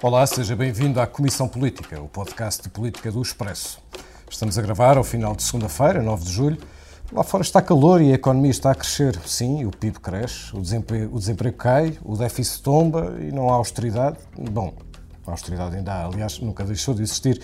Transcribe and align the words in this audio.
Olá, 0.00 0.24
seja 0.28 0.54
bem-vindo 0.54 1.00
à 1.00 1.08
Comissão 1.08 1.48
Política, 1.48 2.00
o 2.00 2.06
podcast 2.06 2.62
de 2.62 2.68
política 2.68 3.10
do 3.10 3.20
Expresso. 3.20 3.80
Estamos 4.30 4.56
a 4.56 4.62
gravar 4.62 4.96
ao 4.96 5.02
final 5.02 5.34
de 5.34 5.42
segunda-feira, 5.42 6.00
9 6.00 6.24
de 6.24 6.30
julho. 6.30 6.58
Lá 7.12 7.24
fora 7.24 7.42
está 7.42 7.60
calor 7.60 8.00
e 8.00 8.12
a 8.12 8.14
economia 8.14 8.52
está 8.52 8.70
a 8.70 8.76
crescer. 8.76 9.18
Sim, 9.26 9.64
o 9.64 9.72
PIB 9.72 9.98
cresce, 9.98 10.54
o 10.56 10.60
desemprego, 10.60 11.16
o 11.16 11.18
desemprego 11.18 11.56
cai, 11.56 11.98
o 12.04 12.16
déficit 12.16 12.62
tomba 12.62 13.16
e 13.18 13.32
não 13.32 13.50
há 13.50 13.54
austeridade. 13.54 14.18
Bom, 14.38 14.72
a 15.26 15.32
austeridade 15.32 15.74
ainda 15.74 15.92
há, 15.92 16.04
aliás, 16.04 16.38
nunca 16.38 16.62
deixou 16.62 16.94
de 16.94 17.02
existir. 17.02 17.42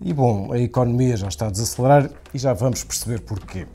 E 0.00 0.12
bom, 0.12 0.52
a 0.52 0.58
economia 0.58 1.16
já 1.16 1.28
está 1.28 1.46
a 1.46 1.50
desacelerar 1.50 2.10
e 2.34 2.38
já 2.38 2.52
vamos 2.52 2.82
perceber 2.82 3.20
porquê. 3.20 3.68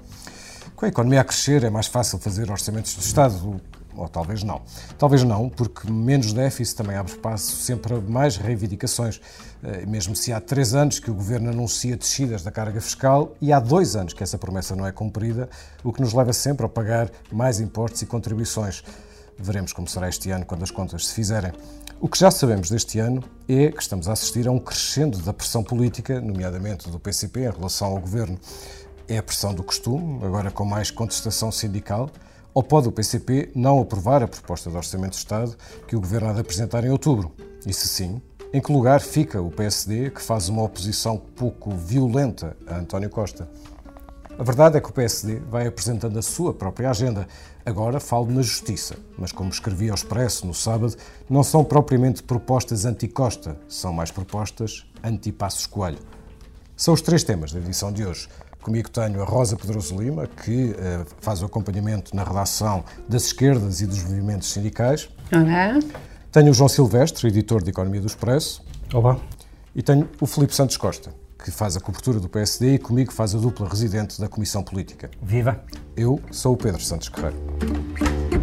Com 0.75 0.86
a 0.86 0.89
economia 0.89 1.21
a 1.21 1.23
crescer 1.23 1.64
é 1.64 1.69
mais 1.69 1.87
fácil 1.87 2.19
fazer 2.19 2.51
orçamentos 2.51 2.93
do 2.93 3.01
Estado, 3.01 3.61
ou 3.98 4.07
talvez 4.07 4.43
não. 4.43 4.61
Talvez 4.97 5.24
não, 5.24 5.50
porque 5.50 5.92
menos 5.92 6.33
déficit 6.33 6.78
também 6.78 6.96
abre 6.96 7.11
espaço 7.11 7.55
sempre 7.57 7.96
a 7.96 8.01
mais 8.01 8.38
reivindicações. 8.38 9.19
Eh, 9.64 9.86
mesmo 9.86 10.15
se 10.15 10.32
há 10.32 10.39
três 10.39 10.75
anos 10.75 11.00
que 11.00 11.10
o 11.10 11.14
Governo 11.14 11.50
anuncia 11.50 11.97
descidas 11.97 12.43
da 12.43 12.52
carga 12.52 12.79
fiscal 12.79 13.36
e 13.41 13.52
há 13.52 13.60
dois 13.60 13.96
anos 13.96 14.14
que 14.14 14.24
essa 14.24 14.38
promessa 14.38 14.75
não 14.75 14.86
é 14.86 14.91
cumprida, 14.91 15.50
o 15.83 15.91
que 15.91 16.02
nos 16.02 16.14
leva 16.14 16.32
sempre 16.32 16.65
a 16.65 16.69
pagar 16.69 17.10
mais 17.32 17.60
impostos 17.60 18.02
e 18.02 18.05
contribuições. 18.05 18.83
Veremos 19.39 19.71
como 19.71 19.88
será 19.88 20.10
este 20.10 20.32
ano 20.32 20.46
quando 20.46 20.64
as 20.64 20.71
contas 20.71 21.07
se 21.07 21.14
fizerem. 21.14 21.52
O 22.00 22.07
que 22.07 22.18
já 22.18 22.29
sabemos 22.29 22.69
deste 22.69 23.00
ano 23.00 23.24
é 23.47 23.71
que 23.71 23.82
estamos 23.82 24.07
a 24.07 24.14
assistir 24.14 24.47
a 24.47 24.52
um 24.52 24.60
crescendo 24.60 25.18
da 25.19 25.33
pressão 25.33 25.64
política, 25.64 26.21
nomeadamente 26.21 26.89
do 26.89 27.00
PCP, 27.00 27.41
em 27.41 27.52
relação 27.52 27.88
ao 27.88 28.00
Governo. 28.00 28.39
É 29.07 29.18
a 29.18 29.24
pressão 29.24 29.54
do 29.54 29.64
costume, 29.64 30.24
agora 30.24 30.52
com 30.52 30.66
mais 30.66 30.91
contestação 30.91 31.52
sindical, 31.52 32.09
ou 32.53 32.64
pode 32.64 32.88
o 32.88 32.92
PCP 32.92 33.52
não 33.56 33.80
aprovar 33.80 34.23
a 34.23 34.28
proposta 34.28 34.69
de 34.69 34.75
Orçamento 34.75 35.11
de 35.11 35.17
Estado 35.17 35.55
que 35.88 35.95
o 35.95 36.02
Governo 36.02 36.30
há 36.30 36.33
de 36.33 36.42
apresentar 36.42 36.83
em 36.83 36.89
outubro? 36.89 37.31
E 37.66 37.73
se 37.73 37.88
sim, 37.88 38.21
em 38.53 38.61
que 38.61 38.71
lugar 38.71 39.02
fica 39.02 39.41
o 39.41 39.52
PSD, 39.52 40.09
que 40.09 40.21
faz 40.21 40.49
uma 40.49 40.63
oposição 40.63 41.17
pouco 41.17 41.71
violenta 41.71 42.55
a 42.66 42.77
António 42.77 43.09
Costa? 43.09 43.47
A 44.39 44.44
verdade 44.44 44.77
é 44.77 44.81
que 44.81 44.89
o 44.89 44.94
PSD 44.94 45.39
vai 45.49 45.66
apresentando 45.66 46.19
a 46.19 46.21
sua 46.21 46.53
própria 46.53 46.91
agenda. 46.91 47.27
Agora 47.66 47.99
falo 47.99 48.27
na 48.27 48.44
justiça, 48.44 48.95
mas 49.17 49.31
como 49.31 49.49
escrevi 49.49 49.89
ao 49.89 49.95
Expresso 49.95 50.45
no 50.45 50.53
sábado, 50.53 50.95
não 51.27 51.43
são 51.43 51.64
propriamente 51.64 52.21
propostas 52.21 52.86
anti-Costa, 52.86 53.58
são 53.67 53.91
mais 53.91 54.11
propostas 54.11 54.86
anti-Passos 55.03 55.66
Coelho. 55.66 55.97
São 56.75 56.93
os 56.93 57.02
três 57.02 57.23
temas 57.23 57.52
da 57.52 57.59
edição 57.59 57.91
de 57.91 58.05
hoje. 58.05 58.30
Comigo 58.61 58.89
tenho 58.89 59.22
a 59.22 59.25
Rosa 59.25 59.55
Pedroso 59.55 59.97
Lima, 60.00 60.27
que 60.27 60.72
uh, 60.72 61.05
faz 61.22 61.41
o 61.41 61.45
acompanhamento 61.45 62.16
na 62.16 62.23
redação 62.23 62.83
das 63.08 63.25
esquerdas 63.25 63.81
e 63.81 63.86
dos 63.86 64.03
movimentos 64.03 64.52
sindicais. 64.52 65.09
Olá. 65.31 65.80
Tenho 66.31 66.52
o 66.52 66.53
João 66.53 66.67
Silvestre, 66.67 67.27
editor 67.27 67.64
de 67.64 67.69
Economia 67.69 68.02
do 68.02 68.08
Expresso. 68.08 68.64
Olá. 68.94 69.17
E 69.73 69.81
tenho 69.81 70.09
o 70.19 70.25
Filipe 70.25 70.53
Santos 70.53 70.75
Costa, 70.75 71.14
que 71.44 71.52
faz 71.52 71.77
a 71.77 71.80
cobertura 71.80 72.19
do 72.19 72.27
PSD 72.27 72.75
e 72.75 72.80
comigo 72.80 73.14
faz 73.14 73.33
a 73.33 73.38
dupla 73.38 73.67
residente 73.69 74.19
da 74.19 74.27
Comissão 74.27 74.64
Política. 74.64 75.09
Viva! 75.21 75.64
Eu 75.95 76.19
sou 76.31 76.53
o 76.53 76.58
Pedro 76.58 76.81
Santos 76.81 77.09
Guerreiro. 77.09 78.36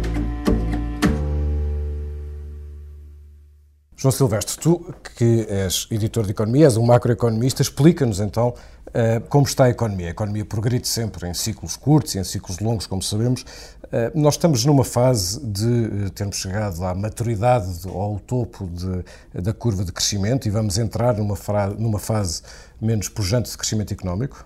João 3.97 4.11
Silvestre, 4.11 4.57
tu 4.59 4.93
que 5.15 5.47
és 5.49 5.87
editor 5.89 6.25
de 6.25 6.31
economia, 6.31 6.65
és 6.65 6.75
um 6.75 6.85
macroeconomista, 6.85 7.61
explica-nos 7.61 8.19
então 8.19 8.49
uh, 8.49 9.21
como 9.29 9.47
está 9.47 9.65
a 9.65 9.69
economia. 9.69 10.07
A 10.07 10.09
economia 10.09 10.43
progride 10.43 10.85
sempre 10.85 11.29
em 11.29 11.33
ciclos 11.33 11.77
curtos 11.77 12.13
e 12.13 12.19
em 12.19 12.23
ciclos 12.25 12.59
longos, 12.59 12.87
como 12.87 13.01
sabemos. 13.01 13.43
Uh, 13.83 14.11
nós 14.13 14.33
estamos 14.33 14.65
numa 14.65 14.83
fase 14.83 15.39
de 15.39 15.65
uh, 15.65 16.09
termos 16.09 16.35
chegado 16.35 16.83
à 16.83 16.93
maturidade 16.93 17.87
ou 17.87 18.01
ao 18.01 18.19
topo 18.19 18.67
de, 18.67 19.41
da 19.41 19.53
curva 19.53 19.85
de 19.85 19.93
crescimento 19.93 20.45
e 20.45 20.51
vamos 20.51 20.77
entrar 20.77 21.15
numa, 21.15 21.37
numa 21.77 21.99
fase 21.99 22.41
menos 22.81 23.07
pujante 23.07 23.49
de 23.49 23.57
crescimento 23.57 23.93
económico? 23.93 24.45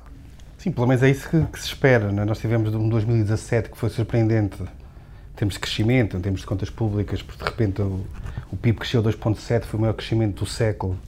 Sim, 0.59 0.71
pelo 0.71 0.85
menos 0.85 1.01
é 1.01 1.09
isso 1.09 1.27
que, 1.27 1.43
que 1.45 1.59
se 1.59 1.69
espera. 1.69 2.11
Né? 2.11 2.23
Nós 2.23 2.37
tivemos 2.37 2.75
um 2.75 2.87
2017 2.87 3.71
que 3.71 3.77
foi 3.77 3.89
surpreendente 3.89 4.61
em 5.39 5.47
termos 5.47 5.53
de 5.53 5.59
crescimento, 5.61 6.17
em 6.17 6.19
termos 6.19 6.41
de 6.41 6.47
contas 6.47 6.69
públicas, 6.69 7.21
porque 7.21 7.41
de 7.41 7.49
repente 7.49 7.81
o, 7.81 8.05
o 8.51 8.57
PIB 8.57 8.79
cresceu 8.79 9.01
2,7, 9.01 9.63
foi 9.63 9.77
o 9.77 9.81
maior 9.81 9.93
crescimento 9.93 10.43
do 10.43 10.45
século. 10.45 10.99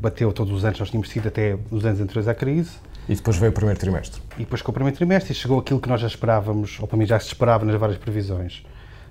Bateu 0.00 0.32
todos 0.32 0.52
os 0.52 0.64
anos, 0.64 0.78
nós 0.78 0.88
tínhamos 0.88 1.08
sido 1.08 1.26
até 1.26 1.58
os 1.68 1.84
anos 1.84 2.00
anteriores 2.00 2.28
à 2.28 2.34
crise. 2.34 2.76
E 3.08 3.16
depois 3.16 3.36
veio 3.36 3.50
o 3.50 3.54
primeiro 3.54 3.80
trimestre. 3.80 4.22
E 4.36 4.44
depois 4.44 4.62
com 4.62 4.70
o 4.70 4.72
primeiro 4.72 4.96
trimestre 4.96 5.32
e 5.32 5.34
chegou 5.34 5.58
aquilo 5.58 5.80
que 5.80 5.88
nós 5.88 6.00
já 6.00 6.06
esperávamos, 6.06 6.78
ou 6.78 6.86
para 6.86 6.96
mim 6.96 7.06
já 7.06 7.18
se 7.18 7.26
esperava 7.26 7.64
nas 7.64 7.74
várias 7.74 7.98
previsões. 7.98 8.64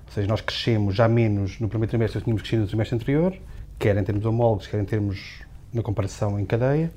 Ou 0.05 0.13
seja, 0.13 0.25
nós 0.25 0.39
crescemos 0.39 0.95
já 0.95 1.09
menos 1.09 1.59
no 1.59 1.67
primeiro 1.67 1.89
trimestre 1.89 2.19
do 2.19 2.21
que 2.21 2.25
tínhamos 2.25 2.41
crescido 2.43 2.61
no 2.61 2.67
trimestre 2.69 2.95
anterior, 2.95 3.35
quer 3.77 3.97
em 3.97 4.03
termos 4.05 4.23
homólogos, 4.23 4.67
quer 4.67 4.79
em 4.79 4.85
termos 4.85 5.41
na 5.73 5.81
comparação 5.81 6.39
em 6.39 6.45
cadeia. 6.45 6.93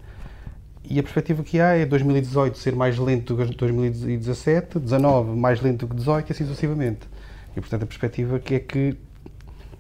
E 0.85 0.99
a 0.99 1.03
perspectiva 1.03 1.43
que 1.43 1.61
há 1.61 1.75
é 1.75 1.87
2018 1.87 2.59
ser 2.59 2.75
mais 2.75 2.99
lento 2.99 3.35
do 3.35 3.47
que 3.47 3.55
2017, 3.55 4.79
19 4.79 5.39
mais 5.39 5.61
lento 5.61 5.87
do 5.87 5.89
que 5.89 5.97
18 5.97 6.29
e 6.29 6.33
assim 6.33 6.45
sucessivamente. 6.45 7.09
E 7.57 7.61
portanto 7.61 7.83
a 7.83 7.87
perspectiva 7.87 8.39
que 8.39 8.55
é 8.55 8.61
que 8.61 8.97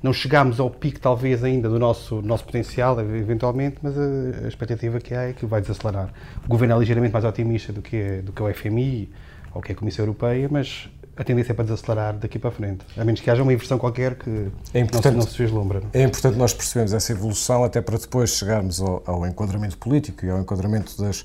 não 0.03 0.12
chegámos 0.12 0.59
ao 0.59 0.71
pico, 0.71 0.99
talvez, 0.99 1.44
ainda 1.44 1.69
do 1.69 1.78
nosso, 1.78 2.22
nosso 2.22 2.44
potencial, 2.44 2.99
eventualmente, 3.00 3.77
mas 3.83 3.99
a, 3.99 4.44
a, 4.44 4.49
expectativa 4.49 4.99
que 4.99 5.15
há 5.15 5.28
é 5.28 5.33
que 5.33 5.44
vai 5.44 5.60
desacelerar. 5.60 6.10
O 6.44 6.49
governo 6.49 6.75
é 6.75 6.78
ligeiramente 6.78 7.12
mais 7.12 7.25
otimista 7.25 7.72
do 7.72 7.83
que, 7.83 8.22
do 8.22 8.33
que 8.33 8.43
o 8.43 8.53
FMI 8.53 9.10
ou 9.53 9.60
que 9.60 9.72
a 9.72 9.75
Comissão 9.75 10.05
Europeia, 10.05 10.49
mas 10.50 10.89
a 11.21 11.25
tendência 11.25 11.53
é 11.53 11.55
para 11.55 11.67
desacelerar 11.67 12.17
daqui 12.17 12.39
para 12.39 12.49
a 12.49 12.53
frente, 12.53 12.83
a 12.97 13.05
menos 13.05 13.21
que 13.21 13.31
haja 13.31 13.43
uma 13.43 13.53
inversão 13.53 13.79
qualquer 13.79 14.15
que 14.15 14.51
é 14.73 14.81
importante, 14.81 15.17
não, 15.17 15.21
se, 15.21 15.29
não 15.29 15.35
se 15.35 15.43
vislumbra. 15.43 15.83
É 15.93 16.03
importante 16.03 16.39
nós 16.39 16.55
percebermos 16.55 16.95
essa 16.95 17.13
evolução 17.13 17.63
até 17.63 17.83
para 17.83 17.99
depois 17.99 18.31
chegarmos 18.31 18.81
ao, 18.81 19.03
ao, 19.05 19.27
enquadramento 19.27 19.77
político 19.77 20.25
e 20.25 20.31
ao 20.31 20.41
enquadramento 20.41 20.97
das, 20.97 21.23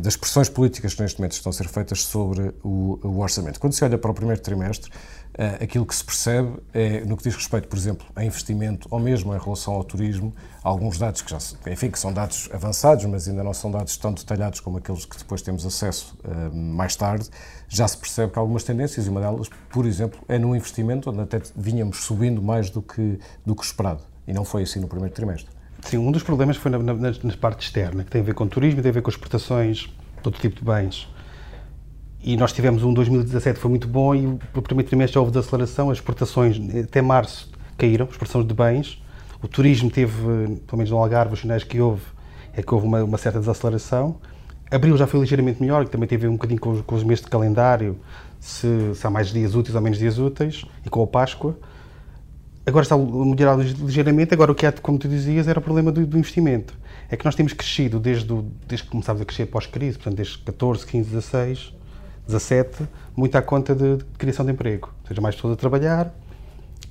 das 0.00 0.16
pressões 0.16 0.48
políticas 0.48 0.94
que 0.94 1.02
neste 1.02 1.18
momento 1.18 1.32
estão 1.32 1.50
a 1.50 1.52
ser 1.52 1.68
feitas 1.68 2.04
sobre 2.04 2.54
o, 2.62 2.98
o 3.02 3.18
orçamento. 3.20 3.60
Quando 3.60 3.74
se 3.74 3.84
olha 3.84 3.98
para 3.98 4.10
o 4.10 4.14
primeiro 4.14 4.40
trimestre, 4.40 4.90
Uh, 5.36 5.64
aquilo 5.64 5.84
que 5.84 5.96
se 5.96 6.04
percebe 6.04 6.60
é, 6.72 7.00
no 7.00 7.16
que 7.16 7.24
diz 7.24 7.34
respeito, 7.34 7.66
por 7.66 7.76
exemplo, 7.76 8.06
a 8.14 8.24
investimento 8.24 8.86
ou 8.88 9.00
mesmo 9.00 9.34
em 9.34 9.38
relação 9.40 9.74
ao 9.74 9.82
turismo, 9.82 10.32
alguns 10.62 10.96
dados 10.96 11.22
que 11.22 11.30
já, 11.32 11.38
enfim, 11.72 11.90
que 11.90 11.98
são 11.98 12.12
dados 12.12 12.48
avançados, 12.52 13.04
mas 13.06 13.26
ainda 13.26 13.42
não 13.42 13.52
são 13.52 13.68
dados 13.68 13.96
tão 13.96 14.12
detalhados 14.12 14.60
como 14.60 14.78
aqueles 14.78 15.04
que 15.04 15.18
depois 15.18 15.42
temos 15.42 15.66
acesso 15.66 16.16
uh, 16.24 16.54
mais 16.54 16.94
tarde, 16.94 17.28
já 17.74 17.88
se 17.88 17.96
percebe 17.96 18.32
que 18.32 18.38
algumas 18.38 18.64
tendências 18.64 19.06
e 19.06 19.10
uma 19.10 19.20
delas, 19.20 19.50
por 19.70 19.86
exemplo, 19.86 20.20
é 20.28 20.38
no 20.38 20.54
investimento, 20.54 21.10
onde 21.10 21.20
até 21.20 21.40
vínhamos 21.56 22.04
subindo 22.04 22.40
mais 22.40 22.70
do 22.70 22.80
que, 22.80 23.18
do 23.44 23.54
que 23.54 23.64
esperado. 23.64 24.02
E 24.26 24.32
não 24.32 24.44
foi 24.44 24.62
assim 24.62 24.80
no 24.80 24.88
primeiro 24.88 25.14
trimestre. 25.14 25.50
Sim, 25.82 25.98
um 25.98 26.10
dos 26.10 26.22
problemas 26.22 26.56
foi 26.56 26.70
na, 26.70 26.78
na, 26.78 26.94
na 26.94 27.36
parte 27.38 27.66
externa, 27.66 28.04
que 28.04 28.10
tem 28.10 28.20
a 28.20 28.24
ver 28.24 28.34
com 28.34 28.46
turismo, 28.46 28.80
tem 28.80 28.90
a 28.90 28.92
ver 28.92 29.02
com 29.02 29.10
exportações 29.10 29.92
todo 30.22 30.38
tipo 30.38 30.56
de 30.56 30.64
bens 30.64 31.08
e 32.24 32.38
nós 32.38 32.54
tivemos 32.54 32.82
um 32.82 32.94
2017 32.94 33.60
foi 33.60 33.68
muito 33.68 33.86
bom 33.86 34.14
e 34.14 34.22
no 34.22 34.62
primeiro 34.62 34.88
trimestre 34.88 35.18
houve 35.18 35.30
desaceleração, 35.30 35.90
as 35.90 35.98
exportações 35.98 36.58
até 36.82 37.02
março 37.02 37.52
caíram, 37.76 38.06
exportações 38.06 38.46
de 38.46 38.54
bens, 38.54 39.02
o 39.42 39.46
turismo 39.46 39.90
teve, 39.90 40.14
pelo 40.66 40.78
menos 40.78 40.90
no 40.90 40.96
Algarve, 40.96 41.34
os 41.34 41.40
sinais 41.40 41.62
que 41.62 41.78
houve, 41.78 42.00
é 42.54 42.62
que 42.62 42.72
houve 42.72 42.86
uma, 42.86 43.04
uma 43.04 43.18
certa 43.18 43.38
desaceleração. 43.38 44.16
Abril 44.74 44.96
já 44.96 45.06
foi 45.06 45.20
ligeiramente 45.20 45.60
melhor, 45.60 45.84
que 45.84 45.90
também 45.90 46.08
teve 46.08 46.26
um 46.26 46.32
bocadinho 46.32 46.60
com, 46.60 46.82
com 46.82 46.94
os 46.94 47.04
meses 47.04 47.22
de 47.24 47.30
calendário, 47.30 47.96
se, 48.40 48.94
se, 48.94 49.06
há 49.06 49.10
mais 49.10 49.28
dias 49.32 49.54
úteis 49.54 49.74
ou 49.74 49.80
menos 49.80 49.98
dias 49.98 50.18
úteis, 50.18 50.64
e 50.84 50.90
com 50.90 51.02
a 51.02 51.06
Páscoa. 51.06 51.56
Agora 52.66 52.82
está 52.82 52.94
a 52.94 52.98
melhorar 52.98 53.56
ligeiramente, 53.56 54.34
agora 54.34 54.50
o 54.50 54.54
que 54.54 54.66
há, 54.66 54.72
como 54.72 54.98
tu 54.98 55.06
dizias, 55.06 55.46
era 55.46 55.58
o 55.58 55.62
problema 55.62 55.92
do, 55.92 56.04
do 56.04 56.18
investimento. 56.18 56.74
É 57.08 57.16
que 57.16 57.24
nós 57.24 57.34
temos 57.34 57.52
crescido 57.52 58.00
desde, 58.00 58.32
o, 58.32 58.44
desde 58.66 58.86
que 58.86 58.90
começámos 58.90 59.22
a 59.22 59.24
crescer 59.24 59.46
pós-crise, 59.46 59.96
portanto 59.96 60.16
desde 60.16 60.38
14, 60.38 60.86
15, 60.86 61.10
16, 61.10 61.74
17, 62.26 62.88
muito 63.14 63.36
à 63.36 63.42
conta 63.42 63.74
de, 63.74 63.98
de, 63.98 64.04
criação 64.18 64.44
de 64.44 64.52
emprego. 64.52 64.92
Ou 65.02 65.08
seja, 65.08 65.20
mais 65.20 65.34
pessoas 65.34 65.54
a 65.54 65.56
trabalhar, 65.56 66.12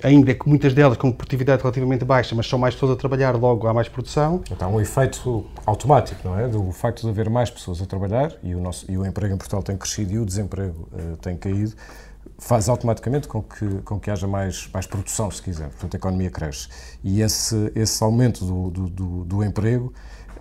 ainda 0.04 0.34
que 0.34 0.46
muitas 0.46 0.74
delas 0.74 0.98
com 0.98 1.10
produtividade 1.10 1.62
relativamente 1.62 2.04
baixa, 2.04 2.34
mas 2.34 2.46
são 2.46 2.58
mais 2.58 2.74
pessoas 2.74 2.92
a 2.92 2.96
trabalhar, 2.96 3.34
logo 3.34 3.66
há 3.66 3.72
mais 3.72 3.88
produção. 3.88 4.42
Então, 4.50 4.74
um 4.74 4.80
efeito 4.80 5.46
automático, 5.64 6.20
não 6.28 6.38
é? 6.38 6.46
Do 6.46 6.70
facto 6.72 7.00
de 7.00 7.08
haver 7.08 7.30
mais 7.30 7.50
pessoas 7.50 7.80
a 7.80 7.86
trabalhar 7.86 8.32
e 8.42 8.54
o, 8.54 8.60
nosso, 8.60 8.90
e 8.90 8.98
o 8.98 9.06
emprego 9.06 9.34
em 9.34 9.38
Portugal 9.38 9.62
tem 9.62 9.76
crescido 9.76 10.12
e 10.12 10.18
o 10.18 10.26
desemprego 10.26 10.88
uh, 10.92 11.16
tem 11.16 11.36
caído, 11.36 11.72
faz 12.38 12.68
automaticamente 12.68 13.26
com 13.26 13.42
que, 13.42 13.66
com 13.82 13.98
que 13.98 14.10
haja 14.10 14.26
mais, 14.26 14.68
mais 14.72 14.86
produção, 14.86 15.30
se 15.30 15.40
quiser. 15.40 15.70
Portanto, 15.70 15.94
a 15.94 15.96
economia 15.96 16.30
cresce. 16.30 16.68
E 17.02 17.22
esse, 17.22 17.72
esse 17.74 18.04
aumento 18.04 18.44
do, 18.44 18.70
do, 18.70 18.90
do, 18.90 19.24
do 19.24 19.44
emprego 19.44 19.90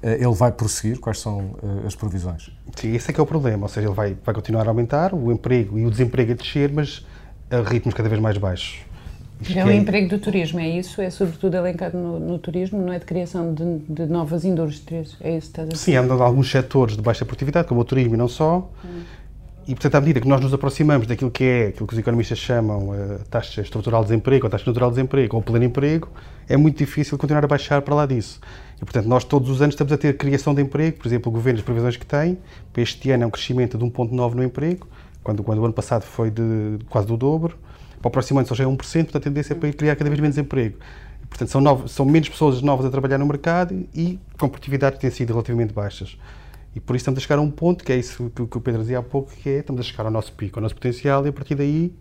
eh, 0.01 0.15
ele 0.15 0.33
vai 0.33 0.51
prosseguir? 0.51 0.99
Quais 0.99 1.19
são 1.19 1.39
uh, 1.39 1.87
as 1.87 1.95
previsões? 1.95 2.51
Sim, 2.75 2.93
esse 2.93 3.09
é 3.09 3.13
que 3.13 3.19
é 3.19 3.23
o 3.23 3.25
problema, 3.25 3.63
ou 3.63 3.69
seja, 3.69 3.87
ele 3.87 3.95
vai, 3.95 4.17
vai 4.25 4.35
continuar 4.35 4.65
a 4.65 4.69
aumentar, 4.69 5.13
o 5.13 5.31
emprego 5.31 5.79
e 5.79 5.85
o 5.85 5.89
desemprego 5.89 6.33
a 6.33 6.35
descer, 6.35 6.71
mas 6.71 7.05
a 7.49 7.61
ritmos 7.61 7.95
cada 7.95 8.09
vez 8.09 8.21
mais 8.21 8.37
baixos. 8.37 8.92
É 9.55 9.65
o 9.65 9.69
é... 9.69 9.75
emprego 9.75 10.09
do 10.09 10.19
turismo, 10.19 10.59
é 10.59 10.69
isso? 10.69 11.01
É 11.01 11.09
sobretudo 11.09 11.55
elencado 11.55 11.97
no, 11.97 12.19
no 12.19 12.39
turismo, 12.39 12.81
não 12.81 12.93
é 12.93 12.99
de 12.99 13.05
criação 13.05 13.53
de, 13.53 13.79
de, 13.89 14.05
novas 14.05 14.45
indústrias, 14.45 15.17
é 15.21 15.37
isso 15.37 15.47
que 15.47 15.51
estás 15.51 15.67
a 15.67 15.71
dizer? 15.71 15.83
Sim, 15.83 15.95
há 15.95 16.23
alguns 16.23 16.49
setores 16.49 16.95
de 16.95 17.01
baixa 17.01 17.25
produtividade, 17.25 17.67
como 17.67 17.81
o 17.81 17.85
turismo 17.85 18.15
e 18.15 18.17
não 18.17 18.27
só, 18.27 18.69
hum. 18.83 19.01
E, 19.65 19.73
portanto, 19.73 19.95
à 19.95 20.01
medida 20.01 20.19
que 20.19 20.27
nós 20.27 20.41
nos 20.41 20.53
aproximamos 20.53 21.07
daquilo 21.07 21.31
que 21.31 21.43
é, 21.43 21.67
aquilo 21.67 21.87
que 21.87 21.93
os 21.93 21.99
economistas 21.99 22.37
chamam 22.37 22.91
a 22.91 22.95
eh, 22.97 23.19
taxa 23.29 23.61
estrutural 23.61 24.01
de 24.01 24.09
desemprego, 24.09 24.45
ou 24.45 24.49
taxa 24.49 24.65
natural 24.67 24.89
de 24.89 24.95
desemprego, 24.95 25.37
ou 25.37 25.41
pleno 25.41 25.63
emprego, 25.63 26.09
é 26.49 26.57
muito 26.57 26.77
difícil 26.77 27.17
continuar 27.17 27.45
a 27.45 27.47
baixar 27.47 27.81
para 27.81 27.95
lá 27.95 28.05
disso. 28.05 28.41
E, 28.75 28.79
portanto, 28.79 29.05
nós 29.05 29.23
todos 29.23 29.49
os 29.49 29.61
anos 29.61 29.73
estamos 29.73 29.93
a 29.93 29.97
ter 29.97 30.17
criação 30.17 30.53
de 30.53 30.61
emprego, 30.61 30.97
por 30.97 31.07
exemplo, 31.07 31.31
o 31.31 31.33
Governo, 31.33 31.59
as 31.59 31.65
previsões 31.65 31.95
que 31.95 32.05
tem, 32.05 32.37
para 32.73 32.81
este 32.81 33.09
ano 33.11 33.23
é 33.23 33.25
um 33.25 33.29
crescimento 33.29 33.77
de 33.77 33.85
1,9% 33.85 34.33
no 34.33 34.43
emprego, 34.43 34.85
quando, 35.23 35.41
quando 35.43 35.59
o 35.59 35.65
ano 35.65 35.73
passado 35.73 36.03
foi 36.03 36.29
de 36.29 36.79
quase 36.89 37.07
do 37.07 37.15
dobro, 37.15 37.57
para 38.03 38.09
o 38.09 38.11
próximo 38.11 38.39
ano 38.39 38.47
só 38.47 38.53
já 38.53 38.65
é 38.65 38.67
1%, 38.67 38.75
portanto, 38.75 39.15
a 39.15 39.19
tendência 39.21 39.53
é 39.53 39.55
para 39.55 39.71
criar 39.71 39.95
cada 39.95 40.09
vez 40.09 40.19
menos 40.19 40.37
emprego. 40.37 40.77
Portanto, 41.29 41.49
são, 41.49 41.61
novos, 41.61 41.91
são 41.93 42.05
menos 42.05 42.27
pessoas 42.27 42.61
novas 42.61 42.85
a 42.85 42.89
trabalhar 42.89 43.17
no 43.17 43.25
mercado 43.25 43.87
e 43.95 44.19
com 44.37 44.49
produtividades 44.49 44.97
que 44.97 45.01
têm 45.03 45.09
sido 45.09 45.29
relativamente 45.29 45.73
baixas. 45.73 46.17
E 46.75 46.81
por 46.81 46.97
isso 46.97 47.03
estamos 47.03 47.19
a 47.19 47.21
chegar 47.21 47.37
a 47.37 47.41
um 47.41 47.49
ponto, 47.49 47.81
que 47.81 47.93
é 47.93 47.95
isso 47.95 48.29
que, 48.35 48.41
o 48.41 48.61
Pedro 48.61 48.81
dizia 48.81 48.99
há 48.99 49.01
pouco, 49.01 49.31
que 49.31 49.49
é 49.49 49.59
estamos 49.59 49.79
a 49.79 49.83
chegar 49.83 50.03
ao 50.03 50.11
nosso 50.11 50.33
pico, 50.33 50.59
ao 50.59 50.63
nosso 50.63 50.75
potencial, 50.75 51.25
e 51.25 51.29
a 51.29 51.33
partir 51.33 51.55
daí 51.55 51.95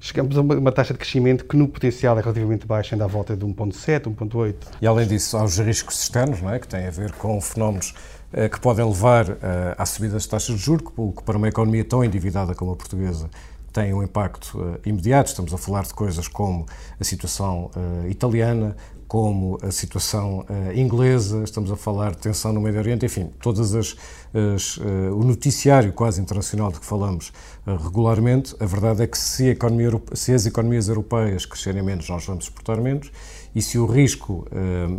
chegamos 0.00 0.38
a 0.38 0.40
uma, 0.40 0.54
uma 0.54 0.72
taxa 0.72 0.94
de 0.94 0.98
crescimento 0.98 1.44
que 1.44 1.58
no 1.58 1.68
potencial 1.68 2.18
é 2.18 2.22
relativamente 2.22 2.66
baixa, 2.66 2.94
ainda 2.94 3.04
à 3.04 3.08
volta 3.08 3.36
de 3.36 3.44
1,7, 3.44 4.04
1,8. 4.14 4.54
E 4.80 4.86
além 4.86 5.06
disso, 5.06 5.36
há 5.36 5.44
os 5.44 5.58
riscos 5.58 6.00
externos, 6.00 6.40
não 6.40 6.54
é? 6.54 6.58
que 6.58 6.66
têm 6.66 6.86
a 6.86 6.90
ver 6.90 7.12
com 7.12 7.38
fenómenos 7.38 7.92
eh, 8.32 8.48
que 8.48 8.58
podem 8.58 8.86
levar 8.86 9.28
eh, 9.28 9.74
à 9.76 9.84
subida 9.84 10.14
das 10.14 10.26
taxas 10.26 10.56
de 10.56 10.62
juros, 10.62 10.88
que 10.88 11.22
para 11.22 11.36
uma 11.36 11.48
economia 11.48 11.84
tão 11.84 12.02
endividada 12.02 12.54
como 12.54 12.72
a 12.72 12.76
portuguesa 12.76 13.28
tem 13.74 13.92
um 13.92 14.02
impacto 14.02 14.56
uh, 14.56 14.78
imediato. 14.86 15.28
Estamos 15.28 15.52
a 15.52 15.58
falar 15.58 15.82
de 15.82 15.92
coisas 15.92 16.28
como 16.28 16.64
a 16.98 17.04
situação 17.04 17.70
uh, 17.74 18.08
italiana, 18.08 18.76
como 19.08 19.58
a 19.60 19.70
situação 19.72 20.46
uh, 20.48 20.72
inglesa, 20.78 21.42
estamos 21.42 21.70
a 21.72 21.76
falar 21.76 22.12
de 22.12 22.18
tensão 22.18 22.52
no 22.52 22.60
Médio 22.60 22.78
Oriente, 22.78 23.04
enfim, 23.04 23.30
todas 23.42 23.74
as, 23.74 23.96
as 24.32 24.78
o 24.78 25.22
noticiário 25.22 25.92
quase 25.92 26.20
internacional 26.20 26.72
de 26.72 26.80
que 26.80 26.86
falamos 26.86 27.32
regularmente, 27.66 28.56
a 28.58 28.64
verdade 28.64 29.02
é 29.02 29.06
que 29.06 29.18
se, 29.18 29.48
economia, 29.48 29.90
se, 30.14 30.32
as 30.32 30.46
economias 30.46 30.88
europeias 30.88 31.44
crescerem 31.44 31.82
menos, 31.82 32.08
nós 32.08 32.24
vamos 32.24 32.44
exportar 32.44 32.80
menos, 32.80 33.12
e 33.54 33.62
se 33.62 33.78
o 33.78 33.86
risco 33.86 34.46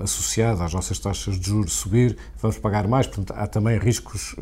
associado 0.01 0.63
às 0.63 0.73
nossas 0.73 0.97
taxas 0.99 1.39
de 1.39 1.47
juros 1.47 1.73
subir, 1.73 2.17
vamos 2.41 2.57
pagar 2.57 2.87
mais, 2.87 3.07
portanto, 3.07 3.33
há 3.37 3.47
também 3.47 3.77
riscos 3.77 4.35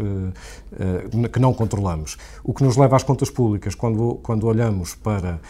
que 1.31 1.39
não 1.39 1.53
controlamos. 1.53 2.17
O 2.43 2.53
que 2.53 2.63
nos 2.63 2.77
leva 2.77 2.95
às 2.95 3.03
contas 3.03 3.29
públicas, 3.29 3.73
quando, 3.73 4.19
quando 4.21 4.45
olhamos 4.45 4.93
para 4.93 5.41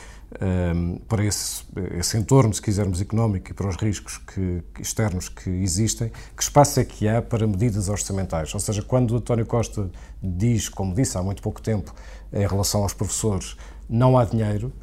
um, 0.41 0.97
para 1.07 1.23
esse, 1.23 1.63
esse 1.97 2.17
entorno, 2.17 2.53
se 2.53 2.61
quisermos, 2.61 3.01
económico 3.01 3.51
e 3.51 3.53
para 3.53 3.67
os 3.67 3.75
riscos 3.75 4.17
que, 4.17 4.63
externos 4.79 5.29
que 5.29 5.49
existem, 5.49 6.11
que 6.35 6.41
espaço 6.43 6.79
é 6.79 6.85
que 6.85 7.07
há 7.07 7.21
para 7.21 7.45
medidas 7.45 7.89
orçamentais? 7.89 8.53
Ou 8.53 8.59
seja, 8.59 8.81
quando 8.81 9.15
António 9.15 9.45
Costa 9.45 9.89
diz, 10.21 10.69
como 10.69 10.93
disse 10.93 11.17
há 11.17 11.21
muito 11.21 11.41
pouco 11.41 11.61
tempo, 11.61 11.93
em 12.31 12.47
relação 12.47 12.81
aos 12.81 12.93
professores, 12.93 13.55
não 13.87 14.17
há 14.17 14.25
dinheiro, 14.25 14.73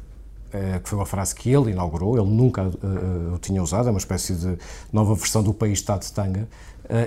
que 0.83 0.89
foi 0.89 0.97
uma 0.97 1.05
frase 1.05 1.33
que 1.33 1.49
ele 1.49 1.71
inaugurou, 1.71 2.17
ele 2.17 2.29
nunca 2.29 2.63
uh, 2.63 3.33
o 3.33 3.37
tinha 3.37 3.63
usado, 3.63 3.87
é 3.87 3.91
uma 3.91 3.99
espécie 3.99 4.35
de 4.35 4.57
nova 4.91 5.15
versão 5.15 5.41
do 5.41 5.53
país 5.53 5.79
está 5.79 5.97
de 5.97 6.11
tanga, 6.11 6.47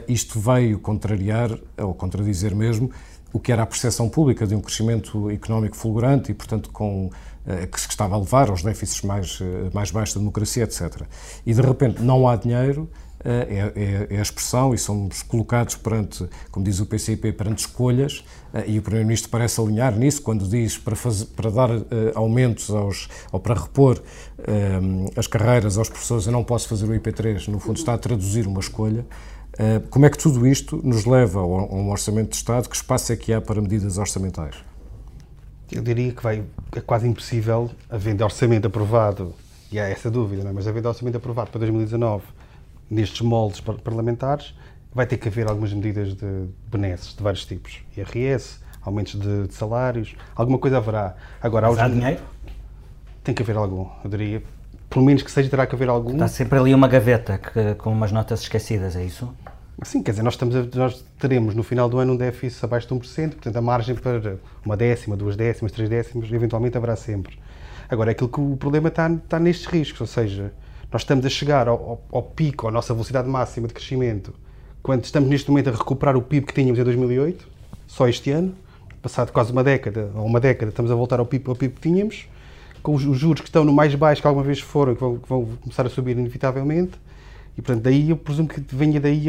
isto 0.08 0.40
veio 0.40 0.78
contrariar, 0.78 1.50
ou 1.76 1.92
contradizer 1.92 2.54
mesmo, 2.54 2.90
o 3.34 3.40
que 3.40 3.52
era 3.52 3.64
a 3.64 3.66
percepção 3.66 4.08
pública 4.08 4.46
de 4.46 4.54
um 4.54 4.60
crescimento 4.60 5.28
económico 5.30 5.76
fulgurante 5.76 6.30
e, 6.30 6.34
portanto, 6.34 6.70
com 6.70 7.10
eh, 7.46 7.66
que 7.66 7.78
se 7.78 7.88
estava 7.88 8.14
a 8.14 8.18
levar 8.18 8.48
aos 8.48 8.62
déficits 8.62 9.02
mais, 9.02 9.38
eh, 9.40 9.68
mais 9.74 9.90
baixos 9.90 10.14
da 10.14 10.20
democracia, 10.20 10.64
etc. 10.64 11.02
E 11.44 11.52
de 11.52 11.60
repente 11.60 12.00
não 12.00 12.26
há 12.26 12.36
dinheiro, 12.36 12.88
eh, 12.90 13.03
é, 13.24 13.72
é, 14.10 14.14
é, 14.14 14.18
a 14.18 14.22
expressão, 14.22 14.74
e 14.74 14.78
somos 14.78 15.22
colocados 15.22 15.76
perante, 15.76 16.26
como 16.50 16.64
diz 16.64 16.80
o 16.80 16.86
PCP, 16.86 17.32
perante 17.32 17.60
escolhas, 17.60 18.24
e 18.66 18.78
o 18.78 18.82
Primeiro-Ministro 18.82 19.30
parece 19.30 19.60
alinhar 19.60 19.96
nisso, 19.96 20.22
quando 20.22 20.46
diz 20.46 20.78
para, 20.78 20.94
fazer, 20.94 21.26
para 21.26 21.50
dar 21.50 21.70
aumentos 22.14 22.70
aos, 22.70 23.08
ou 23.32 23.40
para 23.40 23.54
repor 23.54 24.00
as 25.16 25.26
carreiras 25.26 25.76
aos 25.76 25.88
professores, 25.88 26.26
eu 26.26 26.32
não 26.32 26.44
posso 26.44 26.68
fazer 26.68 26.84
o 26.84 26.92
IP3, 26.92 27.48
no 27.48 27.58
fundo 27.58 27.78
está 27.78 27.94
a 27.94 27.98
traduzir 27.98 28.46
uma 28.46 28.60
escolha. 28.60 29.04
como 29.90 30.06
é 30.06 30.10
que 30.10 30.18
tudo 30.18 30.46
isto 30.46 30.80
nos 30.84 31.04
leva 31.04 31.40
a 31.40 31.44
um 31.44 31.90
orçamento 31.90 32.30
de 32.30 32.36
Estado? 32.36 32.68
Que 32.68 32.76
espaço 32.76 33.12
é 33.12 33.16
que 33.16 33.32
há 33.32 33.40
para 33.40 33.60
medidas 33.60 33.98
orçamentais? 33.98 34.54
eu 35.72 35.82
diria 35.82 36.12
que 36.12 36.22
vai, 36.22 36.44
é 36.72 36.80
quase 36.80 37.08
impossível, 37.08 37.70
havendo 37.90 38.22
orçamento 38.22 38.66
aprovado, 38.66 39.34
e 39.72 39.80
há 39.80 39.88
essa 39.88 40.10
dúvida, 40.10 40.44
não 40.44 40.50
é? 40.50 40.52
mas 40.52 40.68
havendo 40.68 40.88
orçamento 40.88 41.16
aprovado 41.16 41.50
para 41.50 41.58
2019, 41.58 42.22
nestes 42.90 43.20
moldes 43.20 43.60
parlamentares, 43.60 44.54
vai 44.92 45.06
ter 45.06 45.16
que 45.16 45.28
haver 45.28 45.48
algumas 45.48 45.72
medidas 45.72 46.14
de 46.14 46.46
benesses 46.70 47.14
de 47.14 47.22
vários 47.22 47.44
tipos. 47.44 47.80
IRS, 47.96 48.60
aumentos 48.82 49.18
de, 49.18 49.48
de 49.48 49.54
salários, 49.54 50.14
alguma 50.36 50.58
coisa 50.58 50.76
haverá. 50.76 51.16
Agora, 51.42 51.68
mas 51.68 51.78
há 51.78 51.88
dinheiro? 51.88 52.22
Tem 53.22 53.34
que 53.34 53.42
haver 53.42 53.56
algum, 53.56 53.88
eu 54.04 54.10
diria. 54.10 54.42
Pelo 54.88 55.04
menos 55.04 55.22
que 55.22 55.30
seja, 55.30 55.48
terá 55.48 55.66
que 55.66 55.74
haver 55.74 55.88
algum. 55.88 56.12
Está 56.12 56.28
sempre 56.28 56.58
ali 56.58 56.74
uma 56.74 56.86
gaveta 56.86 57.38
que, 57.38 57.74
com 57.76 57.90
umas 57.90 58.12
notas 58.12 58.42
esquecidas, 58.42 58.94
é 58.94 59.04
isso? 59.04 59.34
Sim, 59.82 60.02
quer 60.02 60.12
dizer, 60.12 60.22
nós, 60.22 60.34
estamos 60.34 60.54
a, 60.54 60.64
nós 60.76 61.04
teremos 61.18 61.54
no 61.54 61.64
final 61.64 61.88
do 61.88 61.98
ano 61.98 62.12
um 62.12 62.16
déficit 62.16 62.64
abaixo 62.64 62.86
de 62.86 62.94
1%, 62.94 63.30
portanto 63.30 63.56
a 63.56 63.60
margem 63.60 63.94
para 63.94 64.36
uma 64.64 64.76
décima, 64.76 65.16
duas 65.16 65.36
décimas, 65.36 65.72
três 65.72 65.88
décimas, 65.88 66.30
eventualmente 66.30 66.76
haverá 66.76 66.94
sempre. 66.94 67.38
Agora, 67.88 68.12
aquilo 68.12 68.28
que 68.28 68.40
o 68.40 68.56
problema 68.56 68.88
está, 68.88 69.10
está 69.10 69.40
nestes 69.40 69.66
riscos, 69.66 70.00
ou 70.00 70.06
seja, 70.06 70.52
nós 70.94 71.02
estamos 71.02 71.26
a 71.26 71.28
chegar 71.28 71.66
ao, 71.66 71.74
ao, 71.74 72.02
ao 72.12 72.22
pico, 72.22 72.68
à 72.68 72.70
nossa 72.70 72.94
velocidade 72.94 73.28
máxima 73.28 73.66
de 73.66 73.74
crescimento, 73.74 74.32
quando 74.80 75.02
estamos 75.02 75.28
neste 75.28 75.50
momento 75.50 75.70
a 75.70 75.72
recuperar 75.72 76.16
o 76.16 76.22
PIB 76.22 76.46
que 76.46 76.54
tínhamos 76.54 76.78
em 76.78 76.84
2008, 76.84 77.48
só 77.84 78.06
este 78.06 78.30
ano, 78.30 78.54
passado 79.02 79.32
quase 79.32 79.50
uma 79.50 79.64
década, 79.64 80.12
ou 80.14 80.24
uma 80.24 80.38
década, 80.38 80.70
estamos 80.70 80.92
a 80.92 80.94
voltar 80.94 81.18
ao 81.18 81.26
PIB, 81.26 81.48
ao 81.48 81.56
PIB 81.56 81.74
que 81.74 81.80
tínhamos, 81.80 82.28
com 82.80 82.94
os, 82.94 83.04
os 83.04 83.18
juros 83.18 83.40
que 83.40 83.48
estão 83.48 83.64
no 83.64 83.72
mais 83.72 83.92
baixo 83.96 84.20
que 84.20 84.28
alguma 84.28 84.46
vez 84.46 84.60
foram, 84.60 84.94
que 84.94 85.00
vão, 85.00 85.18
que 85.18 85.28
vão 85.28 85.44
começar 85.62 85.84
a 85.84 85.90
subir 85.90 86.16
inevitavelmente, 86.16 86.92
e, 87.56 87.62
portanto, 87.62 87.84
daí 87.84 88.10
eu 88.10 88.16
presumo 88.16 88.48
que 88.48 88.60
venha 88.74 89.00
daí 89.00 89.26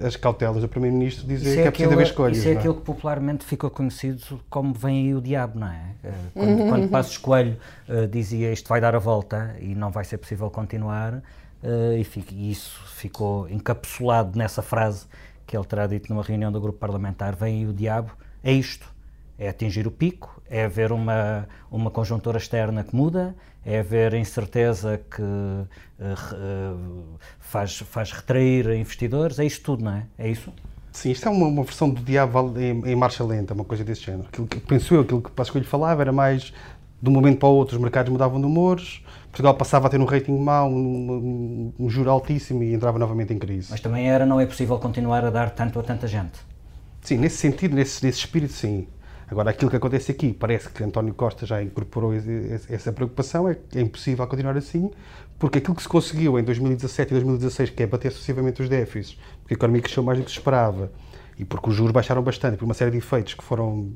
as 0.00 0.16
cautelas 0.16 0.62
do 0.62 0.68
Primeiro-Ministro 0.68 1.26
dizer 1.26 1.50
isso 1.50 1.58
é 1.58 1.62
que 1.62 1.68
é 1.68 1.70
preciso 1.70 1.92
haver 1.92 2.06
escolhas. 2.06 2.38
Isso 2.38 2.48
é, 2.48 2.52
é 2.52 2.56
aquilo 2.56 2.74
que 2.74 2.80
popularmente 2.80 3.44
ficou 3.44 3.68
conhecido 3.68 4.40
como 4.48 4.72
vem 4.72 5.08
aí 5.08 5.14
o 5.14 5.20
diabo, 5.20 5.58
não 5.58 5.66
é? 5.66 5.82
Eh, 6.02 6.12
quando, 6.32 6.48
uhum. 6.48 6.68
quando 6.68 6.88
Passos 6.88 7.18
Coelho 7.18 7.58
uh, 7.88 8.08
dizia 8.08 8.50
isto 8.52 8.68
vai 8.68 8.80
dar 8.80 8.94
a 8.94 8.98
volta 8.98 9.54
e 9.60 9.74
não 9.74 9.90
vai 9.90 10.04
ser 10.04 10.16
possível 10.16 10.50
continuar, 10.50 11.14
uh, 11.14 11.92
e, 11.98 12.04
fico, 12.04 12.32
e, 12.32 12.50
isso 12.50 12.80
ficou 12.86 13.46
encapsulado 13.50 14.38
nessa 14.38 14.62
frase 14.62 15.04
que 15.46 15.54
ele 15.54 15.66
terá 15.66 15.86
dito 15.86 16.10
numa 16.10 16.22
reunião 16.22 16.50
do 16.50 16.60
grupo 16.60 16.78
parlamentar, 16.78 17.36
vem 17.36 17.58
aí 17.58 17.66
o 17.66 17.72
diabo, 17.72 18.12
é 18.42 18.52
isto, 18.52 18.88
é 19.38 19.48
atingir 19.48 19.86
o 19.86 19.90
pico, 19.90 20.42
é 20.50 20.64
haver 20.64 20.90
uma, 20.90 21.46
uma 21.70 21.90
conjuntura 21.90 22.38
externa 22.38 22.82
que 22.82 22.94
muda, 22.94 23.34
é 23.64 23.80
haver 23.80 24.14
incerteza 24.14 25.00
que 25.10 25.22
uh, 25.22 27.18
faz, 27.38 27.78
faz 27.78 28.12
retrair 28.12 28.68
investidores, 28.70 29.38
é 29.38 29.44
isto 29.44 29.62
tudo, 29.62 29.84
não 29.84 29.92
é? 29.92 30.06
É 30.18 30.28
isso? 30.28 30.52
Sim, 30.90 31.10
isto 31.10 31.28
é 31.28 31.30
uma, 31.30 31.46
uma 31.46 31.62
versão 31.62 31.88
do 31.88 32.02
diabo 32.02 32.58
em, 32.58 32.90
em, 32.90 32.96
marcha 32.96 33.22
lenta, 33.22 33.54
uma 33.54 33.64
coisa 33.64 33.84
desse 33.84 34.02
género. 34.02 34.26
Aquilo 34.28 34.46
que, 34.46 34.58
penso 34.58 34.94
eu, 34.94 35.02
aquilo 35.02 35.22
que 35.22 35.30
Pascoal 35.30 35.62
falava 35.64 36.02
era 36.02 36.12
mais 36.12 36.52
de 37.00 37.08
um 37.08 37.12
momento 37.12 37.38
para 37.38 37.48
o 37.48 37.52
outro 37.52 37.76
os 37.76 37.80
mercados 37.80 38.10
mudavam 38.10 38.40
de 38.40 38.46
humores, 38.46 39.04
Portugal 39.30 39.54
passava 39.54 39.86
a 39.86 39.90
ter 39.90 40.00
um 40.00 40.04
rating 40.04 40.36
mau, 40.36 40.68
um, 40.68 41.72
um, 41.78 41.84
um 41.84 41.88
juro 41.88 42.10
altíssimo 42.10 42.62
e 42.64 42.74
entrava 42.74 42.98
novamente 42.98 43.32
em 43.32 43.38
crise. 43.38 43.68
Mas 43.70 43.80
também 43.80 44.08
era, 44.10 44.26
não 44.26 44.40
é 44.40 44.46
possível 44.46 44.78
continuar 44.78 45.24
a 45.24 45.30
dar 45.30 45.50
tanto 45.50 45.78
a 45.78 45.82
tanta 45.82 46.08
gente. 46.08 46.40
Sim, 47.02 47.18
nesse 47.18 47.36
sentido, 47.36 47.76
nesse, 47.76 48.04
nesse 48.04 48.18
espírito, 48.18 48.52
sim. 48.52 48.88
Agora, 49.30 49.50
aquilo 49.50 49.70
que 49.70 49.76
acontece 49.76 50.10
aqui, 50.10 50.32
parece 50.32 50.70
que 50.70 50.82
António 50.82 51.12
Costa 51.12 51.44
já 51.44 51.62
incorporou 51.62 52.12
essa 52.68 52.92
preocupação, 52.92 53.48
é 53.48 53.58
é 53.74 53.80
impossível 53.80 54.26
continuar 54.26 54.56
assim, 54.56 54.90
porque 55.38 55.58
aquilo 55.58 55.74
que 55.74 55.82
se 55.82 55.88
conseguiu 55.88 56.38
em 56.38 56.42
2017 56.42 57.10
e 57.10 57.14
2016, 57.14 57.70
que 57.70 57.82
é 57.82 57.86
bater 57.86 58.10
sucessivamente 58.10 58.62
os 58.62 58.68
déficits, 58.68 59.18
porque 59.40 59.54
a 59.54 59.56
economia 59.56 59.82
cresceu 59.82 60.02
mais 60.02 60.18
do 60.18 60.24
que 60.24 60.30
se 60.30 60.38
esperava, 60.38 60.90
e 61.38 61.44
porque 61.44 61.68
os 61.68 61.76
juros 61.76 61.92
baixaram 61.92 62.22
bastante, 62.22 62.56
por 62.56 62.64
uma 62.64 62.74
série 62.74 62.90
de 62.90 62.96
efeitos 62.96 63.34
que 63.34 63.44
foram, 63.44 63.92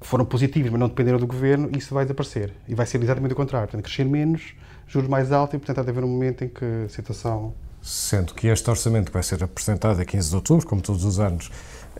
que 0.00 0.06
foram 0.06 0.24
positivos, 0.24 0.70
mas 0.70 0.80
não 0.80 0.88
dependeram 0.88 1.18
do 1.18 1.26
governo, 1.26 1.70
isso 1.76 1.94
vai 1.94 2.04
desaparecer. 2.04 2.52
E 2.66 2.74
vai 2.74 2.86
ser 2.86 3.00
exatamente 3.02 3.32
o 3.32 3.36
contrário. 3.36 3.68
Portanto, 3.68 3.84
crescer 3.84 4.04
menos, 4.04 4.54
juros 4.86 5.08
mais 5.08 5.30
altos, 5.30 5.54
e, 5.54 5.58
portanto, 5.58 5.78
há 5.78 5.82
de 5.82 5.90
haver 5.90 6.02
um 6.02 6.08
momento 6.08 6.44
em 6.44 6.48
que 6.48 6.64
a 6.64 6.88
situação. 6.88 7.54
Sendo 7.80 8.34
que 8.34 8.48
este 8.48 8.68
orçamento 8.68 9.12
vai 9.12 9.22
ser 9.22 9.44
apresentado 9.44 10.00
a 10.00 10.04
15 10.04 10.30
de 10.30 10.34
outubro, 10.34 10.66
como 10.66 10.82
todos 10.82 11.04
os 11.04 11.20
anos, 11.20 11.52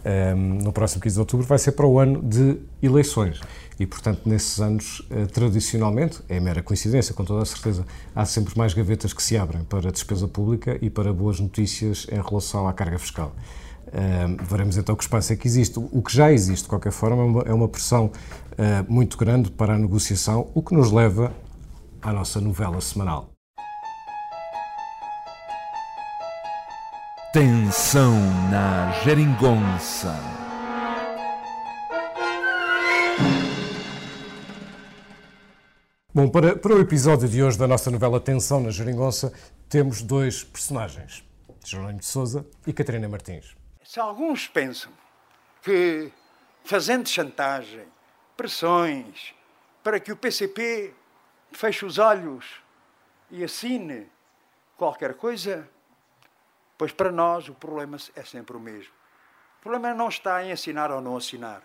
um, 0.04 0.08
ehm, 0.08 0.62
no 0.62 0.72
próximo 0.72 1.00
15 1.02 1.14
de 1.14 1.20
outubro, 1.20 1.46
vai 1.46 1.58
ser 1.58 1.72
para 1.72 1.86
o 1.86 1.98
ano 1.98 2.22
de 2.22 2.58
eleições. 2.82 3.40
E, 3.78 3.86
portanto, 3.86 4.22
nesses 4.24 4.58
anos, 4.60 5.00
uh, 5.10 5.26
tradicionalmente, 5.32 6.20
é 6.28 6.40
mera 6.40 6.62
coincidência, 6.62 7.14
com 7.14 7.24
toda 7.24 7.42
a 7.42 7.44
certeza, 7.44 7.84
há 8.14 8.24
sempre 8.24 8.56
mais 8.56 8.72
gavetas 8.72 9.12
que 9.12 9.22
se 9.22 9.36
abrem 9.36 9.64
para 9.64 9.88
a 9.88 9.92
despesa 9.92 10.26
pública 10.26 10.78
e 10.80 10.88
para 10.88 11.12
boas 11.12 11.40
notícias 11.40 12.06
em 12.10 12.20
relação 12.20 12.66
à 12.66 12.72
carga 12.72 12.98
fiscal. 12.98 13.34
Ehm, 13.92 14.36
veremos 14.42 14.76
então 14.76 14.96
que 14.96 15.02
espaço 15.02 15.32
é 15.32 15.36
que 15.36 15.46
existe. 15.46 15.78
O 15.78 16.02
que 16.02 16.14
já 16.14 16.32
existe, 16.32 16.64
de 16.64 16.68
qualquer 16.68 16.92
forma, 16.92 17.22
é 17.22 17.26
uma, 17.26 17.42
é 17.42 17.52
uma 17.52 17.68
pressão 17.68 18.06
uh, 18.06 18.92
muito 18.92 19.16
grande 19.16 19.50
para 19.50 19.74
a 19.74 19.78
negociação, 19.78 20.48
o 20.54 20.62
que 20.62 20.74
nos 20.74 20.90
leva 20.90 21.32
à 22.00 22.12
nossa 22.12 22.40
novela 22.40 22.80
semanal. 22.80 23.35
Tensão 27.36 28.14
na 28.50 28.90
Geringonça. 29.04 30.18
Bom, 36.14 36.30
para, 36.30 36.56
para 36.56 36.72
o 36.72 36.80
episódio 36.80 37.28
de 37.28 37.42
hoje 37.42 37.58
da 37.58 37.68
nossa 37.68 37.90
novela 37.90 38.18
Tensão 38.18 38.62
na 38.62 38.70
Geringonça, 38.70 39.34
temos 39.68 40.00
dois 40.00 40.44
personagens, 40.44 41.22
Jerónimo 41.62 41.98
de 41.98 42.06
Souza 42.06 42.46
e 42.66 42.72
Catarina 42.72 43.06
Martins. 43.06 43.54
Se 43.84 44.00
alguns 44.00 44.48
pensam 44.48 44.90
que, 45.62 46.10
fazendo 46.64 47.06
chantagem, 47.06 47.84
pressões, 48.34 49.34
para 49.84 50.00
que 50.00 50.10
o 50.10 50.16
PCP 50.16 50.94
feche 51.52 51.84
os 51.84 51.98
olhos 51.98 52.46
e 53.30 53.44
assine 53.44 54.06
qualquer 54.78 55.12
coisa, 55.12 55.68
pois 56.78 56.92
para 56.92 57.10
nós 57.10 57.48
o 57.48 57.54
problema 57.54 57.96
é 58.14 58.22
sempre 58.24 58.56
o 58.56 58.60
mesmo. 58.60 58.92
O 59.60 59.62
problema 59.62 59.94
não 59.94 60.08
está 60.08 60.44
em 60.44 60.52
assinar 60.52 60.90
ou 60.90 61.00
não 61.00 61.16
assinar. 61.16 61.62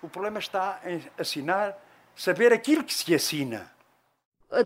O 0.00 0.08
problema 0.08 0.38
está 0.38 0.80
em 0.84 1.02
assinar 1.18 1.76
saber 2.16 2.52
aquilo 2.52 2.84
que 2.84 2.94
se 2.94 3.14
assina 3.14 3.70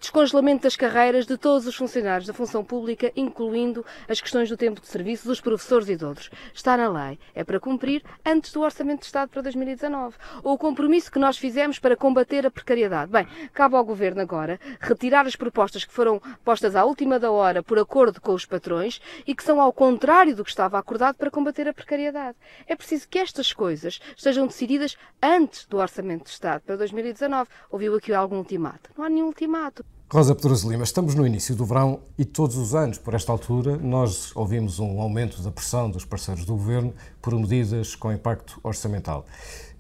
descongelamento 0.01 0.65
das 0.65 0.75
carreiras 0.75 1.27
de 1.27 1.37
todos 1.37 1.67
os 1.67 1.77
funcionários 1.77 2.27
da 2.27 2.35
função 2.35 2.65
pública, 2.65 3.13
incluindo 3.15 3.85
as 4.09 4.21
questões 4.21 4.49
do 4.49 4.57
tempo 4.57 4.81
de 4.81 4.89
serviço 4.89 5.29
dos 5.29 5.41
professores 5.41 5.89
e 5.89 5.97
de 5.97 6.05
outros. 6.05 6.31
Está 6.53 6.77
na 6.77 6.89
lei. 6.89 7.19
É 7.35 7.45
para 7.45 7.61
cumprir 7.61 8.03
antes 8.25 8.53
do 8.53 8.63
Orçamento 8.63 9.01
de 9.01 9.07
Estado 9.07 9.29
para 9.29 9.43
2019. 9.43 10.17
Ou 10.43 10.55
o 10.55 10.59
compromisso 10.59 11.13
que 11.13 11.19
nós 11.19 11.39
fizemos 11.39 11.79
para 11.79 11.97
combater 11.97 12.45
a 12.47 12.51
precariedade. 12.51 13.13
Bem, 13.13 13.27
cabe 13.53 13.77
ao 13.77 13.85
Governo 13.85 14.21
agora 14.21 14.59
retirar 14.81 15.27
as 15.27 15.37
propostas 15.37 15.85
que 15.85 15.93
foram 15.93 16.21
postas 16.45 16.75
à 16.75 16.85
última 16.85 17.19
da 17.19 17.31
hora 17.31 17.63
por 17.63 17.79
acordo 17.79 18.21
com 18.21 18.33
os 18.33 18.45
patrões 18.45 19.01
e 19.27 19.35
que 19.35 19.43
são 19.43 19.61
ao 19.61 19.73
contrário 19.73 20.35
do 20.35 20.45
que 20.45 20.51
estava 20.51 20.79
acordado 20.79 21.17
para 21.17 21.31
combater 21.31 21.69
a 21.69 21.75
precariedade. 21.75 22.37
É 22.67 22.75
preciso 22.75 23.09
que 23.09 23.19
estas 23.19 23.53
coisas 23.53 24.01
sejam 24.17 24.47
decididas 24.47 24.97
antes 25.23 25.67
do 25.67 25.79
Orçamento 25.79 26.25
de 26.25 26.31
Estado 26.31 26.63
para 26.63 26.77
2019. 26.77 27.49
Ouviu 27.71 27.95
aqui 27.95 28.13
algum 28.13 28.39
ultimato? 28.39 28.91
Não 28.97 29.05
há 29.05 29.09
nenhum 29.09 29.27
ultimato. 29.27 29.76
Rosa 30.09 30.37
Pedroso 30.37 30.71
Lima, 30.71 30.85
estamos 30.85 31.17
no 31.17 31.27
início 31.27 31.57
do 31.57 31.67
verão 31.67 31.99
e 32.17 32.25
todos 32.25 32.57
os 32.57 32.77
anos, 32.77 32.97
por 32.97 33.13
esta 33.13 33.33
altura, 33.33 33.77
nós 33.77 34.31
ouvimos 34.37 34.79
um 34.79 35.01
aumento 35.01 35.43
da 35.43 35.51
pressão 35.51 35.91
dos 35.91 36.05
parceiros 36.05 36.45
do 36.45 36.53
governo 36.53 36.95
por 37.21 37.35
medidas 37.35 37.97
com 37.97 38.13
impacto 38.13 38.61
orçamental. 38.63 39.27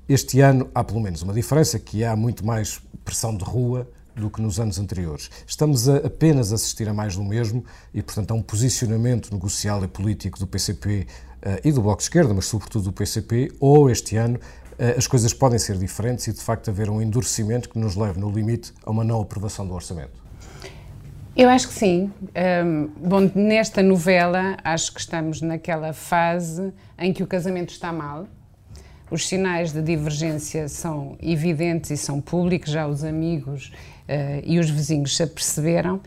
Este 0.08 0.40
ano 0.40 0.68
há 0.74 0.82
pelo 0.82 1.00
menos 1.00 1.22
uma 1.22 1.32
diferença, 1.32 1.78
que 1.78 2.02
há 2.02 2.16
muito 2.16 2.44
mais 2.44 2.82
pressão 3.04 3.36
de 3.36 3.44
rua 3.44 3.88
do 4.16 4.28
que 4.28 4.42
nos 4.42 4.58
anos 4.58 4.80
anteriores. 4.80 5.30
Estamos 5.46 5.88
a 5.88 5.98
apenas 5.98 6.52
assistir 6.52 6.88
a 6.88 6.92
mais 6.92 7.14
do 7.14 7.22
mesmo 7.22 7.64
e, 7.94 8.02
portanto, 8.02 8.32
a 8.32 8.34
um 8.34 8.42
posicionamento 8.42 9.30
negocial 9.32 9.84
e 9.84 9.86
político 9.86 10.40
do 10.40 10.46
PCP 10.48 11.06
eh, 11.40 11.60
e 11.62 11.70
do 11.70 11.80
Bloco 11.80 11.98
de 11.98 12.04
Esquerda, 12.04 12.34
mas 12.34 12.46
sobretudo 12.46 12.86
do 12.86 12.92
PCP, 12.92 13.52
ou 13.60 13.88
este 13.88 14.16
ano 14.16 14.40
as 14.96 15.06
coisas 15.06 15.32
podem 15.32 15.58
ser 15.58 15.76
diferentes 15.78 16.26
e, 16.26 16.32
de 16.32 16.40
facto, 16.40 16.70
haver 16.70 16.90
um 16.90 17.00
endurecimento 17.00 17.68
que 17.68 17.78
nos 17.78 17.96
leve, 17.96 18.20
no 18.20 18.30
limite, 18.30 18.72
a 18.84 18.90
uma 18.90 19.04
não 19.04 19.20
aprovação 19.20 19.66
do 19.66 19.74
orçamento? 19.74 20.26
Eu 21.36 21.50
acho 21.50 21.68
que 21.68 21.74
sim. 21.74 22.10
Um, 22.64 22.88
bom, 22.96 23.30
nesta 23.34 23.82
novela, 23.82 24.56
acho 24.64 24.92
que 24.94 25.00
estamos 25.00 25.42
naquela 25.42 25.92
fase 25.92 26.72
em 26.98 27.12
que 27.12 27.22
o 27.22 27.26
casamento 27.26 27.70
está 27.70 27.92
mal. 27.92 28.26
Os 29.10 29.28
sinais 29.28 29.70
de 29.70 29.82
divergência 29.82 30.66
são 30.66 31.16
evidentes 31.20 31.90
e 31.90 31.96
são 31.96 32.22
públicos, 32.22 32.70
já 32.70 32.86
os 32.86 33.04
amigos 33.04 33.70
uh, 34.08 34.42
e 34.44 34.58
os 34.58 34.70
vizinhos 34.70 35.14
se 35.14 35.22
aperceberam 35.22 36.00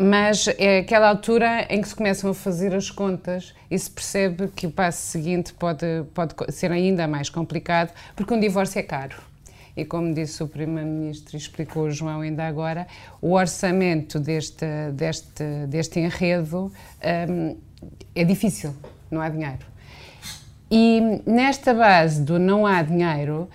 mas 0.00 0.46
é 0.58 0.78
aquela 0.78 1.08
altura 1.08 1.66
em 1.68 1.82
que 1.82 1.88
se 1.88 1.96
começam 1.96 2.30
a 2.30 2.34
fazer 2.34 2.72
as 2.72 2.88
contas 2.88 3.52
e 3.68 3.76
se 3.76 3.90
percebe 3.90 4.46
que 4.46 4.64
o 4.64 4.70
passo 4.70 5.02
seguinte 5.08 5.52
pode, 5.52 6.04
pode 6.14 6.34
ser 6.52 6.70
ainda 6.70 7.08
mais 7.08 7.28
complicado, 7.28 7.92
porque 8.14 8.32
um 8.32 8.38
divórcio 8.38 8.78
é 8.78 8.82
caro. 8.84 9.16
E 9.76 9.84
como 9.84 10.14
disse 10.14 10.40
o 10.40 10.46
Primeiro-Ministro 10.46 11.34
e 11.34 11.38
explicou 11.38 11.86
o 11.86 11.90
João 11.90 12.20
ainda 12.20 12.46
agora, 12.46 12.86
o 13.20 13.32
orçamento 13.32 14.20
deste, 14.20 14.64
deste, 14.94 15.42
deste 15.66 15.98
enredo 15.98 16.72
um, 17.28 17.56
é 18.14 18.22
difícil, 18.22 18.76
não 19.10 19.20
há 19.20 19.28
dinheiro. 19.28 19.66
E 20.70 21.22
nesta 21.24 21.72
base 21.72 22.22
do 22.22 22.38
não 22.38 22.66
há 22.66 22.82
dinheiro, 22.82 23.48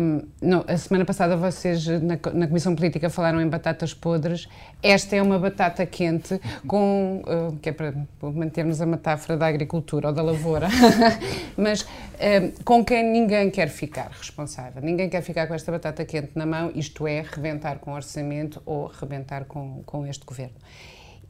um, 0.00 0.22
não, 0.40 0.64
a 0.66 0.78
semana 0.78 1.04
passada 1.04 1.36
vocês 1.36 1.86
na, 1.86 2.18
na, 2.32 2.46
Comissão 2.46 2.74
Política 2.74 3.10
falaram 3.10 3.38
em 3.38 3.46
batatas 3.46 3.92
podres. 3.92 4.48
Esta 4.82 5.16
é 5.16 5.20
uma 5.20 5.38
batata 5.38 5.84
quente 5.84 6.40
com, 6.66 7.22
uh, 7.26 7.54
que 7.60 7.68
é 7.68 7.72
para 7.72 7.92
mantermos 8.22 8.80
a 8.80 8.86
metáfora 8.86 9.36
da 9.36 9.46
agricultura 9.46 10.08
ou 10.08 10.14
da 10.14 10.22
lavoura, 10.22 10.68
mas 11.54 11.82
um, 11.82 12.64
com 12.64 12.82
quem 12.82 13.04
ninguém 13.04 13.50
quer 13.50 13.68
ficar 13.68 14.10
responsável. 14.10 14.80
Ninguém 14.80 15.10
quer 15.10 15.20
ficar 15.20 15.46
com 15.48 15.54
esta 15.54 15.70
batata 15.70 16.02
quente 16.06 16.30
na 16.34 16.46
mão, 16.46 16.72
isto 16.74 17.06
é, 17.06 17.22
rebentar 17.30 17.78
com 17.78 17.90
o 17.90 17.94
orçamento 17.94 18.62
ou 18.64 18.86
rebentar 18.86 19.44
com, 19.44 19.82
com 19.84 20.06
este 20.06 20.24
governo. 20.24 20.56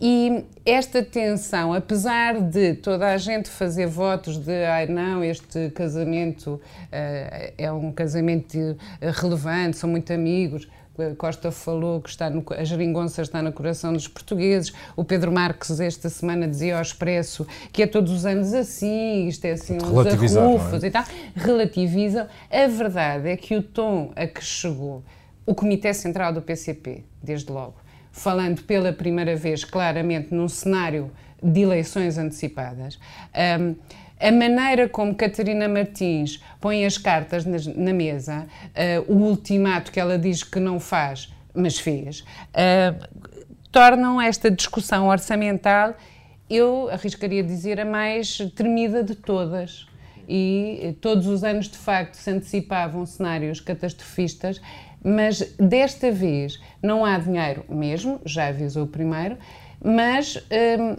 E 0.01 0.45
esta 0.65 1.03
tensão, 1.03 1.75
apesar 1.75 2.41
de 2.41 2.75
toda 2.75 3.13
a 3.13 3.17
gente 3.17 3.49
fazer 3.49 3.87
votos 3.87 4.39
de 4.39 4.65
ai 4.65 4.87
não, 4.87 5.25
este 5.25 5.71
casamento 5.71 6.53
uh, 6.53 7.53
é 7.59 7.73
um 7.73 7.91
casamento 7.91 8.77
relevante, 9.01 9.77
são 9.77 9.91
muito 9.91 10.13
amigos, 10.13 10.69
Costa 11.17 11.51
falou 11.53 12.01
que 12.01 12.11
está 12.11 12.29
no, 12.29 12.45
a 12.51 12.65
geringonça 12.65 13.23
está 13.23 13.41
no 13.41 13.53
coração 13.53 13.93
dos 13.93 14.09
portugueses. 14.09 14.73
O 14.97 15.05
Pedro 15.05 15.31
Marques 15.31 15.79
esta 15.79 16.09
semana 16.09 16.49
dizia 16.49 16.77
ao 16.77 16.83
Expresso 16.83 17.47
que 17.73 17.83
é 17.83 17.87
todos 17.87 18.13
os 18.13 18.27
anos 18.27 18.53
assim, 18.53 19.29
isto 19.29 19.45
é 19.45 19.53
assim 19.53 19.77
uns 19.77 20.37
arrufos 20.37 20.83
é? 20.83 20.89
e 20.89 20.91
tal. 20.91 21.05
Relativizam. 21.37 22.27
A 22.51 22.67
verdade 22.67 23.29
é 23.29 23.37
que 23.37 23.55
o 23.55 23.63
tom 23.63 24.13
a 24.17 24.27
que 24.27 24.45
chegou 24.45 25.05
o 25.47 25.55
Comitê 25.55 25.95
Central 25.95 26.33
do 26.33 26.43
PCP, 26.43 27.05
desde 27.23 27.51
logo, 27.51 27.77
falando 28.19 28.63
pela 28.63 28.93
primeira 28.93 29.37
vez 29.37 29.65
claramente 29.65 30.35
num 30.35 30.49
cenário 30.49 31.11
de 31.43 31.61
eleições 31.61 32.19
antecipadas. 32.19 32.99
Um, 33.61 33.77
a 34.21 34.33
maneira 34.33 34.89
como 34.89 35.15
Catarina 35.15 35.69
Martins 35.69 36.43
põe 36.61 36.85
as 36.85 36.99
cartas 36.99 37.45
na, 37.45 37.59
na 37.77 37.93
mesa, 37.93 38.47
uh, 39.09 39.13
o 39.13 39.17
ultimato 39.29 39.93
que 39.93 40.01
ela 40.01 40.19
diz 40.19 40.43
que 40.43 40.59
não 40.59 40.81
faz, 40.81 41.33
mas 41.55 41.79
fez, 41.79 42.21
uh, 42.21 43.29
tornam 43.71 44.21
esta 44.21 44.51
discussão 44.51 45.07
orçamental, 45.07 45.95
eu 46.51 46.89
arriscaria 46.91 47.45
dizer, 47.45 47.79
a 47.79 47.85
mais 47.85 48.39
tremida 48.57 49.05
de 49.05 49.15
todas. 49.15 49.87
E 50.31 50.95
todos 51.01 51.27
os 51.27 51.43
anos, 51.43 51.69
de 51.69 51.79
facto, 51.79 52.15
se 52.15 52.31
antecipavam 52.31 53.07
cenários 53.07 53.61
catastrofistas 53.61 54.61
mas 55.03 55.55
desta 55.59 56.11
vez 56.11 56.61
não 56.83 57.05
há 57.05 57.19
dinheiro 57.19 57.65
mesmo, 57.69 58.21
já 58.25 58.49
avisou 58.49 58.85
o 58.85 58.89
primeiro, 58.89 59.39
mas 59.83 60.37
hum, 60.79 60.97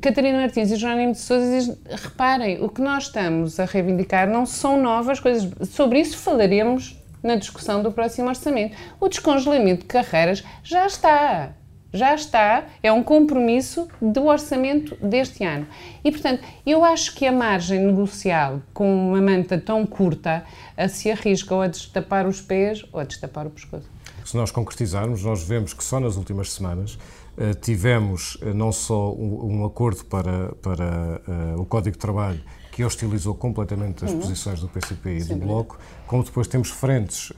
Catarina 0.00 0.38
Martins 0.38 0.70
e 0.70 0.76
Jerónimo 0.76 1.12
de 1.12 1.18
Sousa 1.18 1.46
dizem, 1.50 1.76
reparem, 1.90 2.62
o 2.62 2.68
que 2.68 2.80
nós 2.80 3.04
estamos 3.04 3.60
a 3.60 3.64
reivindicar 3.64 4.28
não 4.28 4.46
são 4.46 4.80
novas 4.80 5.20
coisas, 5.20 5.50
sobre 5.68 6.00
isso 6.00 6.16
falaremos 6.16 6.96
na 7.22 7.36
discussão 7.36 7.82
do 7.82 7.92
próximo 7.92 8.28
orçamento. 8.28 8.76
O 8.98 9.08
descongelamento 9.08 9.82
de 9.82 9.86
carreiras 9.86 10.42
já 10.62 10.86
está 10.86 11.52
já 11.92 12.14
está, 12.14 12.64
é 12.82 12.92
um 12.92 13.02
compromisso 13.02 13.88
do 14.00 14.26
orçamento 14.26 14.94
deste 14.96 15.44
ano. 15.44 15.66
E, 16.04 16.10
portanto, 16.10 16.42
eu 16.64 16.84
acho 16.84 17.14
que 17.14 17.26
a 17.26 17.32
margem 17.32 17.80
negocial, 17.80 18.60
com 18.72 19.08
uma 19.08 19.20
manta 19.20 19.58
tão 19.58 19.84
curta, 19.84 20.44
a 20.76 20.88
se 20.88 21.10
arrisca 21.10 21.54
ou 21.54 21.62
a 21.62 21.66
destapar 21.66 22.26
os 22.26 22.40
pés 22.40 22.84
ou 22.92 23.00
a 23.00 23.04
destapar 23.04 23.46
o 23.46 23.50
pescoço. 23.50 23.88
Se 24.24 24.36
nós 24.36 24.50
concretizarmos, 24.50 25.24
nós 25.24 25.42
vemos 25.42 25.72
que 25.72 25.82
só 25.82 25.98
nas 25.98 26.16
últimas 26.16 26.52
semanas 26.52 26.94
uh, 27.36 27.54
tivemos 27.60 28.36
uh, 28.36 28.54
não 28.54 28.70
só 28.70 29.12
um, 29.12 29.64
acordo 29.64 30.04
para, 30.04 30.54
para 30.62 31.20
uh, 31.56 31.60
o 31.60 31.66
Código 31.66 31.96
de 31.96 31.98
Trabalho 31.98 32.40
que 32.70 32.84
hostilizou 32.84 33.34
completamente 33.34 34.04
as 34.04 34.12
uhum. 34.12 34.20
posições 34.20 34.60
do 34.60 34.68
PCP 34.68 35.16
e 35.16 35.20
Sim, 35.22 35.38
do 35.38 35.44
Bloco, 35.44 35.78
como 36.06 36.22
depois 36.22 36.46
temos 36.46 36.70
frentes 36.70 37.32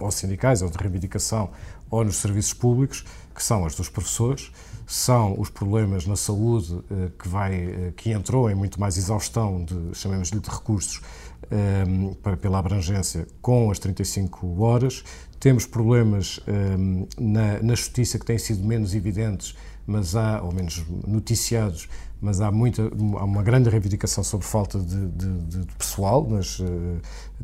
ou 0.00 0.10
sindicais 0.10 0.60
ou 0.60 0.68
de 0.68 0.76
reivindicação 0.76 1.50
ou 1.88 2.04
nos 2.04 2.16
serviços 2.16 2.52
públicos 2.52 3.04
que 3.36 3.42
são 3.42 3.66
as 3.66 3.74
dos 3.74 3.90
professores, 3.90 4.50
são 4.86 5.38
os 5.38 5.50
problemas 5.50 6.06
na 6.06 6.16
saúde 6.16 6.80
eh, 6.90 7.10
que, 7.18 7.28
vai, 7.28 7.54
eh, 7.54 7.92
que 7.94 8.12
entrou 8.12 8.48
em 8.50 8.54
muito 8.54 8.80
mais 8.80 8.96
exaustão, 8.96 9.62
de, 9.62 9.94
chamemos-lhe 9.94 10.40
de 10.40 10.48
recursos, 10.48 11.02
eh, 11.50 11.84
para, 12.22 12.36
pela 12.36 12.58
abrangência 12.58 13.26
com 13.42 13.70
as 13.70 13.78
35 13.78 14.62
horas. 14.62 15.04
Temos 15.38 15.66
problemas 15.66 16.40
um, 16.48 17.06
na, 17.18 17.62
na 17.62 17.74
justiça 17.74 18.18
que 18.18 18.24
têm 18.24 18.38
sido 18.38 18.64
menos 18.64 18.94
evidentes, 18.94 19.54
mas 19.86 20.16
há, 20.16 20.40
ou 20.40 20.52
menos 20.52 20.82
noticiados, 21.06 21.88
mas 22.20 22.40
há, 22.40 22.50
muita, 22.50 22.82
há 22.82 23.24
uma 23.24 23.42
grande 23.42 23.68
reivindicação 23.68 24.24
sobre 24.24 24.46
falta 24.46 24.78
de, 24.78 25.08
de, 25.08 25.38
de 25.44 25.66
pessoal, 25.76 26.26
mas 26.28 26.58
uh, 26.58 26.64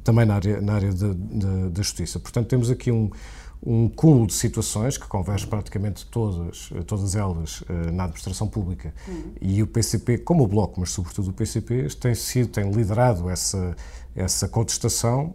também 0.02 0.24
na 0.24 0.36
área, 0.36 0.60
na 0.60 0.74
área 0.74 0.90
da 0.92 1.82
justiça. 1.82 2.18
Portanto, 2.18 2.48
temos 2.48 2.70
aqui 2.70 2.90
um, 2.90 3.10
um 3.64 3.88
cúmulo 3.88 4.26
de 4.26 4.34
situações 4.34 4.98
que 4.98 5.06
converge 5.06 5.46
praticamente 5.46 6.04
todas, 6.06 6.70
todas 6.86 7.14
elas 7.14 7.62
eh, 7.68 7.90
na 7.92 8.04
administração 8.04 8.48
pública. 8.48 8.92
Uhum. 9.06 9.32
E 9.40 9.62
o 9.62 9.66
PCP, 9.66 10.18
como 10.18 10.42
o 10.42 10.46
Bloco, 10.48 10.80
mas 10.80 10.90
sobretudo 10.90 11.30
o 11.30 11.32
PCP, 11.32 11.86
tem 12.00 12.14
sido, 12.14 12.48
tem 12.48 12.70
liderado 12.70 13.30
essa, 13.30 13.76
essa 14.16 14.48
contestação 14.48 15.32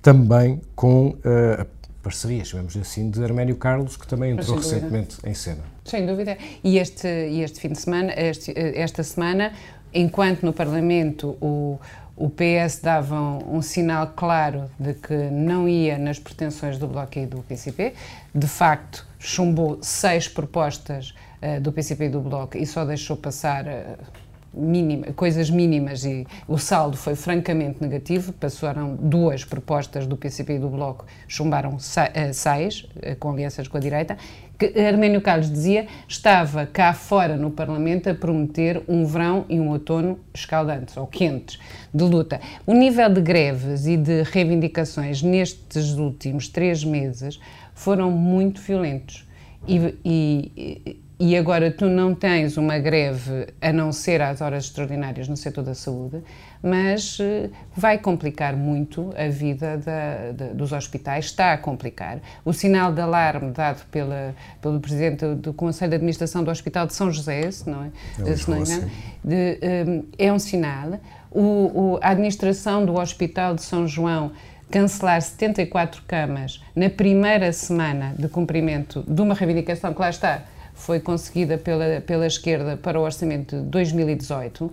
também 0.00 0.60
com 0.76 1.08
uh, 1.08 1.66
parceria, 2.00 2.44
chamemos 2.44 2.76
assim, 2.76 3.10
de 3.10 3.24
Arménio 3.24 3.56
Carlos, 3.56 3.96
que 3.96 4.06
também 4.06 4.30
entrou 4.30 4.56
recentemente 4.56 5.16
em 5.24 5.34
cena. 5.34 5.64
Sem 5.84 6.06
dúvida. 6.06 6.38
E 6.62 6.78
este, 6.78 7.08
este 7.08 7.58
fim 7.58 7.70
de 7.70 7.80
semana, 7.80 8.12
este, 8.16 8.52
esta 8.56 9.02
semana, 9.02 9.52
enquanto 9.92 10.44
no 10.44 10.52
Parlamento 10.52 11.36
o, 11.40 11.80
o 12.16 12.30
PS 12.30 12.80
dava 12.82 13.14
um, 13.14 13.56
um, 13.56 13.62
sinal 13.62 14.12
claro 14.16 14.70
de 14.78 14.94
que 14.94 15.14
não 15.14 15.68
ia 15.68 15.98
nas 15.98 16.18
pretensões 16.18 16.78
do 16.78 16.86
Bloco 16.86 17.18
e 17.18 17.26
do 17.26 17.42
PCP, 17.42 17.92
de 18.34 18.46
facto 18.46 19.06
chumbou 19.18 19.78
seis 19.82 20.26
propostas 20.26 21.14
uh, 21.42 21.60
do 21.60 21.70
PCP 21.70 22.06
e 22.06 22.08
do 22.08 22.20
Bloco 22.20 22.56
e 22.56 22.64
só 22.66 22.84
deixou 22.84 23.16
passar. 23.16 23.66
Uh, 23.66 24.26
mínima, 24.56 25.12
coisas 25.12 25.50
mínimas 25.50 26.04
e 26.04 26.26
o 26.48 26.56
saldo 26.56 26.96
foi 26.96 27.14
francamente 27.14 27.80
negativo. 27.80 28.32
Passaram 28.32 28.96
duas 28.96 29.44
propostas 29.44 30.06
do 30.06 30.16
PCP 30.16 30.54
e 30.54 30.58
do 30.58 30.68
Bloco, 30.68 31.04
chumbaram 31.28 31.76
eh, 32.14 32.32
seis, 32.32 32.86
com 33.20 33.30
alianças 33.30 33.68
com 33.68 33.76
a 33.76 33.80
direita. 33.80 34.16
Que 34.58 34.78
Arménio 34.80 35.20
Carlos 35.20 35.50
dizia 35.50 35.86
estava 36.08 36.64
cá 36.64 36.94
fora 36.94 37.36
no 37.36 37.50
Parlamento 37.50 38.08
a 38.08 38.14
prometer 38.14 38.82
um 38.88 39.04
verão 39.04 39.44
e 39.48 39.60
um 39.60 39.68
outono 39.68 40.18
escaldantes 40.32 40.96
ou 40.96 41.06
quentes 41.06 41.58
de 41.92 42.04
luta. 42.04 42.40
O 42.66 42.72
nível 42.72 43.08
de 43.10 43.20
greves 43.20 43.86
e 43.86 43.96
de 43.96 44.22
reivindicações 44.22 45.22
nestes 45.22 45.92
últimos 45.92 46.48
três 46.48 46.82
meses 46.82 47.38
foram 47.74 48.10
muito 48.10 48.60
violentos. 48.62 49.26
E, 49.68 49.94
e, 50.04 51.00
e 51.18 51.36
agora 51.36 51.70
tu 51.70 51.86
não 51.86 52.14
tens 52.14 52.56
uma 52.56 52.78
greve 52.78 53.48
a 53.60 53.72
não 53.72 53.90
ser 53.90 54.20
às 54.20 54.40
horas 54.40 54.64
extraordinárias 54.64 55.28
no 55.28 55.36
setor 55.36 55.64
da 55.64 55.74
saúde, 55.74 56.22
mas 56.66 57.20
uh, 57.20 57.48
vai 57.76 57.96
complicar 57.96 58.56
muito 58.56 59.12
a 59.16 59.28
vida 59.28 59.78
da, 59.78 60.52
dos 60.52 60.72
hospitais, 60.72 61.26
está 61.26 61.52
a 61.52 61.58
complicar. 61.58 62.18
O 62.44 62.52
sinal 62.52 62.92
de 62.92 63.00
alarme 63.00 63.52
dado 63.52 63.86
pela, 63.86 64.34
pelo 64.60 64.80
Presidente 64.80 65.24
do 65.36 65.54
Conselho 65.54 65.90
de 65.90 65.96
Administração 65.96 66.42
do 66.42 66.50
Hospital 66.50 66.88
de 66.88 66.94
São 66.94 67.12
José, 67.12 67.48
se 67.52 67.70
não 67.70 67.84
é, 67.84 67.90
é 68.18 68.36
se 68.36 68.50
não 68.50 68.58
engano, 68.58 68.90
de, 69.22 69.34
um, 69.34 69.98
eh, 70.18 70.26
é 70.26 70.32
um 70.32 70.38
sinal. 70.40 70.98
O, 71.30 71.40
o, 71.40 71.98
a 72.02 72.10
administração 72.10 72.84
do 72.84 72.98
Hospital 72.98 73.54
de 73.54 73.62
São 73.62 73.86
João 73.86 74.32
cancelar 74.68 75.22
74 75.22 76.02
camas 76.08 76.60
na 76.74 76.90
primeira 76.90 77.52
semana 77.52 78.12
de 78.18 78.28
cumprimento 78.28 79.04
de 79.06 79.22
uma 79.22 79.34
reivindicação 79.34 79.94
que 79.94 80.00
lá 80.00 80.10
está 80.10 80.42
foi 80.74 80.98
conseguida 80.98 81.56
pela, 81.56 82.00
pela 82.00 82.26
esquerda 82.26 82.76
para 82.76 83.00
o 83.00 83.04
orçamento 83.04 83.56
de 83.56 83.62
2018, 83.62 84.72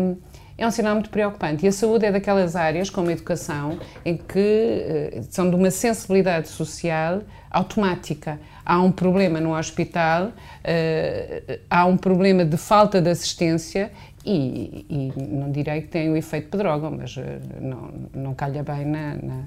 um, 0.00 0.16
é 0.56 0.66
um 0.66 0.70
sinal 0.70 0.94
muito 0.94 1.10
preocupante. 1.10 1.64
E 1.64 1.68
a 1.68 1.72
saúde 1.72 2.04
é 2.06 2.12
daquelas 2.12 2.56
áreas, 2.56 2.90
como 2.90 3.08
a 3.08 3.12
educação, 3.12 3.78
em 4.04 4.16
que 4.16 5.18
uh, 5.18 5.26
são 5.30 5.48
de 5.48 5.56
uma 5.56 5.70
sensibilidade 5.70 6.48
social 6.48 7.22
automática. 7.50 8.40
Há 8.64 8.80
um 8.80 8.92
problema 8.92 9.40
no 9.40 9.56
hospital, 9.56 10.26
uh, 10.26 11.60
há 11.68 11.84
um 11.86 11.96
problema 11.96 12.44
de 12.44 12.56
falta 12.56 13.00
de 13.00 13.10
assistência 13.10 13.90
e, 14.24 14.86
e, 14.88 15.20
não 15.20 15.50
direi 15.50 15.82
que 15.82 15.88
tem 15.88 16.08
o 16.08 16.16
efeito 16.16 16.48
pedrógão, 16.48 16.90
mas 16.90 17.16
uh, 17.16 17.22
não, 17.60 17.90
não 18.14 18.34
calha 18.34 18.62
bem 18.62 18.84
na, 18.84 19.14
na 19.16 19.42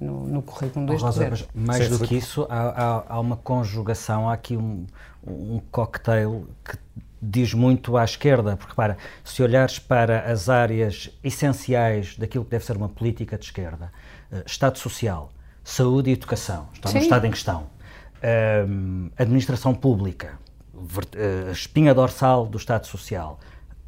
no, 0.00 0.26
no 0.26 0.42
currículo 0.42 0.86
2 0.86 1.02
Rosa, 1.02 1.30
mas 1.30 1.48
mais 1.54 1.88
do 1.88 1.98
que 2.00 2.16
isso, 2.16 2.46
há, 2.50 2.68
há, 2.68 3.04
há, 3.08 3.20
uma 3.20 3.36
conjugação, 3.36 4.28
há 4.28 4.34
aqui 4.34 4.56
um, 4.56 4.84
um 5.26 5.60
cocktail 5.70 6.46
que 6.64 6.76
diz 7.24 7.54
muito 7.54 7.96
à 7.96 8.04
esquerda, 8.04 8.56
porque 8.56 8.74
para 8.74 8.96
se 9.22 9.42
olhares 9.42 9.78
para 9.78 10.30
as 10.30 10.48
áreas 10.48 11.10
essenciais 11.22 12.16
daquilo 12.16 12.44
que 12.44 12.50
deve 12.50 12.64
ser 12.64 12.76
uma 12.76 12.88
política 12.88 13.38
de 13.38 13.44
esquerda, 13.44 13.90
uh, 14.30 14.42
Estado 14.46 14.78
Social, 14.78 15.32
Saúde 15.62 16.10
e 16.10 16.12
Educação, 16.12 16.68
está 16.74 16.92
no 16.92 16.98
estado 16.98 17.26
em 17.26 17.30
questão, 17.30 17.62
uh, 17.62 19.10
Administração 19.16 19.74
Pública, 19.74 20.38
uh, 20.74 21.50
espinha 21.50 21.94
dorsal 21.94 22.46
do 22.46 22.58
Estado 22.58 22.86
Social, 22.86 23.40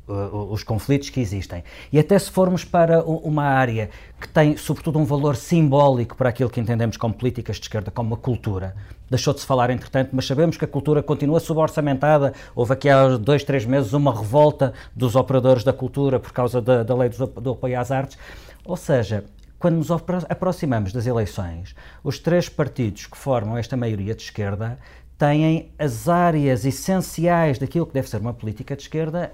os 0.09 0.63
conflitos 0.63 1.11
que 1.11 1.21
existem. 1.21 1.65
E 1.93 1.99
até 1.99 2.19
se 2.19 2.31
formos 2.31 2.65
para 2.65 3.03
uma 3.03 3.43
área 3.43 3.91
que 4.21 4.29
tem, 4.29 4.57
sobretudo, 4.57 4.99
um 4.99 5.05
valor 5.05 5.37
simbólico 5.37 6.17
para 6.17 6.29
aquilo 6.29 6.49
que 6.49 6.61
entendemos 6.61 6.97
como 6.97 7.13
políticas 7.13 7.57
de 7.57 7.63
esquerda, 7.63 7.91
como 7.91 8.15
a 8.15 8.17
cultura. 8.19 8.77
Deixou 9.11 9.35
de 9.35 9.41
se 9.41 9.47
falar, 9.47 9.71
entretanto, 9.71 10.11
mas 10.13 10.27
sabemos 10.27 10.57
que 10.57 10.65
a 10.65 10.69
cultura 10.69 11.03
continua 11.03 11.41
suborçamentada. 11.41 12.33
Houve 12.55 12.73
aqui 12.73 12.89
há 12.89 13.17
dois, 13.17 13.43
três 13.43 13.65
meses 13.65 13.93
uma 13.93 14.15
revolta 14.15 14.73
dos 14.95 15.17
operadores 15.17 15.65
da 15.65 15.73
cultura 15.73 16.21
por 16.21 16.33
causa 16.33 16.61
da, 16.61 16.83
da 16.83 16.95
lei 16.95 17.09
do, 17.09 17.27
do 17.27 17.51
apoio 17.51 17.79
às 17.79 17.91
artes. 17.91 18.17
Ou 18.65 18.77
seja, 18.77 19.25
quando 19.59 19.77
nos 19.77 19.91
aproximamos 19.91 20.93
das 20.93 21.07
eleições, 21.07 21.75
os 22.05 22.19
três 22.19 22.49
partidos 22.49 23.07
que 23.07 23.17
formam 23.17 23.57
esta 23.57 23.77
maioria 23.77 24.15
de 24.15 24.23
esquerda 24.23 24.79
têm 25.19 25.73
as 25.79 26.09
áreas 26.09 26.65
essenciais 26.65 27.59
daquilo 27.59 27.87
que 27.87 27.95
deve 27.95 28.09
ser 28.09 28.21
uma 28.21 28.35
política 28.35 28.77
de 28.77 28.83
esquerda 28.83 29.33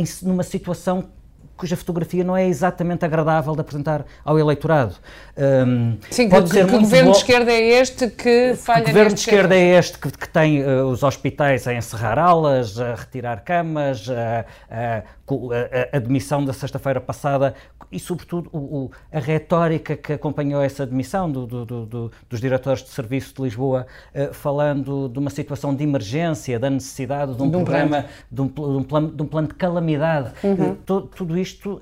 em, 0.00 0.04
numa 0.22 0.42
situação 0.42 1.10
cuja 1.56 1.76
fotografia 1.76 2.24
não 2.24 2.36
é 2.36 2.46
exatamente 2.46 3.04
agradável 3.04 3.54
de 3.54 3.60
apresentar 3.60 4.04
ao 4.24 4.38
eleitorado. 4.38 4.94
Um, 5.36 5.96
Sim, 6.10 6.28
pode 6.28 6.50
que, 6.50 6.56
ser 6.56 6.66
que 6.66 6.74
o 6.74 6.80
governo 6.80 7.10
de 7.12 7.16
esquerda 7.18 7.52
é 7.52 7.80
este 7.80 8.08
que 8.08 8.54
falha 8.56 8.82
O 8.82 8.86
governo 8.86 9.14
de 9.14 9.20
esquerda 9.20 9.54
é 9.54 9.78
este 9.78 9.98
que, 9.98 10.10
que 10.10 10.28
tem 10.28 10.62
uh, 10.62 10.86
os 10.86 11.02
hospitais 11.02 11.66
a 11.66 11.74
encerrar 11.74 12.18
aulas, 12.18 12.78
a 12.80 12.94
retirar 12.94 13.42
camas, 13.42 14.08
a, 14.08 14.44
a, 14.70 14.96
a, 14.98 15.96
a 15.96 15.98
demissão 15.98 16.44
da 16.44 16.52
sexta-feira 16.52 17.00
passada 17.00 17.54
e, 17.94 18.00
sobretudo, 18.00 18.50
o, 18.52 18.58
o, 18.58 18.90
a 19.12 19.20
retórica 19.20 19.96
que 19.96 20.14
acompanhou 20.14 20.60
essa 20.60 20.84
demissão 20.84 21.30
do, 21.30 21.46
do, 21.46 21.64
do, 21.64 22.12
dos 22.28 22.40
diretores 22.40 22.82
de 22.82 22.88
serviço 22.88 23.34
de 23.36 23.42
Lisboa, 23.42 23.86
uh, 24.12 24.34
falando 24.34 25.08
de 25.08 25.18
uma 25.18 25.30
situação 25.30 25.72
de 25.72 25.84
emergência, 25.84 26.58
da 26.58 26.68
necessidade 26.68 27.34
de 27.34 27.42
um, 27.42 27.48
de 27.48 27.56
um 27.56 27.64
programa, 27.64 28.06
de 28.30 28.42
um, 28.42 28.46
de, 28.48 28.60
um 28.60 28.82
plano, 28.82 29.12
de 29.12 29.22
um 29.22 29.26
plano 29.26 29.48
de 29.48 29.54
calamidade. 29.54 30.32
Uhum. 30.42 30.72
Uh, 30.72 30.76
to, 30.84 31.02
tudo 31.14 31.38
isto 31.44 31.74
uh, 31.74 31.80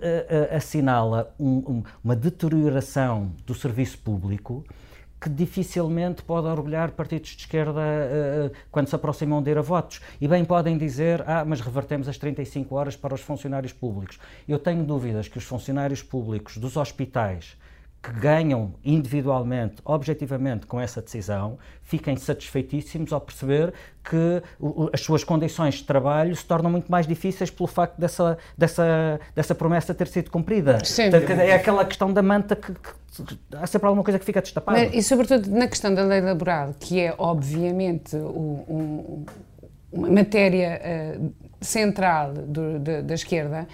assinala 0.56 1.32
um, 1.38 1.84
uma 2.02 2.16
deterioração 2.16 3.32
do 3.46 3.54
serviço 3.54 3.96
público 3.98 4.64
que 5.20 5.30
dificilmente 5.30 6.20
pode 6.24 6.48
orgulhar 6.48 6.90
partidos 6.90 7.30
de 7.30 7.42
esquerda 7.42 7.80
uh, 7.80 8.50
quando 8.72 8.88
se 8.88 8.96
aproximam 8.96 9.40
de 9.40 9.52
ir 9.52 9.58
a 9.58 9.62
votos. 9.62 10.00
E 10.20 10.26
bem 10.26 10.44
podem 10.44 10.76
dizer, 10.76 11.22
ah, 11.28 11.44
mas 11.44 11.60
revertemos 11.60 12.08
as 12.08 12.18
35 12.18 12.74
horas 12.74 12.96
para 12.96 13.14
os 13.14 13.20
funcionários 13.20 13.72
públicos. 13.72 14.18
Eu 14.48 14.58
tenho 14.58 14.82
dúvidas 14.82 15.28
que 15.28 15.38
os 15.38 15.44
funcionários 15.44 16.02
públicos 16.02 16.56
dos 16.56 16.76
hospitais 16.76 17.56
que 18.02 18.10
ganham 18.10 18.74
individualmente, 18.84 19.76
objetivamente, 19.84 20.66
com 20.66 20.80
essa 20.80 21.00
decisão, 21.00 21.56
fiquem 21.82 22.16
satisfeitíssimos 22.16 23.12
ao 23.12 23.20
perceber 23.20 23.72
que 24.02 24.42
as 24.92 25.00
suas 25.00 25.22
condições 25.22 25.76
de 25.76 25.84
trabalho 25.84 26.34
se 26.34 26.44
tornam 26.44 26.68
muito 26.68 26.90
mais 26.90 27.06
difíceis 27.06 27.48
pelo 27.48 27.68
facto 27.68 27.96
dessa, 27.98 28.36
dessa, 28.58 29.20
dessa 29.36 29.54
promessa 29.54 29.94
ter 29.94 30.08
sido 30.08 30.30
cumprida. 30.30 30.84
Sim. 30.84 31.10
É 31.12 31.54
aquela 31.54 31.84
questão 31.84 32.12
da 32.12 32.22
manta 32.22 32.56
que, 32.56 32.72
que 32.72 32.90
há 33.54 33.66
sempre 33.68 33.86
alguma 33.86 34.02
coisa 34.02 34.18
que 34.18 34.24
fica 34.24 34.42
destapada. 34.42 34.78
Mas, 34.78 34.94
e 34.94 35.02
sobretudo 35.02 35.48
na 35.50 35.68
questão 35.68 35.94
da 35.94 36.02
lei 36.02 36.20
laboral, 36.20 36.74
que 36.80 36.98
é 36.98 37.14
obviamente 37.16 38.16
o, 38.16 38.64
um, 38.68 39.24
uma 39.92 40.10
matéria 40.10 40.80
uh, 41.20 41.32
central 41.60 42.32
do, 42.32 42.80
de, 42.80 43.02
da 43.02 43.14
esquerda, 43.14 43.68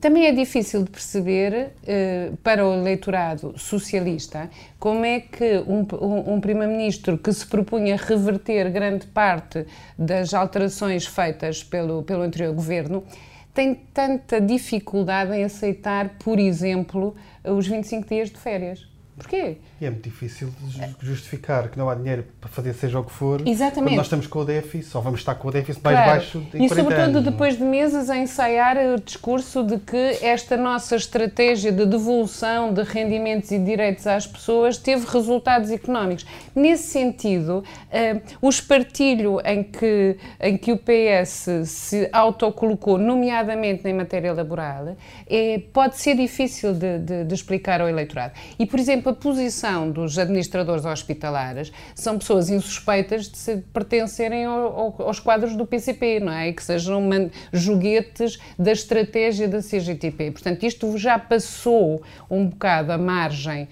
também 0.00 0.26
é 0.26 0.32
difícil 0.32 0.84
de 0.84 0.90
perceber 0.90 1.72
uh, 1.82 2.36
para 2.38 2.66
o 2.66 2.74
eleitorado 2.74 3.54
socialista 3.58 4.50
como 4.78 5.04
é 5.04 5.20
que 5.20 5.58
um, 5.66 5.86
um, 5.94 6.34
um 6.34 6.40
Primeiro-Ministro 6.40 7.16
que 7.18 7.32
se 7.32 7.46
propunha 7.46 7.96
reverter 7.96 8.70
grande 8.70 9.06
parte 9.06 9.66
das 9.98 10.34
alterações 10.34 11.06
feitas 11.06 11.64
pelo, 11.64 12.02
pelo 12.02 12.22
anterior 12.22 12.54
governo 12.54 13.04
tem 13.52 13.74
tanta 13.74 14.40
dificuldade 14.40 15.32
em 15.32 15.44
aceitar, 15.44 16.10
por 16.20 16.38
exemplo, 16.38 17.16
os 17.44 17.66
25 17.66 18.08
dias 18.08 18.30
de 18.30 18.38
férias. 18.38 18.86
Porquê? 19.16 19.58
E 19.80 19.86
é 19.86 19.90
muito 19.90 20.04
difícil 20.04 20.52
justificar 21.00 21.70
que 21.70 21.78
não 21.78 21.88
há 21.88 21.94
dinheiro 21.94 22.26
para 22.38 22.50
fazer 22.50 22.74
seja 22.74 23.00
o 23.00 23.04
que 23.04 23.12
for. 23.12 23.40
Exatamente. 23.46 23.92
Quando 23.92 23.96
nós 23.96 24.06
estamos 24.06 24.26
com 24.26 24.40
o 24.40 24.44
déficit, 24.44 24.90
só 24.90 25.00
vamos 25.00 25.20
estar 25.20 25.34
com 25.36 25.48
o 25.48 25.50
déficit 25.50 25.82
mais 25.82 25.96
claro. 25.96 26.10
baixo 26.10 26.46
E 26.52 26.68
sobretudo 26.68 27.16
anos. 27.16 27.24
depois 27.24 27.56
de 27.56 27.64
meses 27.64 28.10
a 28.10 28.18
ensaiar 28.18 28.76
o 28.76 29.00
discurso 29.00 29.64
de 29.64 29.78
que 29.78 30.18
esta 30.20 30.54
nossa 30.58 30.96
estratégia 30.96 31.72
de 31.72 31.86
devolução 31.86 32.74
de 32.74 32.82
rendimentos 32.82 33.50
e 33.52 33.58
direitos 33.58 34.06
às 34.06 34.26
pessoas 34.26 34.76
teve 34.76 35.06
resultados 35.06 35.70
económicos. 35.70 36.26
Nesse 36.54 36.88
sentido, 36.88 37.64
uh, 37.64 38.20
o 38.42 38.50
espartilho 38.50 39.40
em 39.46 39.62
que, 39.62 40.18
em 40.40 40.58
que 40.58 40.72
o 40.72 40.76
PS 40.76 41.48
se 41.64 42.06
autocolocou, 42.12 42.98
nomeadamente 42.98 43.88
em 43.88 43.94
matéria 43.94 44.34
laboral, 44.34 44.94
é, 45.26 45.62
pode 45.72 45.96
ser 45.96 46.16
difícil 46.16 46.74
de, 46.74 46.98
de, 46.98 47.24
de 47.24 47.34
explicar 47.34 47.80
ao 47.80 47.88
eleitorado. 47.88 48.34
E, 48.58 48.66
por 48.66 48.78
exemplo, 48.78 49.10
a 49.10 49.14
posição 49.14 49.69
dos 49.90 50.18
administradores 50.18 50.84
hospitalares 50.84 51.72
são 51.94 52.18
pessoas 52.18 52.50
insuspeitas 52.50 53.28
de 53.28 53.36
se 53.36 53.56
pertencerem 53.72 54.44
ao, 54.44 54.58
ao, 54.58 55.02
aos 55.02 55.20
quadros 55.20 55.54
do 55.56 55.66
PCP, 55.66 56.20
não 56.20 56.32
é? 56.32 56.48
E 56.48 56.52
que 56.52 56.62
sejam 56.62 57.08
joguetes 57.52 58.38
da 58.58 58.72
estratégia 58.72 59.48
da 59.48 59.60
CGTP. 59.60 60.30
Portanto, 60.32 60.64
isto 60.64 60.96
já 60.98 61.18
passou 61.18 62.02
um 62.30 62.46
bocado 62.46 62.92
a 62.92 62.98
margem. 62.98 63.68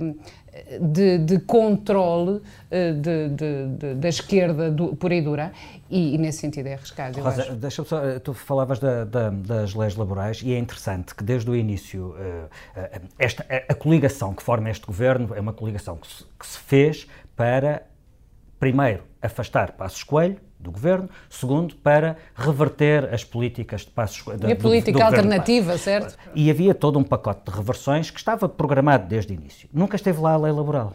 Um, 0.00 0.14
de, 0.80 1.18
de 1.18 1.38
controle 1.40 2.32
uh, 2.32 2.40
de, 3.00 3.28
de, 3.28 3.94
da 3.94 4.08
esquerda 4.08 4.70
do, 4.70 4.96
pura 4.96 5.14
e 5.14 5.22
dura, 5.22 5.52
e, 5.88 6.14
e, 6.14 6.18
nesse 6.18 6.38
sentido 6.38 6.66
é 6.66 6.74
arriscado. 6.74 7.20
Rosa, 7.20 7.54
deixa 7.54 7.84
só, 7.84 8.18
tu 8.18 8.34
falavas 8.34 8.78
da, 8.78 9.04
da, 9.04 9.30
das 9.30 9.74
leis 9.74 9.94
laborais 9.96 10.42
e 10.42 10.52
é 10.52 10.58
interessante 10.58 11.14
que 11.14 11.22
desde 11.22 11.50
o 11.50 11.54
início 11.54 12.08
uh, 12.08 12.48
esta, 13.18 13.46
a, 13.48 13.72
a, 13.72 13.74
coligação 13.74 14.34
que 14.34 14.42
forma 14.42 14.70
este 14.70 14.86
governo 14.86 15.34
é 15.34 15.40
uma 15.40 15.52
coligação 15.52 15.96
que 15.96 16.06
se, 16.06 16.24
que 16.38 16.46
se 16.46 16.58
fez 16.58 17.06
para, 17.36 17.86
primeiro, 18.58 19.02
afastar 19.20 19.72
Passos 19.72 20.02
Coelho, 20.02 20.38
do 20.58 20.70
governo, 20.70 21.08
segundo, 21.28 21.74
para 21.76 22.16
reverter 22.34 23.12
as 23.12 23.24
políticas 23.24 23.82
de 23.82 23.90
passos 23.90 24.24
E 24.46 24.52
a 24.52 24.56
política 24.56 24.98
do, 24.98 25.04
alternativa, 25.04 25.76
certo? 25.78 26.16
E 26.34 26.50
havia 26.50 26.74
todo 26.74 26.98
um 26.98 27.04
pacote 27.04 27.50
de 27.50 27.56
reversões 27.56 28.10
que 28.10 28.18
estava 28.18 28.48
programado 28.48 29.06
desde 29.06 29.32
o 29.32 29.34
início. 29.34 29.68
Nunca 29.72 29.96
esteve 29.96 30.20
lá 30.20 30.32
a 30.32 30.36
lei 30.36 30.52
laboral. 30.52 30.94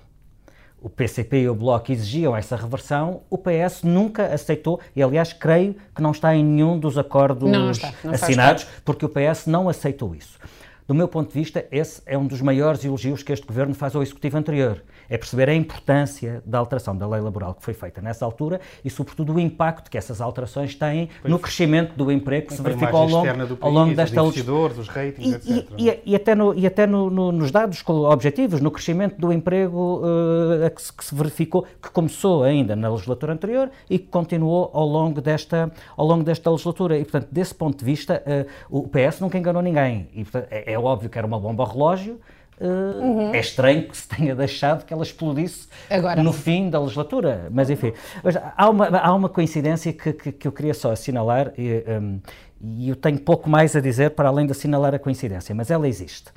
O 0.81 0.89
PCP 0.89 1.41
e 1.41 1.49
o 1.49 1.53
Bloco 1.53 1.91
exigiam 1.91 2.35
essa 2.35 2.55
reversão, 2.55 3.21
o 3.29 3.37
PS 3.37 3.83
nunca 3.83 4.33
aceitou, 4.33 4.79
e 4.95 5.03
aliás 5.03 5.31
creio 5.31 5.75
que 5.95 6.01
não 6.01 6.09
está 6.09 6.35
em 6.35 6.43
nenhum 6.43 6.79
dos 6.79 6.97
acordos 6.97 7.49
não, 7.49 7.65
não 7.65 7.71
está, 7.71 7.93
não 8.03 8.11
assinados, 8.11 8.65
porque 8.83 9.05
o 9.05 9.09
PS 9.09 9.45
não 9.45 9.69
aceitou 9.69 10.15
isso. 10.15 10.39
Do 10.87 10.93
meu 10.93 11.07
ponto 11.07 11.27
de 11.31 11.39
vista, 11.39 11.65
esse 11.71 12.01
é 12.05 12.17
um 12.17 12.27
dos 12.27 12.41
maiores 12.41 12.83
elogios 12.83 13.23
que 13.23 13.31
este 13.31 13.45
governo 13.45 13.73
faz 13.73 13.95
ao 13.95 14.01
executivo 14.01 14.37
anterior 14.37 14.81
é 15.11 15.17
perceber 15.17 15.49
a 15.49 15.53
importância 15.53 16.41
da 16.45 16.57
alteração 16.57 16.95
da 16.95 17.05
lei 17.05 17.19
laboral 17.19 17.53
que 17.53 17.61
foi 17.61 17.73
feita 17.73 18.01
nessa 18.01 18.23
altura 18.23 18.61
e, 18.83 18.89
sobretudo, 18.89 19.33
o 19.33 19.39
impacto 19.41 19.91
que 19.91 19.97
essas 19.97 20.21
alterações 20.21 20.73
têm 20.73 21.09
pois 21.21 21.29
no 21.29 21.37
crescimento 21.37 21.93
do 21.97 22.09
emprego 22.09 22.47
que 22.47 22.53
se 22.53 22.61
verificou 22.61 23.01
ao 23.01 23.07
longo, 23.09 23.27
país, 23.27 23.57
ao 23.59 23.71
longo 23.71 23.93
desta 23.93 24.21
legislatura. 24.21 24.79
os 24.79 24.87
ratings, 24.87 25.45
e, 25.45 25.59
etc. 25.59 25.69
E, 25.77 25.89
e, 25.89 26.01
e, 26.05 26.15
até, 26.15 26.33
no, 26.33 26.53
e 26.53 26.65
até 26.65 26.87
no, 26.87 27.09
no, 27.09 27.29
nos 27.33 27.51
dados 27.51 27.83
objetivos, 27.85 28.61
no 28.61 28.71
crescimento 28.71 29.19
do 29.19 29.33
emprego 29.33 30.01
uh, 30.01 30.69
que, 30.73 30.81
se, 30.81 30.93
que, 30.93 31.03
se, 31.03 31.13
verificou, 31.13 31.65
que 31.81 31.89
começou 31.89 32.43
ainda 32.43 32.73
na 32.73 32.89
legislatura 32.89 33.33
anterior 33.33 33.69
e 33.89 33.99
que 33.99 34.07
continuou 34.07 34.71
ao 34.73 34.87
longo 34.87 35.19
desta, 35.19 35.69
ao 35.97 36.05
longo 36.05 36.23
desta 36.23 36.49
legislatura. 36.49 36.97
E, 36.97 37.03
portanto, 37.03 37.27
desse 37.29 37.53
ponto 37.53 37.77
de 37.77 37.83
vista, 37.83 38.23
uh, 38.69 38.79
o 38.79 38.87
PS 38.87 39.19
nunca 39.19 39.37
enganou 39.37 39.61
ninguém. 39.61 40.07
E, 40.13 40.23
portanto, 40.23 40.47
é, 40.49 40.70
é 40.71 40.79
óbvio 40.79 41.09
que 41.09 41.17
era 41.17 41.27
uma 41.27 41.39
bomba 41.39 41.65
relógio, 41.65 42.19
uhum. 42.61 43.33
é 43.33 43.39
estranho 43.39 43.87
que 43.87 43.97
se 43.97 44.07
tenha 44.07 44.35
deixado 44.35 44.85
que 44.85 44.93
ela 44.93 45.03
explodisse 45.03 45.67
Agora. 45.89 46.21
no 46.21 46.31
fim 46.31 46.69
da 46.69 46.79
legislatura. 46.79 47.47
Mas 47.51 47.69
enfim, 47.69 47.93
mas 48.23 48.35
há, 48.35 48.69
uma, 48.69 48.87
há 48.87 49.13
uma 49.13 49.29
coincidência 49.29 49.91
que, 49.91 50.13
que, 50.13 50.31
que 50.31 50.47
eu 50.47 50.51
queria 50.51 50.73
só 50.73 50.91
assinalar 50.91 51.51
e, 51.57 51.83
um, 51.99 52.19
e 52.61 52.89
eu 52.89 52.95
tenho 52.95 53.19
pouco 53.19 53.49
mais 53.49 53.75
a 53.75 53.81
dizer 53.81 54.11
para 54.11 54.29
além 54.29 54.45
de 54.45 54.51
assinalar 54.51 54.93
a 54.93 54.99
coincidência, 54.99 55.53
mas 55.55 55.71
ela 55.71 55.87
existe. 55.87 56.31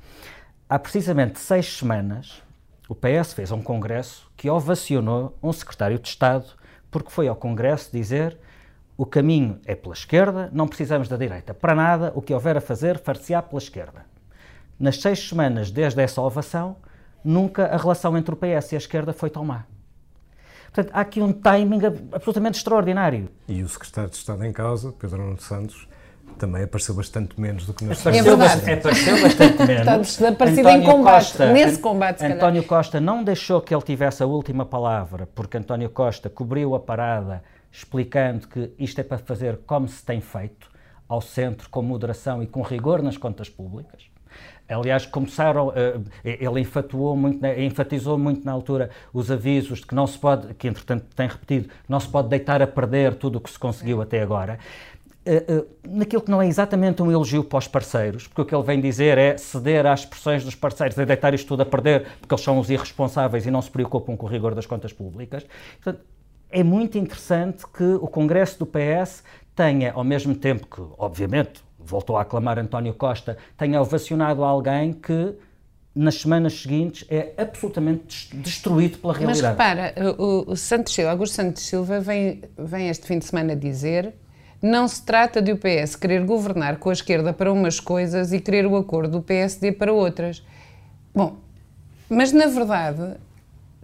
Há 0.68 0.78
precisamente 0.78 1.38
seis 1.38 1.76
semanas, 1.76 2.42
o 2.88 2.94
PS 2.94 3.34
fez 3.34 3.52
um 3.52 3.62
congresso 3.62 4.30
que 4.36 4.48
ovacionou 4.48 5.36
um 5.42 5.52
secretário 5.52 5.98
de 5.98 6.08
Estado 6.08 6.46
porque 6.90 7.10
foi 7.10 7.28
ao 7.28 7.36
congresso 7.36 7.90
dizer 7.92 8.38
o 8.96 9.04
caminho 9.04 9.58
é 9.66 9.74
pela 9.74 9.92
esquerda, 9.92 10.48
não 10.52 10.68
precisamos 10.68 11.08
da 11.08 11.16
direita 11.16 11.52
para 11.52 11.74
nada, 11.74 12.12
o 12.14 12.22
que 12.22 12.32
houver 12.32 12.56
a 12.56 12.60
fazer, 12.60 12.98
far-se-á 12.98 13.42
pela 13.42 13.60
esquerda 13.60 14.13
nas 14.78 15.00
seis 15.00 15.28
semanas 15.28 15.70
desde 15.70 16.00
essa 16.00 16.20
ovação, 16.20 16.76
nunca 17.24 17.66
a 17.66 17.76
relação 17.76 18.16
entre 18.16 18.34
o 18.34 18.36
PS 18.36 18.72
e 18.72 18.74
a 18.74 18.78
esquerda 18.78 19.12
foi 19.12 19.30
tão 19.30 19.44
má. 19.44 19.64
Portanto, 20.72 20.90
há 20.92 21.00
aqui 21.00 21.20
um 21.20 21.32
timing 21.32 21.80
absolutamente 22.12 22.58
extraordinário. 22.58 23.28
E 23.46 23.62
o 23.62 23.68
secretário 23.68 24.10
de 24.10 24.16
Estado 24.16 24.44
em 24.44 24.52
causa, 24.52 24.92
Pedro 24.92 25.18
Nuno 25.18 25.40
Santos, 25.40 25.88
também 26.36 26.64
apareceu 26.64 26.94
bastante 26.94 27.40
menos 27.40 27.64
do 27.64 27.72
que 27.72 27.84
nos 27.84 28.00
apareceu, 28.00 28.32
é 28.32 28.36
verdade. 28.36 28.72
apareceu 28.72 29.22
bastante 29.22 29.66
menos. 29.66 30.22
Aparecido 30.22 30.68
em 30.68 30.82
combate, 30.82 31.26
Costa, 31.26 31.52
nesse 31.52 31.78
combate, 31.78 32.24
António 32.24 32.62
calhar. 32.62 32.64
Costa 32.64 33.00
não 33.00 33.22
deixou 33.22 33.60
que 33.60 33.72
ele 33.72 33.82
tivesse 33.82 34.22
a 34.22 34.26
última 34.26 34.66
palavra, 34.66 35.28
porque 35.32 35.56
António 35.56 35.88
Costa 35.90 36.28
cobriu 36.28 36.74
a 36.74 36.80
parada 36.80 37.42
explicando 37.70 38.48
que 38.48 38.72
isto 38.78 39.00
é 39.00 39.04
para 39.04 39.18
fazer 39.18 39.60
como 39.66 39.86
se 39.86 40.04
tem 40.04 40.20
feito, 40.20 40.68
ao 41.08 41.20
centro, 41.20 41.68
com 41.68 41.82
moderação 41.82 42.42
e 42.42 42.46
com 42.46 42.62
rigor 42.62 43.02
nas 43.02 43.16
contas 43.16 43.48
públicas. 43.48 44.13
Aliás, 44.68 45.04
começaram, 45.04 45.68
uh, 45.68 46.04
ele 46.24 46.60
enfatuou 46.60 47.14
muito, 47.14 47.44
enfatizou 47.46 48.18
muito 48.18 48.44
na 48.44 48.52
altura 48.52 48.90
os 49.12 49.30
avisos 49.30 49.80
de 49.80 49.86
que 49.86 49.94
não 49.94 50.06
se 50.06 50.18
pode, 50.18 50.54
que 50.54 50.66
entretanto 50.66 51.04
tem 51.14 51.28
repetido, 51.28 51.68
não 51.88 52.00
se 52.00 52.08
pode 52.08 52.28
deitar 52.28 52.62
a 52.62 52.66
perder 52.66 53.14
tudo 53.14 53.36
o 53.36 53.40
que 53.40 53.50
se 53.50 53.58
conseguiu 53.58 54.00
até 54.00 54.22
agora. 54.22 54.58
Uh, 55.26 55.60
uh, 55.60 55.66
naquilo 55.88 56.20
que 56.20 56.30
não 56.30 56.40
é 56.40 56.46
exatamente 56.46 57.02
um 57.02 57.10
elogio 57.10 57.44
para 57.44 57.58
os 57.58 57.68
parceiros, 57.68 58.26
porque 58.26 58.42
o 58.42 58.44
que 58.44 58.54
ele 58.54 58.62
vem 58.62 58.80
dizer 58.80 59.16
é 59.16 59.36
ceder 59.36 59.86
às 59.86 60.04
pressões 60.04 60.44
dos 60.44 60.54
parceiros, 60.54 60.98
é 60.98 61.06
deitar 61.06 61.32
isto 61.34 61.48
tudo 61.48 61.62
a 61.62 61.66
perder, 61.66 62.06
porque 62.20 62.34
eles 62.34 62.44
são 62.44 62.58
os 62.58 62.68
irresponsáveis 62.70 63.46
e 63.46 63.50
não 63.50 63.62
se 63.62 63.70
preocupam 63.70 64.16
com 64.16 64.26
o 64.26 64.28
rigor 64.28 64.54
das 64.54 64.66
contas 64.66 64.92
públicas. 64.92 65.46
Portanto, 65.82 66.04
é 66.50 66.62
muito 66.62 66.96
interessante 66.98 67.64
que 67.66 67.82
o 67.82 68.06
Congresso 68.06 68.58
do 68.58 68.66
PS 68.66 69.24
tenha, 69.54 69.92
ao 69.92 70.04
mesmo 70.04 70.34
tempo 70.34 70.66
que, 70.66 70.82
obviamente, 70.98 71.62
voltou 71.84 72.16
a 72.16 72.22
aclamar 72.22 72.58
António 72.58 72.94
Costa, 72.94 73.36
tenha 73.56 73.80
ovacionado 73.80 74.42
alguém 74.42 74.92
que 74.92 75.34
nas 75.94 76.16
semanas 76.16 76.60
seguintes 76.60 77.06
é 77.08 77.32
absolutamente 77.38 78.36
destruído 78.36 78.98
pela 78.98 79.12
realidade. 79.12 79.42
Mas 79.42 79.50
repara, 79.50 79.94
o, 80.18 80.52
o 80.52 80.56
Santos 80.56 80.92
Silva, 80.92 81.10
Augusto 81.12 81.34
Santos 81.34 81.62
Silva 81.62 82.00
vem, 82.00 82.42
vem 82.58 82.88
este 82.88 83.06
fim 83.06 83.18
de 83.18 83.24
semana 83.24 83.54
dizer 83.54 84.12
não 84.64 84.88
se 84.88 85.02
trata 85.02 85.42
de 85.42 85.52
o 85.52 85.58
PS 85.58 85.94
querer 85.94 86.24
governar 86.24 86.78
com 86.78 86.88
a 86.88 86.92
esquerda 86.94 87.34
para 87.34 87.52
umas 87.52 87.78
coisas 87.78 88.32
e 88.32 88.40
querer 88.40 88.64
o 88.64 88.76
acordo 88.76 89.18
do 89.18 89.22
PSD 89.22 89.72
para 89.72 89.92
outras. 89.92 90.42
Bom, 91.14 91.36
mas 92.08 92.32
na 92.32 92.46
verdade, 92.46 93.16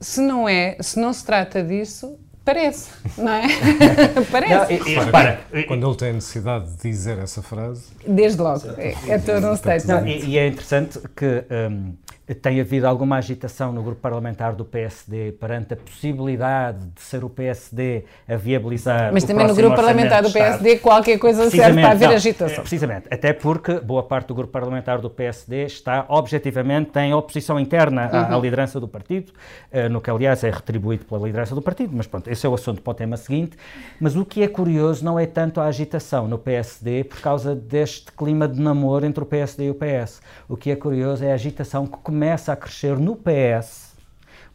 se 0.00 0.22
não 0.22 0.48
é, 0.48 0.78
se 0.80 0.98
não 0.98 1.12
se 1.12 1.22
trata 1.22 1.62
disso, 1.62 2.18
Parece, 2.50 2.90
não 3.16 3.32
é? 3.32 3.46
Parece. 4.28 4.54
Não, 4.54 4.88
e, 4.88 4.92
e, 4.92 5.10
para, 5.12 5.38
quando 5.68 5.86
ele 5.86 5.96
tem 5.96 6.12
necessidade 6.14 6.68
de 6.68 6.90
dizer 6.90 7.16
essa 7.18 7.40
frase. 7.42 7.84
Desde 8.04 8.42
logo, 8.42 8.62
é, 8.76 8.96
é 9.06 9.18
todo 9.18 9.46
um 9.46 9.56
statement. 9.56 10.04
E, 10.04 10.30
e, 10.30 10.36
é 10.36 10.48
interessante 10.48 10.98
que 11.14 11.44
um, 11.48 11.94
tem 12.34 12.60
havido 12.60 12.86
alguma 12.86 13.16
agitação 13.16 13.72
no 13.72 13.82
grupo 13.82 14.00
parlamentar 14.00 14.54
do 14.54 14.64
PSD 14.64 15.32
perante 15.32 15.74
a 15.74 15.76
possibilidade 15.76 16.86
de 16.94 17.00
ser 17.00 17.24
o 17.24 17.28
PSD 17.28 18.04
a 18.28 18.36
viabilizar. 18.36 19.12
Mas 19.12 19.24
também 19.24 19.46
no 19.46 19.54
grupo 19.54 19.74
parlamentar 19.74 20.22
do 20.22 20.30
PSD 20.30 20.78
qualquer 20.78 21.18
coisa 21.18 21.50
serve 21.50 21.80
para 21.80 21.90
haver 21.90 22.08
não, 22.08 22.14
agitação. 22.14 22.60
Precisamente, 22.60 23.08
até 23.10 23.32
porque 23.32 23.80
boa 23.80 24.02
parte 24.02 24.28
do 24.28 24.34
grupo 24.34 24.52
parlamentar 24.52 25.00
do 25.00 25.10
PSD 25.10 25.66
está 25.66 26.04
objetivamente 26.08 26.98
em 26.98 27.12
oposição 27.12 27.58
interna 27.58 28.06
à, 28.06 28.28
uhum. 28.28 28.38
à 28.38 28.40
liderança 28.40 28.78
do 28.78 28.86
partido, 28.86 29.32
uh, 29.72 29.88
no 29.88 30.00
que 30.00 30.10
aliás 30.10 30.44
é 30.44 30.50
retribuído 30.50 31.04
pela 31.04 31.26
liderança 31.26 31.54
do 31.54 31.62
partido, 31.62 31.92
mas 31.96 32.06
pronto, 32.06 32.30
esse 32.30 32.46
é 32.46 32.48
o 32.48 32.54
assunto 32.54 32.80
para 32.80 32.90
o 32.90 32.94
tema 32.94 33.16
seguinte. 33.16 33.56
Mas 34.00 34.14
o 34.16 34.24
que 34.24 34.42
é 34.42 34.48
curioso 34.48 35.04
não 35.04 35.18
é 35.18 35.26
tanto 35.26 35.60
a 35.60 35.64
agitação 35.66 36.28
no 36.28 36.38
PSD 36.38 37.04
por 37.04 37.20
causa 37.20 37.54
deste 37.54 38.12
clima 38.12 38.46
de 38.46 38.60
namoro 38.60 39.04
entre 39.04 39.22
o 39.22 39.26
PSD 39.26 39.66
e 39.66 39.70
o 39.70 39.74
PS. 39.74 40.22
O 40.48 40.56
que 40.56 40.70
é 40.70 40.76
curioso 40.76 41.24
é 41.24 41.32
a 41.32 41.34
agitação 41.34 41.86
que 41.86 41.98
começa 41.98 42.19
começa 42.20 42.52
a 42.52 42.56
crescer 42.56 42.98
no 42.98 43.16
PS, 43.16 43.96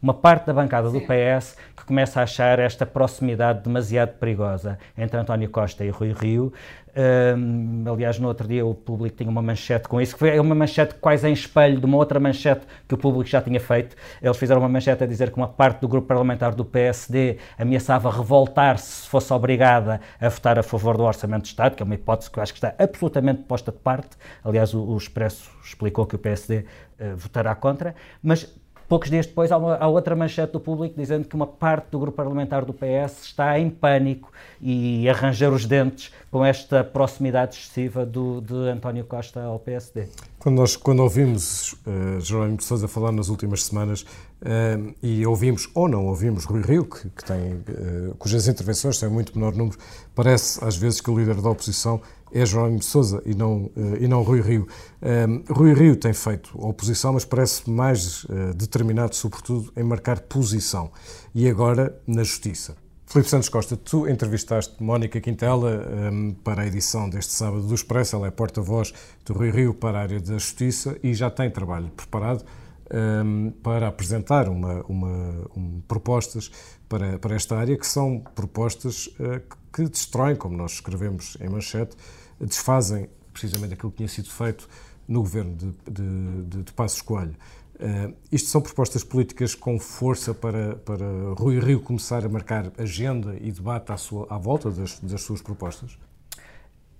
uma 0.00 0.14
parte 0.14 0.46
da 0.46 0.54
bancada 0.54 0.88
do 0.88 1.00
PS 1.00 1.56
começa 1.86 2.20
a 2.20 2.24
achar 2.24 2.58
esta 2.58 2.84
proximidade 2.84 3.62
demasiado 3.62 4.18
perigosa 4.18 4.78
entre 4.98 5.18
António 5.18 5.48
Costa 5.48 5.84
e 5.84 5.90
Rui 5.90 6.12
Rio. 6.12 6.52
Um, 6.96 7.84
aliás, 7.92 8.18
no 8.18 8.26
outro 8.26 8.48
dia 8.48 8.64
o 8.64 8.74
público 8.74 9.18
tinha 9.18 9.28
uma 9.28 9.42
manchete 9.42 9.86
com 9.86 10.00
isso, 10.00 10.14
que 10.14 10.18
foi 10.18 10.40
uma 10.40 10.54
manchete 10.54 10.94
quase 10.94 11.28
em 11.28 11.32
espelho 11.32 11.78
de 11.78 11.84
uma 11.84 11.98
outra 11.98 12.18
manchete 12.18 12.66
que 12.88 12.94
o 12.94 12.96
público 12.96 13.28
já 13.28 13.42
tinha 13.42 13.60
feito. 13.60 13.94
Eles 14.22 14.36
fizeram 14.38 14.62
uma 14.62 14.68
manchete 14.68 15.04
a 15.04 15.06
dizer 15.06 15.30
que 15.30 15.36
uma 15.36 15.46
parte 15.48 15.80
do 15.80 15.88
grupo 15.88 16.08
parlamentar 16.08 16.54
do 16.54 16.64
PSD 16.64 17.36
ameaçava 17.58 18.10
revoltar-se 18.10 19.02
se 19.02 19.08
fosse 19.08 19.30
obrigada 19.30 20.00
a 20.18 20.28
votar 20.30 20.58
a 20.58 20.62
favor 20.62 20.96
do 20.96 21.02
Orçamento 21.02 21.42
de 21.42 21.48
Estado, 21.48 21.76
que 21.76 21.82
é 21.82 21.84
uma 21.84 21.94
hipótese 21.94 22.30
que 22.30 22.38
eu 22.38 22.42
acho 22.42 22.54
que 22.54 22.58
está 22.58 22.74
absolutamente 22.82 23.42
posta 23.42 23.70
de 23.70 23.78
parte. 23.78 24.16
Aliás, 24.42 24.72
o, 24.72 24.82
o 24.82 24.96
Expresso 24.96 25.50
explicou 25.62 26.06
que 26.06 26.16
o 26.16 26.18
PSD 26.18 26.60
uh, 26.98 27.16
votará 27.16 27.54
contra, 27.54 27.94
mas 28.22 28.56
poucos 28.88 29.10
dias 29.10 29.26
depois 29.26 29.50
há, 29.52 29.56
uma, 29.56 29.76
há, 29.76 29.86
outra 29.86 30.14
manchete 30.14 30.52
do 30.52 30.60
público 30.60 30.94
dizendo 30.96 31.26
que 31.26 31.34
uma 31.34 31.46
parte 31.46 31.90
do 31.90 31.98
grupo 31.98 32.16
parlamentar 32.16 32.64
do 32.64 32.72
PS 32.72 33.24
está 33.24 33.58
em 33.58 33.68
pânico 33.68 34.32
e 34.60 35.08
arranjar 35.08 35.52
os 35.52 35.66
dentes 35.66 36.12
com 36.30 36.44
esta 36.44 36.84
proximidade 36.84 37.56
excessiva 37.56 38.04
do, 38.04 38.40
de 38.40 38.54
António 38.68 39.04
Costa 39.04 39.42
ao 39.42 39.58
PSD. 39.58 40.08
Quando, 40.38 40.56
nós, 40.56 40.76
quando 40.76 41.00
ouvimos 41.00 41.72
uh, 41.72 42.20
Jerónimo 42.20 42.58
de 42.58 42.64
Sousa 42.64 42.86
falar 42.86 43.10
nas 43.10 43.28
últimas 43.28 43.64
semanas 43.64 44.02
uh, 44.02 44.94
e 45.02 45.26
ouvimos 45.26 45.68
ou 45.74 45.88
não 45.88 46.06
ouvimos 46.06 46.44
Rui 46.44 46.62
Rio, 46.62 46.84
que, 46.84 47.08
que 47.08 47.24
tem, 47.24 47.54
uh, 47.54 48.14
cujas 48.18 48.46
intervenções 48.46 48.98
têm 48.98 49.08
muito 49.08 49.36
menor 49.36 49.54
número, 49.54 49.76
parece 50.14 50.64
às 50.64 50.76
vezes 50.76 51.00
que 51.00 51.10
o 51.10 51.18
líder 51.18 51.40
da 51.40 51.50
oposição 51.50 52.00
é 52.32 52.44
Jerónimo 52.44 52.78
de 52.78 52.84
Sousa 52.84 53.22
e 53.24 53.34
não, 53.34 53.64
uh, 53.76 53.96
e 54.00 54.06
não 54.08 54.22
Rui 54.22 54.40
Rio. 54.40 54.66
Um, 55.02 55.44
Rui 55.52 55.72
Rio 55.74 55.96
tem 55.96 56.12
feito 56.12 56.50
oposição, 56.54 57.12
mas 57.12 57.24
parece 57.24 57.68
mais 57.70 58.24
uh, 58.24 58.54
determinado, 58.54 59.14
sobretudo, 59.14 59.72
em 59.76 59.82
marcar 59.82 60.20
posição. 60.20 60.90
E 61.34 61.48
agora 61.48 62.00
na 62.06 62.22
justiça. 62.22 62.76
Filipe 63.08 63.30
Santos 63.30 63.48
Costa, 63.48 63.76
tu 63.76 64.08
entrevistaste 64.08 64.82
Mónica 64.82 65.20
Quintela 65.20 66.10
um, 66.12 66.32
para 66.32 66.62
a 66.62 66.66
edição 66.66 67.08
deste 67.08 67.32
sábado 67.32 67.62
do 67.62 67.74
Expresso, 67.74 68.16
ela 68.16 68.26
é 68.26 68.30
porta-voz 68.32 68.92
do 69.24 69.32
Rui 69.32 69.50
Rio 69.50 69.72
para 69.72 69.98
a 69.98 70.02
área 70.02 70.20
da 70.20 70.34
Justiça 70.34 70.98
e 71.04 71.14
já 71.14 71.30
tem 71.30 71.48
trabalho 71.48 71.88
preparado 71.90 72.44
um, 72.92 73.52
para 73.62 73.86
apresentar 73.86 74.48
uma, 74.48 74.82
uma, 74.88 75.48
um, 75.56 75.80
propostas 75.86 76.50
para, 76.88 77.16
para 77.18 77.36
esta 77.36 77.56
área, 77.56 77.76
que 77.76 77.86
são 77.86 78.24
propostas 78.34 79.06
uh, 79.20 79.40
que 79.72 79.84
destroem, 79.88 80.34
como 80.34 80.56
nós 80.56 80.72
escrevemos 80.72 81.36
em 81.40 81.48
manchete, 81.48 81.96
desfazem 82.40 83.08
precisamente 83.32 83.74
aquilo 83.74 83.90
que 83.90 83.98
tinha 83.98 84.08
sido 84.08 84.30
feito 84.30 84.68
no 85.06 85.20
governo 85.20 85.54
de, 85.54 85.70
de, 85.90 86.42
de, 86.44 86.62
de 86.64 86.72
Passos 86.72 87.02
Coelho. 87.02 87.36
Uh, 87.76 88.14
isto 88.32 88.48
são 88.48 88.62
propostas 88.62 89.04
políticas 89.04 89.54
com 89.54 89.78
força 89.78 90.32
para, 90.32 90.76
para 90.76 91.04
Rui 91.36 91.60
Rio 91.60 91.80
começar 91.80 92.24
a 92.24 92.28
marcar 92.28 92.72
agenda 92.78 93.36
e 93.38 93.52
debate 93.52 93.92
à, 93.92 93.98
sua, 93.98 94.26
à 94.30 94.38
volta 94.38 94.70
das, 94.70 94.98
das 95.00 95.20
suas 95.20 95.42
propostas? 95.42 95.98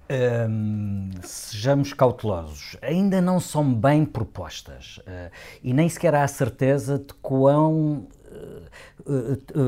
Hum, 0.09 1.11
sejamos 1.23 1.93
cautelosos. 1.93 2.77
Ainda 2.81 3.21
não 3.21 3.41
são 3.41 3.75
bem 3.75 4.05
propostas 4.05 4.99
uh, 4.99 5.33
e 5.65 5.73
nem 5.73 5.89
sequer 5.89 6.15
há 6.15 6.29
certeza 6.29 6.99
de 6.99 7.13
quão 7.15 8.07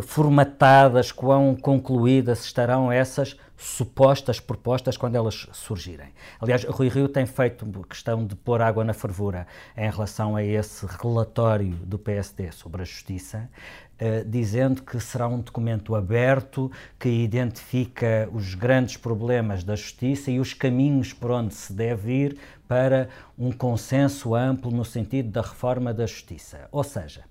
formatadas, 0.02 1.12
quão 1.12 1.54
concluídas 1.54 2.44
estarão 2.44 2.90
essas 2.90 3.36
supostas 3.58 4.38
propostas 4.38 4.96
quando 4.96 5.16
elas 5.16 5.48
surgirem. 5.52 6.10
Aliás, 6.40 6.62
Rui 6.62 6.88
Rio 6.88 7.08
tem 7.08 7.26
feito 7.26 7.66
questão 7.88 8.24
de 8.24 8.36
pôr 8.36 8.62
água 8.62 8.84
na 8.84 8.94
fervura 8.94 9.48
em 9.76 9.90
relação 9.90 10.36
a 10.36 10.44
esse 10.44 10.86
relatório 10.86 11.74
do 11.84 11.98
PSD 11.98 12.52
sobre 12.52 12.82
a 12.82 12.84
justiça, 12.84 13.50
eh, 13.98 14.22
dizendo 14.24 14.80
que 14.80 15.00
será 15.00 15.26
um 15.26 15.40
documento 15.40 15.96
aberto 15.96 16.70
que 17.00 17.08
identifica 17.08 18.28
os 18.32 18.54
grandes 18.54 18.96
problemas 18.96 19.64
da 19.64 19.74
justiça 19.74 20.30
e 20.30 20.38
os 20.38 20.54
caminhos 20.54 21.12
por 21.12 21.32
onde 21.32 21.52
se 21.52 21.72
deve 21.72 22.12
ir 22.12 22.38
para 22.68 23.08
um 23.36 23.50
consenso 23.50 24.36
amplo 24.36 24.70
no 24.70 24.84
sentido 24.84 25.30
da 25.30 25.42
reforma 25.42 25.92
da 25.92 26.06
justiça. 26.06 26.68
Ou 26.70 26.84
seja, 26.84 27.24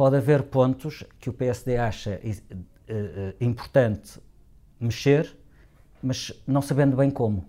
pode 0.00 0.16
haver 0.16 0.44
pontos 0.44 1.04
que 1.18 1.28
o 1.28 1.32
PSD 1.34 1.76
acha 1.76 2.18
uh, 2.24 3.34
importante 3.38 4.18
mexer 4.80 5.36
mas 6.02 6.32
não 6.46 6.62
sabendo 6.62 6.96
bem 6.96 7.10
como. 7.10 7.40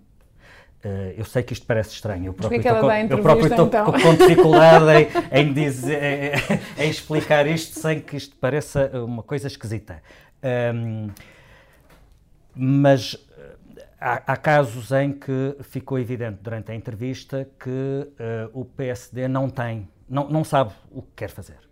Uh, 0.83 1.15
eu 1.15 1.23
sei 1.23 1.43
que 1.43 1.53
isto 1.53 1.65
parece 1.65 1.93
estranho. 1.93 2.25
Eu 2.25 2.33
próprio, 2.33 2.59
estou, 2.59 2.91
eu 2.91 3.21
próprio 3.21 3.47
estou 3.47 3.67
então? 3.67 3.85
com 3.85 4.15
dificuldade 4.15 5.09
em, 5.31 5.39
em, 5.39 5.53
dizer, 5.53 6.33
em, 6.77 6.89
explicar 6.89 7.47
isto 7.47 7.79
sem 7.79 8.01
que 8.01 8.17
isto 8.17 8.35
pareça 8.35 8.91
uma 9.01 9.23
coisa 9.23 9.47
esquisita. 9.47 10.03
Um, 10.75 11.09
mas 12.53 13.15
eh, 13.37 13.85
há, 13.97 14.33
há, 14.33 14.35
casos 14.35 14.91
em 14.91 15.13
que 15.13 15.55
ficou 15.61 15.97
evidente 15.97 16.39
durante 16.41 16.69
a 16.73 16.75
entrevista 16.75 17.47
que 17.57 17.69
uh, 17.69 18.49
o 18.51 18.65
PSD 18.65 19.29
não 19.29 19.49
tem, 19.49 19.87
não, 20.09 20.27
não 20.27 20.43
sabe 20.43 20.73
o 20.91 21.01
que 21.01 21.11
quer 21.15 21.29
fazer 21.29 21.70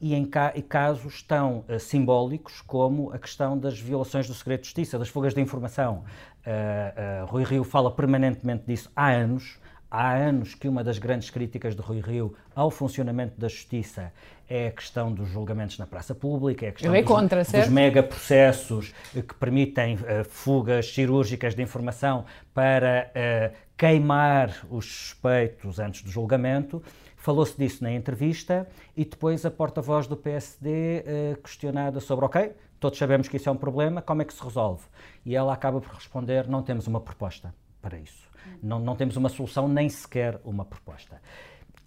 e 0.00 0.14
em 0.14 0.24
ca 0.24 0.52
casos 0.68 1.22
tão 1.22 1.64
uh, 1.68 1.78
simbólicos 1.78 2.62
como 2.62 3.12
a 3.12 3.18
questão 3.18 3.58
das 3.58 3.78
violações 3.78 4.26
do 4.26 4.34
segredo 4.34 4.60
de 4.60 4.66
justiça, 4.66 4.98
das 4.98 5.08
fugas 5.08 5.34
de 5.34 5.40
informação. 5.40 6.04
Uh, 6.46 7.24
uh, 7.24 7.26
Rui 7.26 7.44
Rio 7.44 7.64
fala 7.64 7.90
permanentemente 7.90 8.64
disso 8.66 8.90
há 8.96 9.10
anos. 9.10 9.58
Há 9.90 10.12
anos 10.12 10.54
que 10.54 10.68
uma 10.68 10.84
das 10.84 10.98
grandes 10.98 11.30
críticas 11.30 11.74
de 11.74 11.82
Rui 11.82 12.00
Rio 12.00 12.36
ao 12.54 12.70
funcionamento 12.70 13.38
da 13.40 13.48
justiça 13.48 14.12
é 14.48 14.68
a 14.68 14.70
questão 14.70 15.12
dos 15.12 15.28
julgamentos 15.28 15.78
na 15.78 15.86
praça 15.86 16.14
pública, 16.14 16.66
é 16.66 16.68
a 16.70 16.72
questão 16.72 16.94
é 16.94 17.02
dos, 17.02 17.08
contra, 17.08 17.42
dos 17.42 17.68
megaprocessos 17.68 18.92
que 19.12 19.34
permitem 19.34 19.96
uh, 19.96 20.24
fugas 20.28 20.92
cirúrgicas 20.92 21.54
de 21.54 21.62
informação 21.62 22.24
para 22.54 23.10
uh, 23.10 23.56
queimar 23.76 24.54
os 24.68 24.84
suspeitos 24.84 25.78
antes 25.78 26.02
do 26.02 26.10
julgamento. 26.10 26.82
Falou-se 27.20 27.54
disso 27.54 27.84
na 27.84 27.92
entrevista 27.92 28.66
e 28.96 29.04
depois 29.04 29.44
a 29.44 29.50
porta-voz 29.50 30.06
do 30.06 30.16
PSD 30.16 31.04
eh, 31.04 31.36
questionada 31.42 32.00
sobre, 32.00 32.24
ok, 32.24 32.54
todos 32.80 32.98
sabemos 32.98 33.28
que 33.28 33.36
isso 33.36 33.46
é 33.46 33.52
um 33.52 33.58
problema, 33.58 34.00
como 34.00 34.22
é 34.22 34.24
que 34.24 34.32
se 34.32 34.42
resolve? 34.42 34.84
E 35.26 35.36
ela 35.36 35.52
acaba 35.52 35.82
por 35.82 35.92
responder, 35.92 36.48
não 36.48 36.62
temos 36.62 36.86
uma 36.86 36.98
proposta 36.98 37.54
para 37.82 37.98
isso. 37.98 38.26
Não, 38.62 38.78
não 38.78 38.96
temos 38.96 39.18
uma 39.18 39.28
solução, 39.28 39.68
nem 39.68 39.86
sequer 39.90 40.40
uma 40.42 40.64
proposta. 40.64 41.20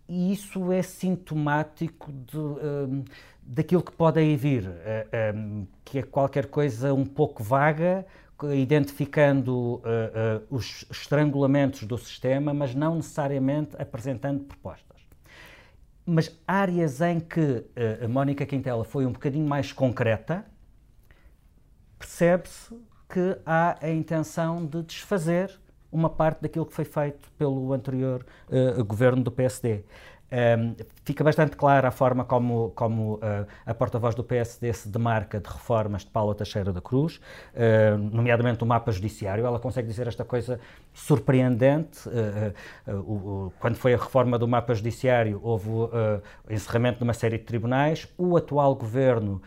E 0.07 0.31
isso 0.31 0.71
é 0.71 0.83
sintomático 0.83 2.11
de, 2.11 2.37
uh, 2.37 3.03
daquilo 3.41 3.81
que 3.81 3.91
pode 3.91 4.19
aí 4.19 4.35
vir, 4.35 4.67
uh, 4.67 4.71
eh, 5.11 5.33
um, 5.35 5.65
que 5.83 5.97
é 5.97 6.03
qualquer 6.03 6.45
coisa 6.45 6.93
um 6.93 7.05
pouco 7.05 7.41
vaga, 7.41 8.05
identificando 8.55 9.55
uh, 9.55 9.79
uh, 9.79 10.55
os 10.55 10.85
estrangulamentos 10.91 11.85
do 11.85 11.97
sistema, 11.97 12.53
mas 12.53 12.75
não 12.75 12.97
necessariamente 12.97 13.75
apresentando 13.79 14.43
propostas 14.43 14.92
mas 16.05 16.37
áreas 16.47 17.01
em 17.01 17.19
que 17.19 17.65
eh, 17.75 17.99
a 18.03 18.07
Mónica 18.07 18.45
Quintela 18.45 18.83
foi 18.83 19.05
um 19.05 19.11
bocadinho 19.11 19.47
mais 19.47 19.71
concreta, 19.71 20.45
percebe-se 21.97 22.75
que 23.07 23.37
há 23.45 23.77
a 23.81 23.89
intenção 23.89 24.65
de 24.65 24.83
desfazer 24.83 25.59
uma 25.91 26.09
parte 26.09 26.41
daquilo 26.41 26.65
que 26.65 26.73
foi 26.73 26.85
feito 26.85 27.31
pelo 27.37 27.71
anterior 27.71 28.25
uh, 28.49 28.83
governo 28.83 29.23
do 29.23 29.31
PSD. 29.31 29.83
Um, 30.33 30.75
fica 31.05 31.23
bastante 31.23 31.55
clara 31.55 31.89
a 31.89 31.91
forma 31.91 32.25
como, 32.25 32.71
como 32.75 33.15
uh, 33.15 33.45
a 33.67 33.73
porta-voz 33.75 34.15
do 34.15 34.23
PSD 34.23 34.73
se 34.73 34.89
demarca 34.89 35.39
de 35.39 35.47
reformas 35.47 36.01
de 36.01 36.09
Paula 36.09 36.33
Teixeira 36.33 36.73
da 36.73 36.81
Cruz, 36.81 37.17
uh, 37.53 37.97
nomeadamente 37.99 38.63
o 38.63 38.65
mapa 38.65 38.91
judiciário. 38.91 39.45
Ela 39.45 39.59
consegue 39.59 39.87
dizer 39.87 40.07
esta 40.07 40.25
coisa 40.25 40.59
surpreendente. 40.91 42.09
Uh, 42.09 43.53
quando 43.59 43.75
foi 43.75 43.93
a 43.93 43.97
reforma 43.97 44.39
do 44.39 44.47
mapa 44.47 44.73
judiciário, 44.73 45.39
houve 45.43 45.69
o 45.69 45.91
encerramento 46.49 46.97
de 46.97 47.03
uma 47.03 47.13
série 47.13 47.37
de 47.37 47.43
tribunais. 47.43 48.07
O 48.17 48.35
atual 48.35 48.75
governo 48.75 49.41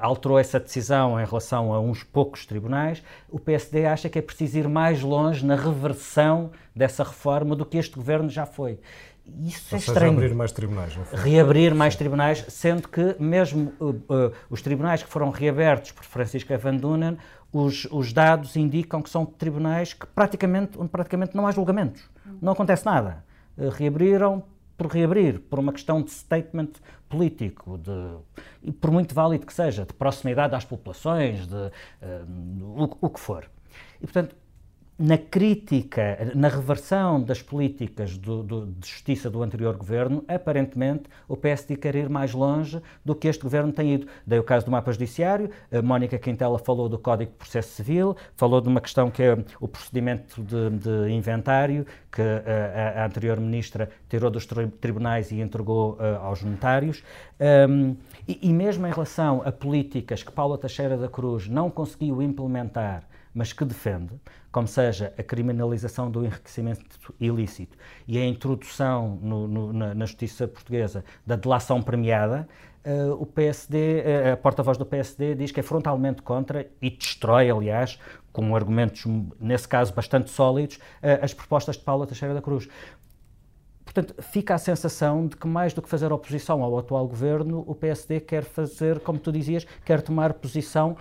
alterou 0.00 0.38
essa 0.38 0.60
decisão 0.60 1.18
em 1.18 1.24
relação 1.24 1.72
a 1.72 1.80
uns 1.80 2.02
poucos 2.02 2.44
tribunais. 2.44 3.02
O 3.30 3.38
PSD 3.38 3.86
acha 3.86 4.08
que 4.08 4.18
é 4.18 4.22
preciso 4.22 4.58
ir 4.58 4.68
mais 4.68 5.02
longe 5.02 5.44
na 5.44 5.56
reversão 5.56 6.50
dessa 6.74 7.02
reforma 7.04 7.56
do 7.56 7.64
que 7.64 7.78
este 7.78 7.94
governo 7.96 8.28
já 8.28 8.44
foi. 8.44 8.78
Isso 9.26 9.74
Ou 9.74 9.78
é 9.78 9.80
seja, 9.80 9.92
estranho. 9.92 10.12
Reabrir 10.12 10.34
mais 10.34 10.52
tribunais, 10.52 10.96
não 10.96 11.04
foi? 11.04 11.18
Reabrir 11.18 11.74
mais 11.74 11.96
tribunais, 11.96 12.44
sendo 12.48 12.88
que 12.88 13.16
mesmo 13.18 13.72
uh, 13.80 13.90
uh, 13.90 14.32
os 14.50 14.60
tribunais 14.60 15.02
que 15.02 15.08
foram 15.08 15.30
reabertos 15.30 15.92
por 15.92 16.04
Francisca 16.04 16.58
Van 16.58 16.76
Dunen, 16.76 17.16
os, 17.50 17.86
os, 17.90 18.12
dados 18.12 18.54
indicam 18.56 19.00
que 19.00 19.08
são 19.08 19.24
tribunais 19.24 19.94
que 19.94 20.06
praticamente, 20.06 20.78
onde 20.78 20.90
praticamente 20.90 21.34
não 21.36 21.46
há 21.46 21.52
julgamentos. 21.52 22.02
Não 22.40 22.52
acontece 22.52 22.84
nada. 22.84 23.24
Uh, 23.56 23.70
reabriram 23.70 24.44
por 24.76 24.88
reabrir, 24.88 25.38
por 25.40 25.58
uma 25.58 25.72
questão 25.72 26.02
de 26.02 26.10
statement 26.10 26.70
político, 27.08 27.78
de, 27.78 28.16
e 28.62 28.72
por 28.72 28.90
muito 28.90 29.14
válido 29.14 29.46
que 29.46 29.54
seja, 29.54 29.86
de 29.86 29.92
proximidade 29.92 30.54
às 30.54 30.64
populações, 30.64 31.46
de 31.46 31.54
uh, 31.54 31.70
o, 32.60 33.06
o 33.06 33.10
que 33.10 33.20
for. 33.20 33.48
E, 34.00 34.06
portanto, 34.06 34.36
na 34.96 35.18
crítica, 35.18 36.32
na 36.36 36.48
reversão 36.48 37.20
das 37.20 37.42
políticas 37.42 38.16
do, 38.16 38.44
do, 38.44 38.66
de 38.66 38.88
justiça 38.88 39.28
do 39.28 39.42
anterior 39.42 39.76
governo, 39.76 40.24
aparentemente 40.28 41.04
o 41.26 41.36
PSD 41.36 41.76
quer 41.76 41.96
ir 41.96 42.08
mais 42.08 42.32
longe 42.32 42.80
do 43.04 43.12
que 43.12 43.26
este 43.26 43.42
governo 43.42 43.72
tem 43.72 43.94
ido. 43.94 44.06
Dei 44.24 44.38
o 44.38 44.44
caso 44.44 44.66
do 44.66 44.70
mapa 44.70 44.92
judiciário, 44.92 45.50
a 45.72 45.82
Mónica 45.82 46.16
Quintela 46.16 46.60
falou 46.60 46.88
do 46.88 46.96
Código 46.96 47.32
de 47.32 47.36
Processo 47.36 47.70
Civil, 47.70 48.16
falou 48.36 48.60
de 48.60 48.68
uma 48.68 48.80
questão 48.80 49.10
que 49.10 49.22
é 49.22 49.36
o 49.60 49.66
procedimento 49.66 50.40
de, 50.40 50.70
de 50.70 51.10
inventário, 51.10 51.84
que 52.12 52.22
a, 52.22 53.02
a, 53.02 53.06
anterior 53.06 53.40
ministra 53.40 53.90
tirou 54.08 54.30
dos 54.30 54.46
tribunais 54.80 55.32
e 55.32 55.40
entregou 55.40 55.94
uh, 55.94 56.22
aos 56.22 56.42
notários. 56.44 57.02
Um, 57.68 57.96
e, 58.28 58.38
e 58.42 58.52
mesmo 58.52 58.86
em 58.86 58.92
relação 58.92 59.42
a 59.44 59.50
políticas 59.50 60.22
que 60.22 60.30
Paula 60.30 60.56
Teixeira 60.56 60.96
da 60.96 61.08
Cruz 61.08 61.48
não 61.48 61.68
conseguiu 61.68 62.22
implementar 62.22 63.02
mas 63.34 63.52
que 63.52 63.64
defende, 63.64 64.14
como 64.52 64.68
seja 64.68 65.12
a 65.18 65.22
criminalização 65.22 66.08
do 66.08 66.24
enriquecimento 66.24 66.84
ilícito 67.18 67.76
e 68.06 68.16
a 68.16 68.24
introdução 68.24 69.18
no, 69.20 69.48
no, 69.48 69.72
na, 69.72 69.94
na, 69.94 70.06
justiça 70.06 70.46
portuguesa 70.46 71.04
da 71.26 71.34
delação 71.34 71.82
premiada, 71.82 72.48
uh, 72.86 73.12
o 73.14 73.26
PSD, 73.26 73.76
uh, 73.76 74.08
eh, 74.08 74.32
a 74.32 74.36
porta-voz 74.36 74.78
do 74.78 74.86
PSD 74.86 75.34
diz 75.34 75.50
que 75.50 75.58
é 75.58 75.62
frontalmente 75.62 76.22
contra 76.22 76.70
e 76.80 76.90
destrói, 76.90 77.50
aliás, 77.50 77.98
com 78.32 78.54
argumentos, 78.54 79.04
nesse 79.40 79.66
caso, 79.66 79.92
bastante 79.92 80.30
sólidos, 80.30 80.76
uh, 80.76 81.22
as 81.22 81.34
propostas 81.34 81.76
de 81.76 81.82
Paula 81.82 82.06
Teixeira 82.06 82.34
da 82.34 82.40
Cruz. 82.40 82.68
Portanto, 83.84 84.14
fica 84.22 84.54
a 84.54 84.58
sensação 84.58 85.26
de 85.26 85.36
que, 85.36 85.46
mais 85.46 85.72
do 85.72 85.82
que 85.82 85.88
fazer 85.88 86.12
oposição 86.12 86.62
ao 86.62 86.78
atual 86.78 87.06
governo, 87.06 87.64
o 87.66 87.74
PSD 87.74 88.20
quer 88.20 88.42
fazer, 88.42 89.00
como 89.00 89.18
tu 89.18 89.30
dizias, 89.30 89.66
quer 89.84 90.00
tomar 90.00 90.34
posição 90.34 90.96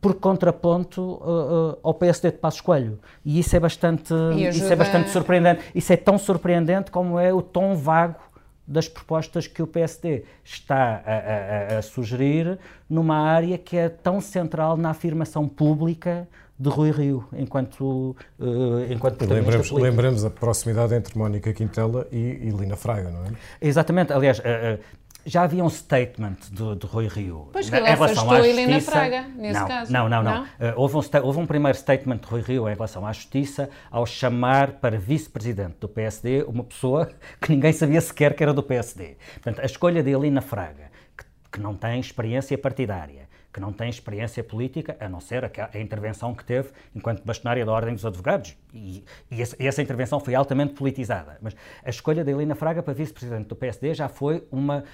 por 0.00 0.14
contraponto 0.14 1.02
uh, 1.02 1.72
uh, 1.72 1.78
ao 1.82 1.94
PSD 1.94 2.30
de 2.32 2.38
Passos 2.38 2.60
Coelho. 2.60 2.98
E 3.24 3.38
isso 3.38 3.54
é 3.54 3.60
bastante, 3.60 4.14
isso 4.48 4.72
é 4.72 4.76
bastante 4.76 5.10
surpreendente. 5.10 5.62
Isso 5.74 5.92
é 5.92 5.96
tão 5.96 6.18
surpreendente 6.18 6.90
como 6.90 7.18
é 7.18 7.32
o 7.32 7.42
tom 7.42 7.74
vago 7.76 8.30
das 8.66 8.88
propostas 8.88 9.46
que 9.46 9.62
o 9.62 9.66
PSD 9.66 10.24
está 10.44 11.02
a, 11.04 11.74
a, 11.74 11.78
a 11.78 11.82
sugerir 11.82 12.58
numa 12.88 13.16
área 13.16 13.58
que 13.58 13.76
é 13.76 13.88
tão 13.88 14.20
central 14.20 14.76
na 14.76 14.90
afirmação 14.90 15.46
pública 15.48 16.26
de 16.60 16.68
Rui 16.68 16.90
Rio, 16.90 17.24
enquanto, 17.32 18.14
uh, 18.38 18.92
enquanto 18.92 19.24
lembramos, 19.24 19.70
lembramos 19.70 20.24
a 20.26 20.30
proximidade 20.30 20.94
entre 20.94 21.18
Mónica 21.18 21.54
Quintela 21.54 22.06
e, 22.12 22.18
e 22.18 22.50
Lina 22.50 22.76
Fraga, 22.76 23.10
não 23.10 23.24
é? 23.24 23.28
Exatamente. 23.62 24.12
Aliás, 24.12 24.40
uh, 24.40 24.42
uh, 24.42 24.78
já 25.24 25.42
havia 25.42 25.64
um 25.64 25.70
statement 25.70 26.36
de, 26.50 26.76
de 26.76 26.86
Rui 26.86 27.08
Rio. 27.08 27.48
Pois 27.52 27.68
que 27.68 27.76
em 27.76 27.82
relação 27.82 28.30
à 28.30 28.36
justiça. 28.36 28.60
Helena 28.60 28.80
Fraga, 28.80 29.22
nesse 29.36 29.60
não, 29.60 29.68
caso. 29.68 29.92
Não, 29.92 30.08
não, 30.08 30.22
não. 30.22 30.46
não? 30.58 30.74
houve, 30.76 30.96
um, 30.96 31.00
houve 31.22 31.38
um 31.38 31.46
primeiro 31.46 31.76
statement 31.76 32.18
de 32.18 32.26
Rui 32.26 32.40
Rio 32.40 32.68
em 32.68 32.74
relação 32.74 33.06
à 33.06 33.12
justiça 33.12 33.70
ao 33.90 34.06
chamar 34.06 34.72
para 34.72 34.98
vice-presidente 34.98 35.76
do 35.80 35.88
PSD 35.88 36.44
uma 36.44 36.64
pessoa 36.64 37.10
que 37.40 37.50
ninguém 37.50 37.72
sabia 37.72 38.00
sequer 38.00 38.34
que 38.34 38.42
era 38.42 38.52
do 38.52 38.62
PSD. 38.62 39.16
Portanto, 39.34 39.60
a 39.60 39.64
escolha 39.64 40.02
de 40.02 40.10
Helena 40.10 40.40
Fraga, 40.40 40.90
que, 41.16 41.24
que 41.52 41.60
não 41.60 41.74
tem 41.74 42.00
experiência 42.00 42.56
partidária, 42.56 43.28
que 43.52 43.60
não 43.60 43.72
tem 43.72 43.88
experiência 43.88 44.42
política, 44.44 44.96
a 45.00 45.08
não 45.08 45.20
ser 45.20 45.44
a, 45.44 45.78
intervenção 45.78 46.34
que 46.34 46.44
teve 46.44 46.70
enquanto 46.94 47.24
bastonária 47.24 47.64
da 47.64 47.72
Ordem 47.72 47.94
dos 47.94 48.06
Advogados. 48.06 48.56
E, 48.72 49.04
e 49.30 49.42
essa, 49.66 49.82
intervenção 49.82 50.20
foi 50.20 50.34
altamente 50.34 50.74
politizada. 50.74 51.38
Mas 51.40 51.56
a 51.84 51.90
escolha 51.90 52.24
da 52.24 52.30
Helena 52.30 52.54
Fraga 52.54 52.82
para 52.82 52.94
vice-presidente 52.94 53.48
do 53.48 53.56
PSD 53.56 53.94
já 53.94 54.08
foi, 54.08 54.46
uma, 54.50 54.84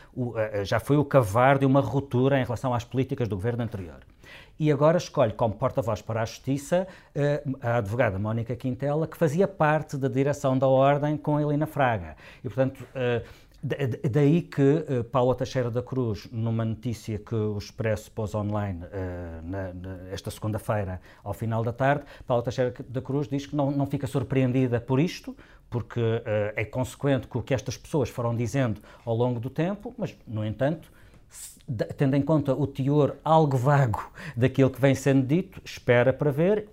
já 0.65 0.81
foi 0.81 0.97
o 0.97 1.05
cavar 1.05 1.59
de 1.59 1.67
uma 1.67 1.81
ruptura 1.81 2.41
em 2.41 2.45
relação 2.45 2.73
às 2.73 2.85
políticas 2.85 3.29
do 3.29 3.37
governo 3.37 3.63
anterior. 3.63 4.01
E 4.59 4.73
agora 4.73 4.97
escolhe 4.97 5.33
como 5.33 5.55
porta-voz 5.55 6.01
para 6.01 6.23
a 6.23 6.25
Justiça 6.25 6.89
eh, 7.15 7.43
a 7.61 7.77
advogada 7.77 8.19
Mónica 8.19 8.57
Quintela, 8.57 9.07
que 9.07 9.17
fazia 9.17 9.47
parte 9.47 9.99
da 9.99 10.09
direção 10.09 10.59
da 10.59 10.67
Ordem 10.67 11.17
com 11.17 11.37
a 11.37 11.43
Helena 11.43 11.67
Fraga. 11.67 12.17
E, 12.43 12.49
portanto, 12.49 12.83
eh, 12.95 13.23
Daí 14.09 14.43
que 14.43 14.63
uh, 14.63 15.03
Paula 15.05 15.35
Teixeira 15.35 15.73
da 15.73 15.83
Cruz, 15.83 16.29
numa 16.31 16.65
notícia 16.65 17.19
que 17.19 17.35
o 17.35 17.59
Expresso 17.59 18.13
pôs 18.13 18.33
online 18.33 18.85
uh, 18.85 19.43
na, 19.43 19.73
na, 19.75 20.09
esta 20.13 20.31
segunda-feira, 20.31 21.01
ao 21.25 21.35
final 21.35 21.65
da 21.65 21.73
tarde, 21.73 22.05
Paula 22.25 22.45
Teixeira 22.45 22.73
da 22.89 23.03
Cruz 23.03 23.27
diz 23.27 23.45
que 23.45 23.57
não, 23.57 23.73
não 23.73 23.85
fica 23.85 24.07
surpreendida 24.07 24.81
por 24.81 25.01
isto, 25.01 25.37
porque 25.69 25.99
uh, 25.99 26.23
é 26.55 26.65
consequente 26.65 27.27
com 27.27 27.41
o 27.41 27.43
que 27.43 27.53
estas 27.53 27.77
pessoas 27.77 28.09
foram 28.09 28.37
dizendo 28.37 28.81
ao 29.05 29.17
longo 29.17 29.41
do 29.41 29.51
tempo, 29.51 29.93
mas, 29.99 30.17
no 30.29 30.45
entanto, 30.45 30.93
tendo 31.97 32.15
em 32.15 32.23
conta 32.23 32.55
o 32.55 32.69
teor 32.69 33.17
algo 33.25 33.57
vago 33.57 34.13
daquilo 34.37 34.71
que 34.71 34.81
vem 34.81 34.95
sendo 34.95 35.27
dito, 35.27 35.61
espera 35.65 36.13
para 36.13 36.31
ver. 36.31 36.69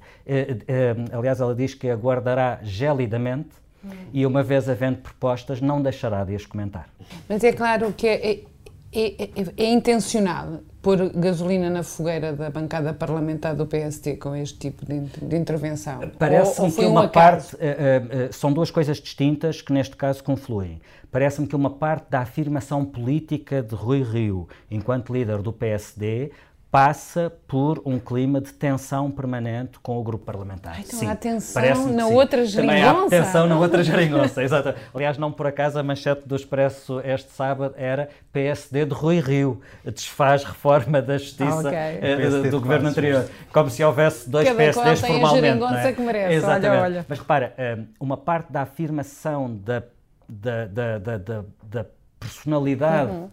aliás, 1.11 1.41
ela 1.41 1.55
diz 1.55 1.73
que 1.73 1.89
aguardará 1.89 2.59
gelidamente 2.61 3.62
e 4.11 4.25
uma 4.25 4.43
vez 4.43 4.69
havendo 4.69 4.97
propostas, 4.97 5.61
não 5.61 5.81
deixará 5.81 6.23
de 6.23 6.35
as 6.35 6.45
comentar. 6.45 6.87
Mas 7.27 7.43
é 7.43 7.51
claro 7.51 7.93
que 7.93 8.07
é, 8.07 8.31
é, 8.31 9.23
é, 9.23 9.29
é 9.57 9.65
intencional 9.71 10.59
pôr 10.83 11.09
gasolina 11.15 11.69
na 11.69 11.81
fogueira 11.81 12.33
da 12.33 12.49
bancada 12.49 12.93
parlamentar 12.93 13.55
do 13.55 13.65
PST 13.65 14.17
com 14.17 14.35
este 14.35 14.59
tipo 14.59 14.85
de, 14.85 14.99
de 14.99 15.35
intervenção? 15.37 15.99
Parece-me 16.19 16.71
que 16.71 16.85
uma 16.85 17.03
um 17.03 17.07
parte. 17.07 17.55
Uh, 17.55 17.59
uh, 17.59 18.33
são 18.33 18.51
duas 18.51 18.69
coisas 18.69 18.97
distintas 18.97 19.61
que 19.61 19.71
neste 19.71 19.95
caso 19.95 20.21
confluem. 20.23 20.81
Parece-me 21.09 21.47
que 21.47 21.55
uma 21.55 21.69
parte 21.69 22.09
da 22.09 22.19
afirmação 22.19 22.83
política 22.83 23.63
de 23.63 23.73
Rui 23.75 24.03
Rio, 24.03 24.47
enquanto 24.69 25.13
líder 25.13 25.41
do 25.41 25.53
PSD, 25.53 26.31
passa 26.73 27.31
por 27.47 27.79
um 27.85 27.99
clima 27.99 28.41
de 28.41 28.51
tensão 28.51 29.11
permanente 29.11 29.77
com 29.77 29.95
o 29.99 30.03
grupo 30.03 30.25
parlamentar. 30.25 30.79
Então 30.79 30.97
sim, 30.99 31.07
há 31.07 31.15
tensão 31.15 31.91
na 31.93 32.07
outra 32.07 32.43
geringonça. 32.47 32.81
Também 32.81 32.83
há 32.83 33.09
tensão 33.23 33.45
na 33.45 33.59
outra 33.59 33.83
geringonça, 33.83 34.41
exato. 34.41 34.73
Aliás, 34.91 35.15
não 35.19 35.31
por 35.31 35.45
acaso 35.45 35.77
a 35.77 35.83
manchete 35.83 36.27
do 36.27 36.35
Expresso 36.35 36.99
este 37.01 37.31
sábado 37.31 37.75
era 37.77 38.09
PSD 38.31 38.85
de 38.85 38.93
Rui 38.95 39.19
Rio, 39.19 39.61
desfaz 39.85 40.43
reforma 40.43 40.99
da 40.99 41.15
justiça 41.15 41.59
okay. 41.59 42.47
uh, 42.47 42.49
do 42.49 42.59
governo 42.59 42.89
anterior. 42.89 43.29
Como 43.53 43.69
se 43.69 43.83
houvesse 43.83 44.27
dois 44.27 44.47
Cada 44.47 44.57
PSDs 44.57 44.83
qual 44.83 44.95
formalmente. 44.95 45.25
A 45.25 45.47
geringonça 45.47 45.87
é? 45.89 45.93
que 45.93 46.01
merece. 46.01 46.33
Exatamente. 46.33 46.67
Olha, 46.69 46.81
olha. 46.81 47.05
Mas 47.07 47.19
repara, 47.19 47.53
eh, 47.55 47.77
uma 47.99 48.17
parte 48.17 48.51
da 48.51 48.63
afirmação 48.63 49.55
da, 49.57 49.83
da, 50.27 50.65
da, 50.65 50.97
da, 50.97 51.45
da 51.61 51.85
personalidade 52.19 53.11
uhum. 53.11 53.25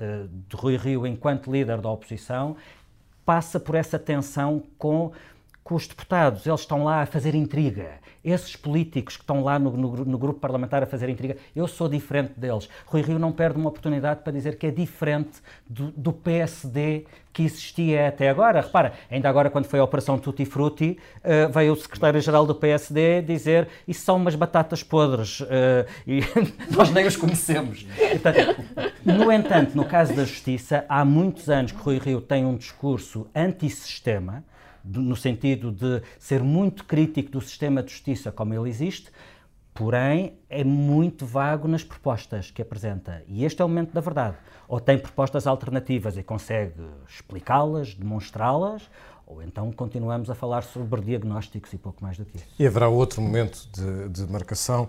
uh, 0.00 0.28
de 0.48 0.56
Rui 0.56 0.78
Rio 0.78 1.06
enquanto 1.06 1.52
líder 1.52 1.82
da 1.82 1.90
oposição 1.90 2.56
passa 3.26 3.60
por 3.60 3.74
essa 3.74 3.98
tensão 3.98 4.62
com, 4.78 5.12
com 5.66 5.74
os 5.74 5.86
deputados. 5.88 6.46
Eles 6.46 6.60
estão 6.60 6.84
lá 6.84 7.02
a 7.02 7.06
fazer 7.06 7.34
intriga. 7.34 7.94
Esses 8.24 8.54
políticos 8.54 9.16
que 9.16 9.22
estão 9.22 9.42
lá 9.42 9.58
no, 9.58 9.76
no, 9.76 10.04
no, 10.04 10.18
grupo 10.18 10.38
parlamentar 10.38 10.82
a 10.82 10.86
fazer 10.86 11.08
intriga, 11.08 11.36
eu 11.54 11.66
sou 11.66 11.88
diferente 11.88 12.34
deles. 12.36 12.68
Rui 12.86 13.02
Rio 13.02 13.18
não 13.18 13.32
perde 13.32 13.58
uma 13.58 13.68
oportunidade 13.68 14.20
para 14.22 14.32
dizer 14.32 14.58
que 14.58 14.66
é 14.66 14.70
diferente 14.70 15.42
do, 15.68 15.90
do 15.90 16.12
PSD 16.12 17.04
que 17.32 17.42
existia 17.42 18.08
até 18.08 18.28
agora. 18.28 18.60
Repara, 18.60 18.92
ainda 19.10 19.28
agora, 19.28 19.50
quando 19.50 19.66
foi 19.66 19.80
a 19.80 19.84
Operação 19.84 20.18
Tutti 20.18 20.44
Frutti, 20.44 20.98
uh, 21.18 21.52
veio 21.52 21.72
o 21.72 21.76
secretário-geral 21.76 22.46
do 22.46 22.54
PSD 22.54 23.22
dizer 23.22 23.68
isso 23.86 24.04
são 24.04 24.16
umas 24.16 24.36
batatas 24.36 24.84
podres 24.84 25.40
uh, 25.40 25.46
e 26.06 26.20
nós 26.74 26.90
nem 26.92 27.06
os 27.06 27.16
conhecemos. 27.16 27.86
Portanto, 28.22 28.64
no 29.04 29.32
entanto, 29.32 29.76
no 29.76 29.84
caso 29.84 30.14
da 30.14 30.24
Justiça, 30.24 30.84
há 30.88 31.04
muitos 31.04 31.50
anos 31.50 31.72
que 31.72 31.78
Rui 31.78 31.98
Rio 31.98 32.20
tem 32.20 32.44
um 32.44 32.56
discurso 32.56 33.26
antissistema, 33.34 34.44
no 34.86 35.16
sentido 35.16 35.70
de 35.72 36.02
ser 36.18 36.42
muito 36.42 36.84
crítico 36.84 37.30
do 37.30 37.40
sistema 37.40 37.82
de 37.82 37.90
justiça 37.90 38.30
como 38.30 38.54
ele 38.54 38.68
existe, 38.68 39.10
porém 39.74 40.38
é 40.48 40.64
muito 40.64 41.26
vago 41.26 41.68
nas 41.68 41.84
propostas 41.84 42.50
que 42.50 42.62
apresenta. 42.62 43.22
E 43.28 43.44
este 43.44 43.60
é 43.60 43.64
o 43.64 43.68
momento 43.68 43.92
da 43.92 44.00
verdade. 44.00 44.36
Ou 44.66 44.80
tem 44.80 44.98
propostas 44.98 45.46
alternativas 45.46 46.16
e 46.16 46.22
consegue 46.22 46.82
explicá-las, 47.08 47.94
demonstrá-las, 47.94 48.88
ou 49.26 49.42
então 49.42 49.70
continuamos 49.72 50.30
a 50.30 50.34
falar 50.34 50.62
sobre 50.62 51.00
diagnósticos 51.02 51.72
e 51.72 51.78
pouco 51.78 52.02
mais 52.02 52.16
do 52.16 52.24
que 52.24 52.36
isso. 52.36 52.46
E 52.58 52.66
haverá 52.66 52.88
outro 52.88 53.20
momento 53.20 53.68
de, 53.72 54.08
de 54.08 54.32
marcação 54.32 54.88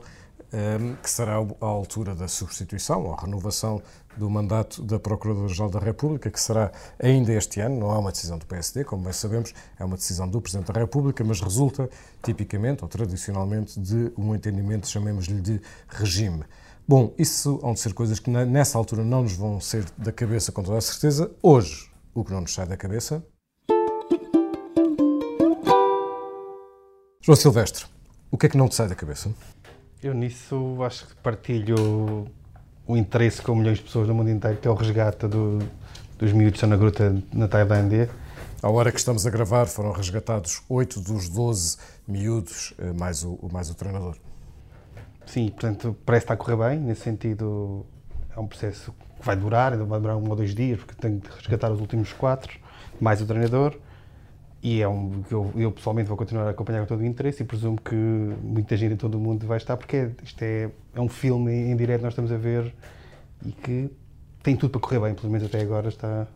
que 1.02 1.10
será 1.10 1.34
à 1.36 1.66
altura 1.66 2.16
da 2.16 2.28
substituição 2.28 3.06
ou 3.06 3.16
renovação 3.16 3.82
do 4.16 4.30
mandato 4.30 4.82
da 4.82 5.00
Procuradora-Geral 5.00 5.70
da 5.70 5.80
República, 5.80 6.32
que 6.32 6.40
será 6.40 6.72
ainda 7.00 7.32
este 7.34 7.60
ano, 7.60 7.80
não 7.80 7.94
é 7.94 7.98
uma 7.98 8.12
decisão 8.12 8.38
do 8.38 8.46
PSD, 8.46 8.84
como 8.84 9.04
bem 9.04 9.14
sabemos, 9.14 9.54
é 9.80 9.86
uma 9.86 9.96
decisão 9.96 10.28
do 10.28 10.42
Presidente 10.42 10.72
da 10.72 10.80
República, 10.80 11.24
mas 11.24 11.40
resulta 11.40 11.90
tipicamente 12.24 12.84
ou 12.84 12.90
tradicionalmente 12.90 13.80
de 13.80 14.12
um 14.18 14.34
entendimento, 14.34 14.88
chamemos-lhe 14.88 15.40
de 15.40 15.62
regime. 15.88 16.44
Bom, 16.88 17.14
isso 17.18 17.58
vão 17.58 17.76
ser 17.76 17.94
coisas 17.94 18.18
que 18.18 18.30
nessa 18.30 18.78
altura 18.78 19.04
não 19.04 19.24
nos 19.24 19.34
vão 19.34 19.60
ser 19.60 19.86
da 19.98 20.12
cabeça 20.12 20.52
com 20.52 20.64
toda 20.64 20.78
a 20.78 20.82
certeza. 20.82 21.30
Hoje, 21.44 21.92
o 22.14 22.24
que 22.24 22.32
não 22.32 22.42
nos 22.42 22.54
sai 22.54 22.66
da 22.66 22.78
cabeça. 22.78 23.24
João 27.22 27.36
Silvestre, 27.36 27.86
o 28.32 28.38
que 28.38 28.46
é 28.46 28.50
que 28.50 28.58
não 28.58 28.70
te 28.70 28.76
sai 28.76 28.88
da 28.88 28.96
cabeça? 28.96 29.30
Eu 30.02 30.14
nisso 30.14 30.78
acho 30.84 31.08
que 31.08 31.16
partilho 31.16 32.28
o 32.86 32.96
interesse 32.96 33.42
com 33.42 33.56
milhões 33.56 33.80
de 33.80 33.84
pessoas 33.84 34.08
no 34.08 34.14
mundo 34.14 34.30
inteiro, 34.30 34.58
que 34.58 34.68
é 34.68 34.72
o 34.72 34.76
resgate 34.76 35.28
do, 35.28 35.58
dos 36.20 36.32
miúdos 36.34 36.52
que 36.52 36.58
estão 36.58 36.70
na 36.70 36.78
gruta 36.78 37.16
na 37.34 37.48
Tailândia. 37.48 38.08
À 38.62 38.70
hora 38.70 38.92
que 38.92 39.00
estamos 39.00 39.26
a 39.26 39.30
gravar, 39.32 39.66
foram 39.66 39.92
resgatados 39.92 40.62
8 40.70 41.02
dos 41.02 41.30
12 41.30 41.78
miúdos, 42.08 42.76
eh, 42.78 42.94
mais 42.94 43.24
o, 43.24 43.40
mais 43.52 43.72
o 43.72 43.76
treinador. 43.76 44.18
Sim, 45.26 45.50
portanto, 45.50 45.98
parece 46.06 46.26
estar 46.26 46.36
a 46.36 46.38
correr 46.38 46.58
bem. 46.58 46.80
Nesse 46.80 47.02
sentido, 47.02 47.84
é 48.36 48.40
um 48.40 48.46
processo 48.46 48.94
que 49.20 49.26
vai 49.26 49.36
durar, 49.36 49.74
ainda 49.74 49.84
vai 49.84 50.00
durar 50.00 50.16
um 50.16 50.30
ou 50.30 50.36
dois 50.36 50.54
dias, 50.54 50.78
porque 50.78 50.94
tenho 50.94 51.20
de 51.20 51.30
resgatar 51.30 51.72
os 51.72 51.82
últimos 51.82 52.14
quatro, 52.14 52.60
mais 53.02 53.20
o 53.20 53.26
treinador. 53.26 53.76
E 54.62 54.82
é 54.82 54.88
um 54.88 55.22
que 55.22 55.34
eu, 55.34 55.52
eu, 55.56 55.72
pessoalmente 55.72 56.08
vou 56.08 56.18
continuar 56.18 56.48
a 56.48 56.50
acompanhar 56.50 56.82
com 56.82 56.88
todo 56.88 57.02
o 57.02 57.06
interesse 57.06 57.44
e 57.44 57.46
presumo 57.46 57.80
que 57.80 57.96
muita 57.96 58.76
gente 58.76 58.94
em 58.94 58.98
todo 58.98 59.16
o 59.16 59.20
mundo 59.20 59.46
vai 59.46 59.58
estar, 59.58 59.78
porque 59.78 60.10
isto 60.24 60.42
é, 60.42 60.70
é 60.96 61.02
um 61.02 61.08
filme 61.08 61.52
em 61.52 61.76
direto 61.76 62.00
que 62.00 62.04
nós 62.04 62.14
estamos 62.14 62.32
a 62.32 62.38
ver 62.38 62.74
e 63.46 63.52
que 63.52 63.90
tem 64.42 64.56
tudo 64.56 64.72
para 64.72 64.82
correr 64.82 65.00
bem, 65.00 65.14
pelo 65.14 65.32
menos 65.32 65.48
até 65.48 65.62
agora 65.62 65.90
está. 65.90 66.28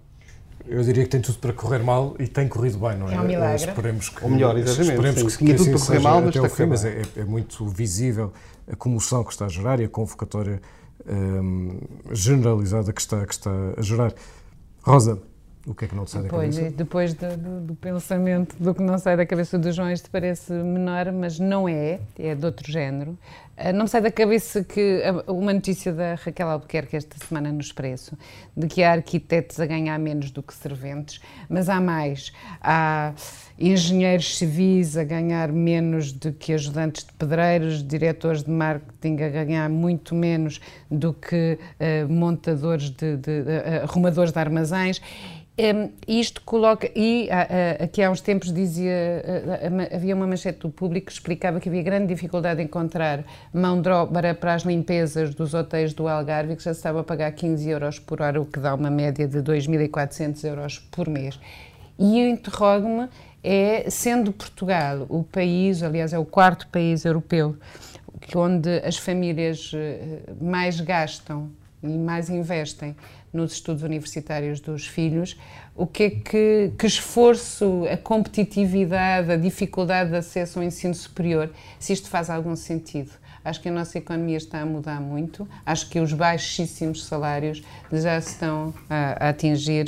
Eu 0.68 0.84
diria 0.84 1.04
que 1.04 1.10
tem 1.10 1.22
tudo 1.22 1.40
para 1.40 1.54
correr 1.54 1.80
mal 1.80 2.16
e 2.20 2.28
tem 2.28 2.48
corrido 2.48 2.78
bem, 2.78 2.98
não 2.98 3.10
é? 3.10 3.16
É 3.16 3.22
um 3.22 3.24
milagre. 3.24 3.68
Esperemos 3.68 4.10
que, 4.10 4.24
Ou 4.24 4.30
melhor, 4.30 4.58
exatamente. 4.58 4.92
Esperemos 4.92 5.20
sim, 5.20 5.26
que, 5.26 5.46
tinha 5.46 5.58
tudo 5.58 5.72
para 5.72 5.80
correr 5.80 6.00
mal, 6.00 6.22
mas, 6.22 6.38
até 6.38 6.50
fim, 6.50 6.66
mas 6.66 6.86
é, 6.86 7.02
é, 7.18 7.24
muito 7.24 7.66
visível 7.68 8.32
a 8.72 8.76
comoção 8.76 9.24
que 9.24 9.32
está 9.32 9.46
a 9.46 9.50
gerar 9.50 9.80
e 9.80 9.86
a 9.86 9.90
convocatória 9.90 10.62
hum, 11.10 11.80
generalizada 12.12 12.94
que 12.94 13.02
está, 13.02 13.26
que 13.26 13.34
está 13.34 13.52
a 13.76 13.82
gerar. 13.82 14.14
Rosa, 14.84 15.20
o 15.68 15.76
que 15.76 15.86
é 15.86 15.88
que 15.88 15.96
não 15.96 16.06
te 16.06 16.12
sai 16.12 16.24
da 16.24 16.30
pois, 16.30 16.56
cabeça? 16.56 16.76
Depois 16.76 17.14
do, 17.14 17.38
do, 17.38 17.62
do, 17.62 17.76
pensamento 17.76 18.56
do 18.60 18.74
que 18.74 18.82
não 18.82 18.98
sai 18.98 19.16
da 19.16 19.26
cabeça 19.26 19.60
do 19.60 19.72
João, 19.72 19.92
isto 19.92 20.10
parece 20.10 20.52
menor, 20.52 21.12
mas 21.12 21.38
não 21.38 21.70
é, 21.70 22.00
é 22.18 22.34
de 22.34 22.46
outro 22.46 22.72
género. 22.72 23.18
Uh, 23.58 23.72
não 23.74 23.84
me 23.84 23.88
sai 23.88 24.02
da 24.02 24.12
cabeça 24.12 24.64
que 24.64 25.04
uma 25.28 25.54
notícia 25.54 25.94
da 25.94 26.16
Raquel 26.16 26.50
Albuquerque 26.50 26.96
esta 26.96 27.16
semana 27.24 27.52
no 27.52 27.62
Expresso, 27.62 28.18
de 28.58 28.68
que 28.68 28.82
há 28.82 28.94
arquitetos 28.94 29.60
a 29.60 29.66
ganhar 29.68 30.00
menos 30.00 30.32
do 30.32 30.42
que 30.42 30.54
serventes, 30.54 31.22
mas 31.48 31.70
há 31.70 31.80
mais. 31.80 32.34
Há 32.60 33.14
engenheiros 33.60 34.40
civis 34.40 34.98
a 34.98 35.04
ganhar 35.04 35.52
menos 35.52 36.12
do 36.12 36.34
que 36.34 36.54
ajudantes 36.54 37.06
de 37.06 37.14
pedreiros, 37.14 37.84
diretores 37.84 38.42
de 38.44 38.50
marketing 38.50 39.22
a 39.22 39.30
ganhar 39.30 39.70
muito 39.70 40.16
menos 40.16 40.60
do 40.90 41.14
que 41.14 41.60
uh, 41.80 42.12
montadores 42.12 42.90
de, 42.90 43.18
de, 43.18 43.44
de 43.44 43.52
uh, 43.52 43.84
arrumadores 43.84 44.32
de 44.32 44.40
armazéns. 44.40 45.00
Um, 45.60 45.92
isto 46.08 46.42
coloca. 46.44 46.90
E 46.96 47.28
uh, 47.28 47.82
uh, 47.82 47.84
aqui 47.84 48.02
há 48.02 48.10
uns 48.10 48.22
tempos 48.22 48.54
dizia. 48.54 48.92
Uh, 48.92 49.96
havia 49.96 50.16
uma 50.16 50.26
manchete 50.26 50.60
do 50.60 50.70
público 50.70 51.08
que 51.08 51.12
explicava 51.12 51.60
que 51.60 51.68
havia 51.68 51.84
grande 51.84 52.08
dificuldade 52.08 52.62
em 52.62 52.66
encontrar 52.66 53.24
mão 53.54 53.82
de 53.82 53.90
obra 53.90 54.34
para 54.34 54.54
as 54.54 54.64
limpezas 54.64 55.36
dos 55.36 55.54
hotéis 55.54 55.94
do 55.94 56.08
Algarve, 56.08 56.56
que 56.56 56.64
já 56.64 56.74
se 56.74 56.80
estava 56.80 57.02
a 57.02 57.04
pagar 57.04 57.32
15 57.34 57.70
euros 57.70 58.00
por 58.00 58.22
hora, 58.22 58.42
o 58.42 58.46
que 58.46 58.60
dá 58.60 58.74
uma 58.74 58.90
média 58.90 59.28
de 59.28 59.40
2.400 59.40 60.44
euros 60.46 60.80
por 60.80 61.10
mês. 61.10 61.38
E 62.00 62.20
eu 62.20 62.30
interrogo-me 62.30 63.10
é, 63.44 63.90
sendo 63.90 64.32
Portugal 64.32 65.06
o 65.10 65.24
país, 65.24 65.84
aliás, 65.84 66.14
é 66.14 66.20
o 66.20 66.26
quarto 66.26 66.68
país 66.68 67.06
europeu, 67.06 67.58
onde 68.36 68.70
as 68.86 68.98
famílias 68.98 69.72
eh, 69.74 70.20
mais 70.40 70.80
gastam 70.80 71.50
mais 71.82 72.30
investem 72.30 72.96
nos 73.34 73.54
estudos 73.54 73.84
universitários 73.84 74.60
dos 74.60 74.86
filhos, 74.86 75.38
o 75.76 75.88
que 75.88 76.04
é 76.04 76.10
que, 76.10 76.72
que 76.78 76.86
esforço, 76.86 77.86
a 77.92 77.98
competitividade, 77.98 79.32
a 79.32 79.38
dificuldade 79.38 80.12
de 80.12 80.18
acesso 80.18 80.60
ao 80.60 80.66
ensino 80.66 80.94
superior, 80.94 81.50
se 81.80 81.94
isto 81.94 82.10
faz 82.10 82.30
algum 82.30 82.56
sentido. 82.56 83.12
Acho 83.44 83.62
que 83.62 83.70
a 83.70 83.72
nossa 83.72 83.98
economia 83.98 84.38
está 84.38 84.62
a 84.62 84.66
mudar 84.66 85.02
muito, 85.02 85.48
acho 85.66 85.90
que 85.90 86.00
os 86.00 86.14
baixíssimos 86.14 87.06
salários 87.06 87.64
já 87.92 88.18
estão 88.18 88.74
a, 88.90 89.26
a 89.26 89.30
atingir. 89.30 89.88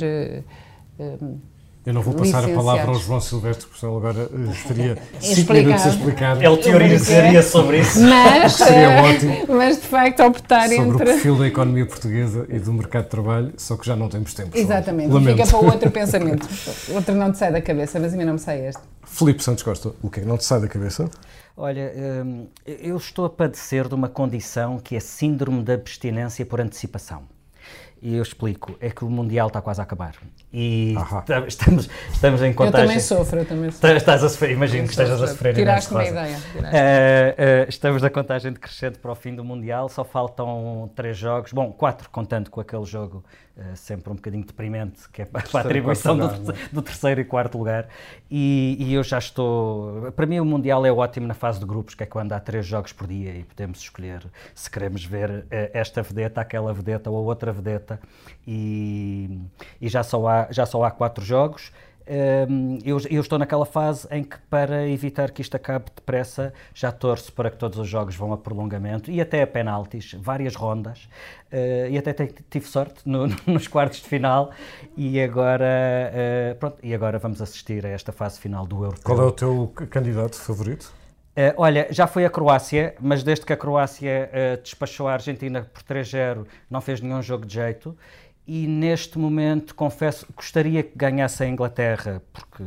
Uh, 0.98 1.53
eu 1.86 1.92
não 1.92 2.00
vou 2.00 2.14
passar 2.14 2.44
a 2.44 2.48
palavra 2.48 2.86
ao 2.86 2.94
João 2.94 3.20
Silvestre, 3.20 3.66
porque 3.66 3.80
senão 3.80 3.96
agora 3.96 4.28
uh, 4.32 4.50
estaria 4.50 4.96
5 5.20 5.52
minutos 5.52 5.84
a 5.84 5.88
explicar. 5.90 6.42
Ele 6.42 6.56
teorizaria 6.56 7.42
sobre 7.42 7.80
isso. 7.80 8.00
Mas, 8.00 8.52
Seria 8.56 9.02
ótimo. 9.02 9.46
Mas, 9.48 9.76
de 9.76 9.86
facto, 9.86 10.22
optar 10.22 10.62
sobre 10.62 10.76
entre... 10.76 10.92
Sobre 10.92 11.02
o 11.02 11.06
perfil 11.06 11.38
da 11.38 11.46
economia 11.46 11.86
portuguesa 11.86 12.46
e 12.48 12.58
do 12.58 12.72
mercado 12.72 13.04
de 13.04 13.10
trabalho, 13.10 13.52
só 13.58 13.76
que 13.76 13.86
já 13.86 13.94
não 13.94 14.08
temos 14.08 14.32
tempo. 14.32 14.56
Exatamente. 14.56 15.12
Fica 15.24 15.46
para 15.46 15.58
o 15.58 15.64
outro 15.66 15.90
pensamento. 15.92 16.48
Outro 16.88 17.14
não 17.14 17.30
te 17.30 17.38
sai 17.38 17.52
da 17.52 17.60
cabeça, 17.60 18.00
mas 18.00 18.14
a 18.14 18.16
mim 18.16 18.24
não 18.24 18.34
me 18.34 18.38
sai 18.38 18.66
este. 18.66 18.82
Filipe 19.04 19.44
Santos 19.44 19.62
Costa, 19.62 19.92
o 20.02 20.08
que 20.08 20.20
é 20.20 20.22
que 20.22 20.28
não 20.28 20.38
te 20.38 20.44
sai 20.44 20.60
da 20.60 20.68
cabeça? 20.68 21.10
Olha, 21.56 21.92
hum, 22.24 22.46
eu 22.66 22.96
estou 22.96 23.26
a 23.26 23.30
padecer 23.30 23.86
de 23.86 23.94
uma 23.94 24.08
condição 24.08 24.78
que 24.78 24.96
é 24.96 25.00
síndrome 25.00 25.62
da 25.62 25.74
abstinência 25.74 26.44
por 26.44 26.60
antecipação. 26.60 27.33
E 28.06 28.16
eu 28.16 28.22
explico, 28.22 28.76
é 28.82 28.90
que 28.90 29.02
o 29.02 29.08
Mundial 29.08 29.46
está 29.46 29.62
quase 29.62 29.80
a 29.80 29.84
acabar. 29.84 30.14
E 30.52 30.94
estamos, 31.48 31.88
estamos 32.12 32.42
em 32.42 32.52
contagem... 32.52 32.82
Eu 32.82 32.88
também 32.88 33.00
sofro, 33.00 33.38
eu 33.38 33.46
também 33.46 33.70
sofro. 33.70 33.96
Estás 33.96 34.22
a 34.22 34.28
sofrer, 34.28 34.50
imagino 34.50 34.84
que 34.84 34.90
estejas 34.90 35.22
a 35.22 35.26
sofrer. 35.26 35.54
Tiraste 35.54 35.90
uma 35.90 36.04
ideia. 36.04 36.38
Tiraste. 36.52 36.76
Uh, 36.76 37.64
uh, 37.64 37.66
estamos 37.66 38.02
na 38.02 38.10
contagem 38.10 38.52
decrescente 38.52 38.98
para 38.98 39.10
o 39.10 39.14
fim 39.14 39.34
do 39.34 39.42
Mundial, 39.42 39.88
só 39.88 40.04
faltam 40.04 40.90
três 40.94 41.16
jogos, 41.16 41.50
bom, 41.50 41.72
quatro 41.72 42.10
contando 42.10 42.50
com 42.50 42.60
aquele 42.60 42.84
jogo 42.84 43.24
uh, 43.56 43.76
sempre 43.76 44.12
um 44.12 44.16
bocadinho 44.16 44.44
deprimente, 44.44 45.08
que 45.10 45.22
é 45.22 45.24
para, 45.26 45.42
a 45.52 45.60
atribuição 45.60 46.16
do, 46.16 46.26
é? 46.26 46.56
do, 46.72 46.82
terceiro 46.82 47.20
e 47.20 47.24
quarto 47.24 47.58
lugar. 47.58 47.88
E, 48.30 48.76
e, 48.78 48.94
eu 48.94 49.02
já 49.02 49.18
estou... 49.18 50.12
Para 50.12 50.26
mim 50.26 50.40
o 50.40 50.44
Mundial 50.44 50.84
é 50.84 50.92
ótimo 50.92 51.26
na 51.26 51.34
fase 51.34 51.58
de 51.58 51.66
grupos, 51.66 51.94
que 51.94 52.02
é 52.02 52.06
quando 52.06 52.32
há 52.32 52.40
três 52.40 52.66
jogos 52.66 52.92
por 52.92 53.06
dia 53.06 53.34
e 53.34 53.44
podemos 53.44 53.78
escolher 53.80 54.26
se 54.54 54.70
queremos 54.70 55.04
ver 55.04 55.46
esta 55.50 56.02
vedeta, 56.02 56.40
aquela 56.40 56.72
vedeta 56.72 57.10
ou 57.10 57.24
outra 57.24 57.52
vedeta 57.52 58.00
e, 58.46 59.40
e 59.80 59.88
já, 59.88 60.02
só 60.02 60.26
há, 60.26 60.48
já 60.50 60.66
só 60.66 60.82
há 60.84 60.90
quatro 60.90 61.24
jogos. 61.24 61.72
Eu, 62.84 63.00
eu, 63.10 63.20
estou 63.20 63.38
naquela 63.38 63.64
fase 63.64 64.06
em 64.10 64.22
que, 64.22 64.36
para 64.50 64.86
evitar 64.88 65.30
que 65.30 65.40
isto 65.40 65.54
acabe 65.54 65.86
depressa, 65.94 66.52
já 66.74 66.92
torço 66.92 67.32
para 67.32 67.50
que 67.50 67.56
todos 67.56 67.78
os 67.78 67.88
jogos 67.88 68.14
vão 68.14 68.32
a 68.32 68.36
prolongamento 68.36 69.10
e 69.10 69.20
até 69.20 69.42
a 69.42 69.46
penaltis, 69.46 70.14
várias 70.18 70.54
rondas. 70.54 71.08
Uh, 71.50 71.88
e 71.90 71.96
até 71.96 72.12
tive 72.50 72.66
sorte 72.66 73.00
no, 73.08 73.26
nos 73.46 73.68
quartos 73.68 74.00
de 74.00 74.08
final. 74.08 74.50
E 74.96 75.20
agora, 75.20 75.64
uh, 76.12 76.54
pronto, 76.56 76.78
e 76.82 76.94
agora 76.94 77.18
vamos 77.18 77.40
assistir 77.40 77.86
a 77.86 77.88
esta 77.88 78.12
fase 78.12 78.38
final 78.38 78.66
do 78.66 78.84
Europeu. 78.84 79.02
Qual 79.04 79.20
é 79.20 79.24
o 79.24 79.32
teu 79.32 79.72
candidato 79.88 80.36
favorito? 80.36 80.92
Uh, 81.36 81.50
olha, 81.56 81.88
já 81.90 82.06
foi 82.06 82.24
a 82.24 82.30
Croácia, 82.30 82.94
mas 83.00 83.24
desde 83.24 83.44
que 83.44 83.52
a 83.52 83.56
Croácia 83.56 84.30
uh, 84.30 84.62
despachou 84.62 85.08
a 85.08 85.14
Argentina 85.14 85.68
por 85.74 85.82
3-0, 85.82 86.46
não 86.70 86.80
fez 86.80 87.00
nenhum 87.00 87.20
jogo 87.20 87.44
de 87.44 87.54
jeito. 87.54 87.98
E 88.46 88.66
neste 88.66 89.18
momento, 89.18 89.74
confesso, 89.74 90.26
gostaria 90.36 90.82
que 90.82 90.96
ganhasse 90.96 91.42
a 91.42 91.48
Inglaterra, 91.48 92.22
porque, 92.32 92.64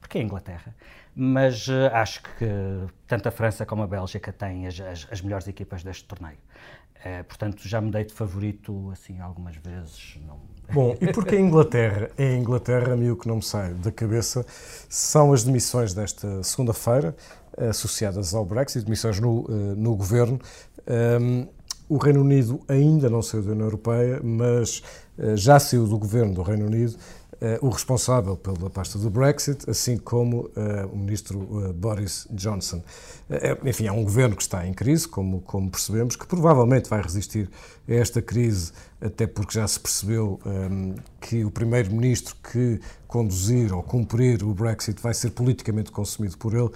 porque 0.00 0.18
é 0.18 0.20
a 0.20 0.24
Inglaterra. 0.24 0.74
Mas 1.14 1.68
uh, 1.68 1.90
acho 1.92 2.22
que 2.22 2.46
tanto 3.06 3.28
a 3.28 3.30
França 3.30 3.64
como 3.64 3.82
a 3.82 3.86
Bélgica 3.86 4.32
têm 4.32 4.66
as, 4.66 4.78
as, 4.80 5.06
as 5.10 5.20
melhores 5.20 5.48
equipas 5.48 5.82
deste 5.82 6.04
torneio. 6.04 6.36
portanto, 7.28 7.66
já 7.66 7.80
me 7.80 7.90
dei 7.90 8.04
de 8.04 8.12
favorito 8.12 8.90
assim 8.92 9.20
algumas 9.20 9.56
vezes. 9.56 10.18
Não... 10.26 10.38
Bom, 10.74 10.96
e 11.00 11.10
porque 11.12 11.36
a 11.36 11.40
Inglaterra 11.40 12.10
é 12.18 12.34
a 12.34 12.36
Inglaterra, 12.36 12.92
a 12.92 12.96
mim 12.96 13.08
o 13.08 13.16
que 13.16 13.28
não 13.28 13.36
me 13.36 13.42
sai 13.42 13.72
da 13.74 13.92
cabeça 13.92 14.44
são 14.88 15.32
as 15.32 15.44
demissões 15.44 15.94
desta 15.94 16.42
segunda-feira 16.42 17.16
associadas 17.56 18.34
ao 18.34 18.44
Brexit, 18.44 18.84
demissões 18.84 19.18
no, 19.18 19.46
eh, 19.48 19.74
no 19.76 19.96
governo. 19.96 20.38
Um, 20.86 21.48
o 21.88 21.96
Reino 21.96 22.20
Unido 22.20 22.60
ainda 22.68 23.08
não 23.08 23.22
saiu 23.22 23.42
da 23.42 23.52
União 23.52 23.66
Europeia, 23.66 24.20
mas 24.22 24.82
uh, 25.18 25.36
já 25.36 25.58
saiu 25.58 25.86
do 25.86 25.98
governo 25.98 26.34
do 26.34 26.42
Reino 26.42 26.66
Unido 26.66 26.96
Uh, 27.36 27.66
o 27.66 27.68
responsável 27.68 28.34
pela 28.34 28.70
pasta 28.70 28.98
do 28.98 29.10
Brexit, 29.10 29.68
assim 29.68 29.98
como 29.98 30.46
uh, 30.56 30.86
o 30.90 30.96
ministro 30.96 31.70
Boris 31.74 32.26
Johnson. 32.30 32.82
enfim, 33.62 33.86
é 33.86 33.92
um 33.92 34.02
governo 34.02 34.34
que 34.34 34.40
está 34.40 34.66
em 34.66 34.72
crise, 34.72 35.06
como, 35.06 35.42
como 35.42 35.70
percebemos, 35.70 36.16
que 36.16 36.26
provavelmente 36.26 36.88
vai 36.88 37.02
resistir 37.02 37.50
a 37.86 37.92
esta 37.92 38.22
crise, 38.22 38.72
até 39.02 39.26
porque 39.26 39.52
já 39.52 39.68
se 39.68 39.78
percebeu 39.78 40.40
um, 40.46 40.94
que 41.20 41.44
o 41.44 41.50
primeiro-ministro 41.50 42.34
que 42.36 42.80
conduzir 43.06 43.72
ou 43.72 43.82
cumprir 43.82 44.42
o 44.42 44.54
Brexit 44.54 45.00
vai 45.02 45.12
ser 45.12 45.30
politicamente 45.30 45.92
consumido 45.92 46.38
por 46.38 46.54
ele 46.54 46.70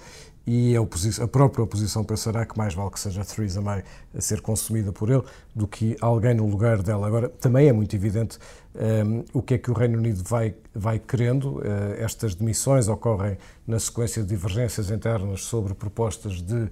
e 0.45 0.75
a, 0.75 0.81
a, 0.81 1.27
própria 1.27 1.63
oposição 1.63 2.03
pensará 2.03 2.45
que 2.45 2.57
mais 2.57 2.73
vale 2.73 2.89
que 2.89 2.99
seja 2.99 3.23
Theresa 3.23 3.61
May 3.61 3.83
a 4.15 4.21
ser 4.21 4.41
consumida 4.41 4.91
por 4.91 5.09
ele 5.09 5.23
do 5.53 5.67
que 5.67 5.95
alguém 6.01 6.33
no 6.33 6.47
lugar 6.47 6.81
dela. 6.81 7.05
Agora, 7.05 7.29
também 7.29 7.67
é 7.67 7.73
muito 7.73 7.95
evidente 7.95 8.39
um, 8.73 9.23
o 9.33 9.41
que 9.41 9.53
é 9.53 9.57
que 9.57 9.69
o 9.69 9.73
Reino 9.73 9.99
Unido 9.99 10.23
vai, 10.23 10.55
vai 10.73 10.97
querendo. 10.97 11.59
Uh, 11.59 11.63
estas 11.97 12.33
demissões 12.33 12.87
ocorrem 12.87 13.37
na 13.67 13.79
sequência 13.79 14.23
de 14.23 14.29
divergências 14.29 14.89
internas 14.89 15.41
sobre 15.43 15.75
propostas 15.75 16.41
de, 16.41 16.55
uh, 16.55 16.69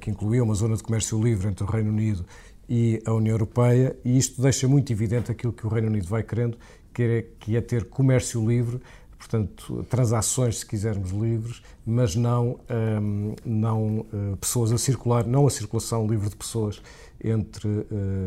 que 0.00 0.10
incluíam 0.10 0.44
uma 0.44 0.54
zona 0.54 0.76
de 0.76 0.82
comércio 0.82 1.20
livre 1.20 1.48
entre 1.48 1.64
o 1.64 1.66
Reino 1.66 1.90
Unido 1.90 2.24
e 2.68 3.02
a 3.04 3.12
União 3.12 3.34
Europeia, 3.34 3.96
e 4.04 4.16
isto 4.16 4.40
deixa 4.40 4.68
muito 4.68 4.92
evidente 4.92 5.30
aquilo 5.30 5.52
que 5.52 5.66
o 5.66 5.68
Reino 5.68 5.88
Unido 5.88 6.06
vai 6.06 6.22
querendo, 6.22 6.56
que 6.94 7.02
é, 7.02 7.26
que 7.38 7.56
é 7.56 7.60
ter 7.60 7.84
comércio 7.84 8.46
livre 8.46 8.80
portanto, 9.22 9.86
transações, 9.88 10.58
se 10.58 10.66
quisermos, 10.66 11.10
livres, 11.10 11.62
mas 11.86 12.16
não, 12.16 12.58
um, 13.00 13.34
não 13.44 13.98
uh, 14.00 14.36
pessoas 14.40 14.72
a 14.72 14.78
circular, 14.78 15.24
não 15.24 15.46
a 15.46 15.50
circulação 15.50 16.04
livre 16.08 16.28
de 16.28 16.34
pessoas 16.34 16.82
entre, 17.22 17.68
uh, 17.68 17.86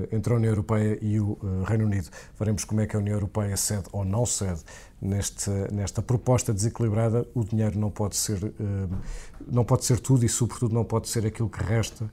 entre 0.09 0.31
a 0.31 0.37
União 0.37 0.51
Europeia 0.51 0.97
e 1.01 1.19
o 1.19 1.31
uh, 1.33 1.63
Reino 1.65 1.85
Unido. 1.85 2.09
Veremos 2.39 2.63
como 2.63 2.79
é 2.79 2.87
que 2.87 2.95
a 2.95 2.99
União 2.99 3.13
Europeia 3.13 3.57
cede 3.57 3.83
ou 3.91 4.05
não 4.05 4.25
cede 4.25 4.61
neste, 5.01 5.49
nesta 5.73 6.01
proposta 6.01 6.53
desequilibrada. 6.53 7.27
O 7.35 7.43
dinheiro 7.43 7.77
não 7.77 7.91
pode 7.91 8.15
ser, 8.15 8.39
não 9.45 9.65
pode 9.65 9.83
ser 9.83 9.99
tudo 9.99 10.25
e, 10.25 10.29
sobretudo, 10.29 10.73
não 10.73 10.85
pode 10.85 11.09
ser 11.09 11.25
aquilo 11.25 11.49
que 11.49 11.61
resta 11.61 12.09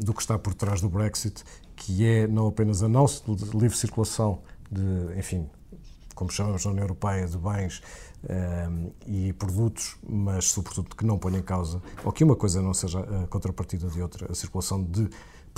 do 0.00 0.14
que 0.14 0.20
está 0.20 0.38
por 0.38 0.54
trás 0.54 0.80
do 0.80 0.88
Brexit, 0.88 1.44
que 1.74 2.06
é 2.06 2.26
não 2.26 2.46
apenas 2.46 2.82
a 2.82 2.88
não 2.88 3.04
livre 3.54 3.76
circulação 3.76 4.40
de, 4.70 5.18
enfim, 5.18 5.48
como 6.18 6.32
chamamos 6.32 6.64
na 6.64 6.72
União 6.72 6.82
Europeia, 6.82 7.28
de 7.28 7.38
bens 7.38 7.80
ehm, 8.28 8.88
e 9.06 9.32
produtos, 9.34 9.96
mas 10.02 10.46
sobretudo 10.46 10.96
que 10.96 11.06
não 11.06 11.16
ponham 11.16 11.38
em 11.38 11.42
causa, 11.42 11.80
ou 12.04 12.10
que 12.10 12.24
uma 12.24 12.34
coisa 12.34 12.60
não 12.60 12.74
seja 12.74 12.98
a 12.98 13.28
contrapartida 13.28 13.86
de 13.86 14.02
outra, 14.02 14.26
a 14.28 14.34
circulação 14.34 14.82
de 14.82 15.08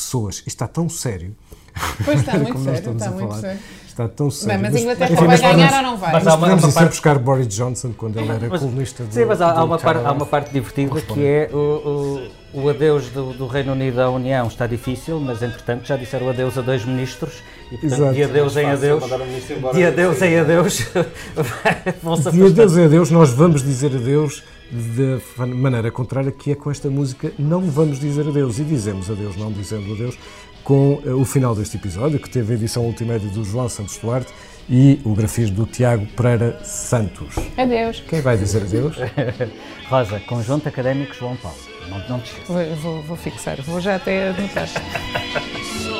pessoas. 0.00 0.36
Isto 0.36 0.48
está 0.48 0.68
tão 0.68 0.88
sério. 0.88 1.34
Pois 2.04 2.20
está 2.20 2.34
muito 2.38 2.58
sério, 2.58 2.92
está 2.92 3.10
muito 3.10 3.28
falar. 3.28 3.40
sério. 3.40 3.60
Está 3.86 4.08
tão 4.08 4.30
sério. 4.30 4.60
Bem, 4.60 4.70
mas 4.70 4.74
a 4.74 4.80
Inglaterra 4.80 5.12
enfim, 5.12 5.26
vai 5.26 5.38
ganhar 5.38 5.74
ou 5.74 5.82
não 5.82 5.96
vai? 5.96 6.12
Mas, 6.12 6.24
mas 6.24 6.36
podemos 6.36 6.74
parte... 6.74 6.88
buscar 6.88 7.18
Boris 7.18 7.48
Johnson 7.48 7.92
quando 7.96 8.18
ele 8.18 8.30
era 8.30 8.48
mas, 8.48 8.60
colunista 8.60 9.04
Sim, 9.10 9.24
mas 9.24 9.40
há, 9.40 9.52
há, 9.52 9.64
uma 9.64 9.78
parte, 9.78 10.06
há 10.06 10.12
uma 10.12 10.26
parte 10.26 10.52
divertida 10.52 11.00
que 11.00 11.24
é 11.24 11.50
o, 11.52 11.56
o 11.56 12.40
o 12.52 12.68
adeus 12.68 13.08
do, 13.10 13.32
do, 13.32 13.46
Reino 13.46 13.72
Unido 13.72 14.00
à 14.00 14.10
União 14.10 14.46
está 14.48 14.66
difícil, 14.66 15.20
mas 15.20 15.42
entretanto 15.42 15.86
já 15.86 15.96
disseram 15.96 16.28
adeus 16.28 16.58
a 16.58 16.62
dois 16.62 16.84
ministros 16.84 17.34
e 17.70 17.76
portanto 17.76 17.92
Exato. 17.92 18.14
de 18.14 18.24
adeus 18.24 18.56
em 18.56 18.66
adeus, 18.66 19.04
de 19.04 19.84
adeus 19.84 20.22
em 20.22 20.38
adeus, 20.38 20.78
de 22.32 22.42
adeus 22.42 22.76
em 22.76 22.84
adeus 22.84 23.10
nós 23.10 23.30
vamos 23.30 23.62
dizer 23.62 23.94
adeus 23.94 24.42
da 24.70 25.46
maneira 25.46 25.90
contrária 25.90 26.30
que 26.30 26.52
é 26.52 26.54
com 26.54 26.70
esta 26.70 26.88
música 26.88 27.32
não 27.38 27.62
vamos 27.62 27.98
dizer 27.98 28.26
adeus 28.26 28.58
e 28.58 28.64
dizemos 28.64 29.10
adeus 29.10 29.36
não 29.36 29.50
dizendo 29.50 29.92
adeus 29.92 30.16
com 30.62 30.94
uh, 30.94 31.20
o 31.20 31.24
final 31.24 31.54
deste 31.54 31.76
episódio 31.76 32.20
que 32.20 32.30
teve 32.30 32.52
a 32.52 32.56
edição 32.56 32.84
multimédia 32.84 33.28
do 33.30 33.44
João 33.44 33.68
Santos 33.68 33.96
Duarte 33.98 34.32
e 34.68 35.00
o 35.04 35.14
grafismo 35.14 35.56
do 35.56 35.66
Tiago 35.66 36.06
Pereira 36.06 36.62
Santos. 36.62 37.34
Adeus. 37.56 38.00
Quem 38.08 38.20
vai 38.20 38.38
dizer 38.38 38.62
adeus? 38.62 38.96
Rosa, 39.88 40.20
Conjunto 40.20 40.68
Académico 40.68 41.12
João 41.14 41.34
Paulo. 41.36 41.58
Não, 41.88 42.08
não 42.08 42.20
te 42.20 42.32
vou, 42.46 42.76
vou, 42.76 43.02
vou 43.02 43.16
fixar, 43.16 43.60
vou 43.62 43.80
já 43.80 43.96
até 43.96 44.28
anotar. 44.28 44.68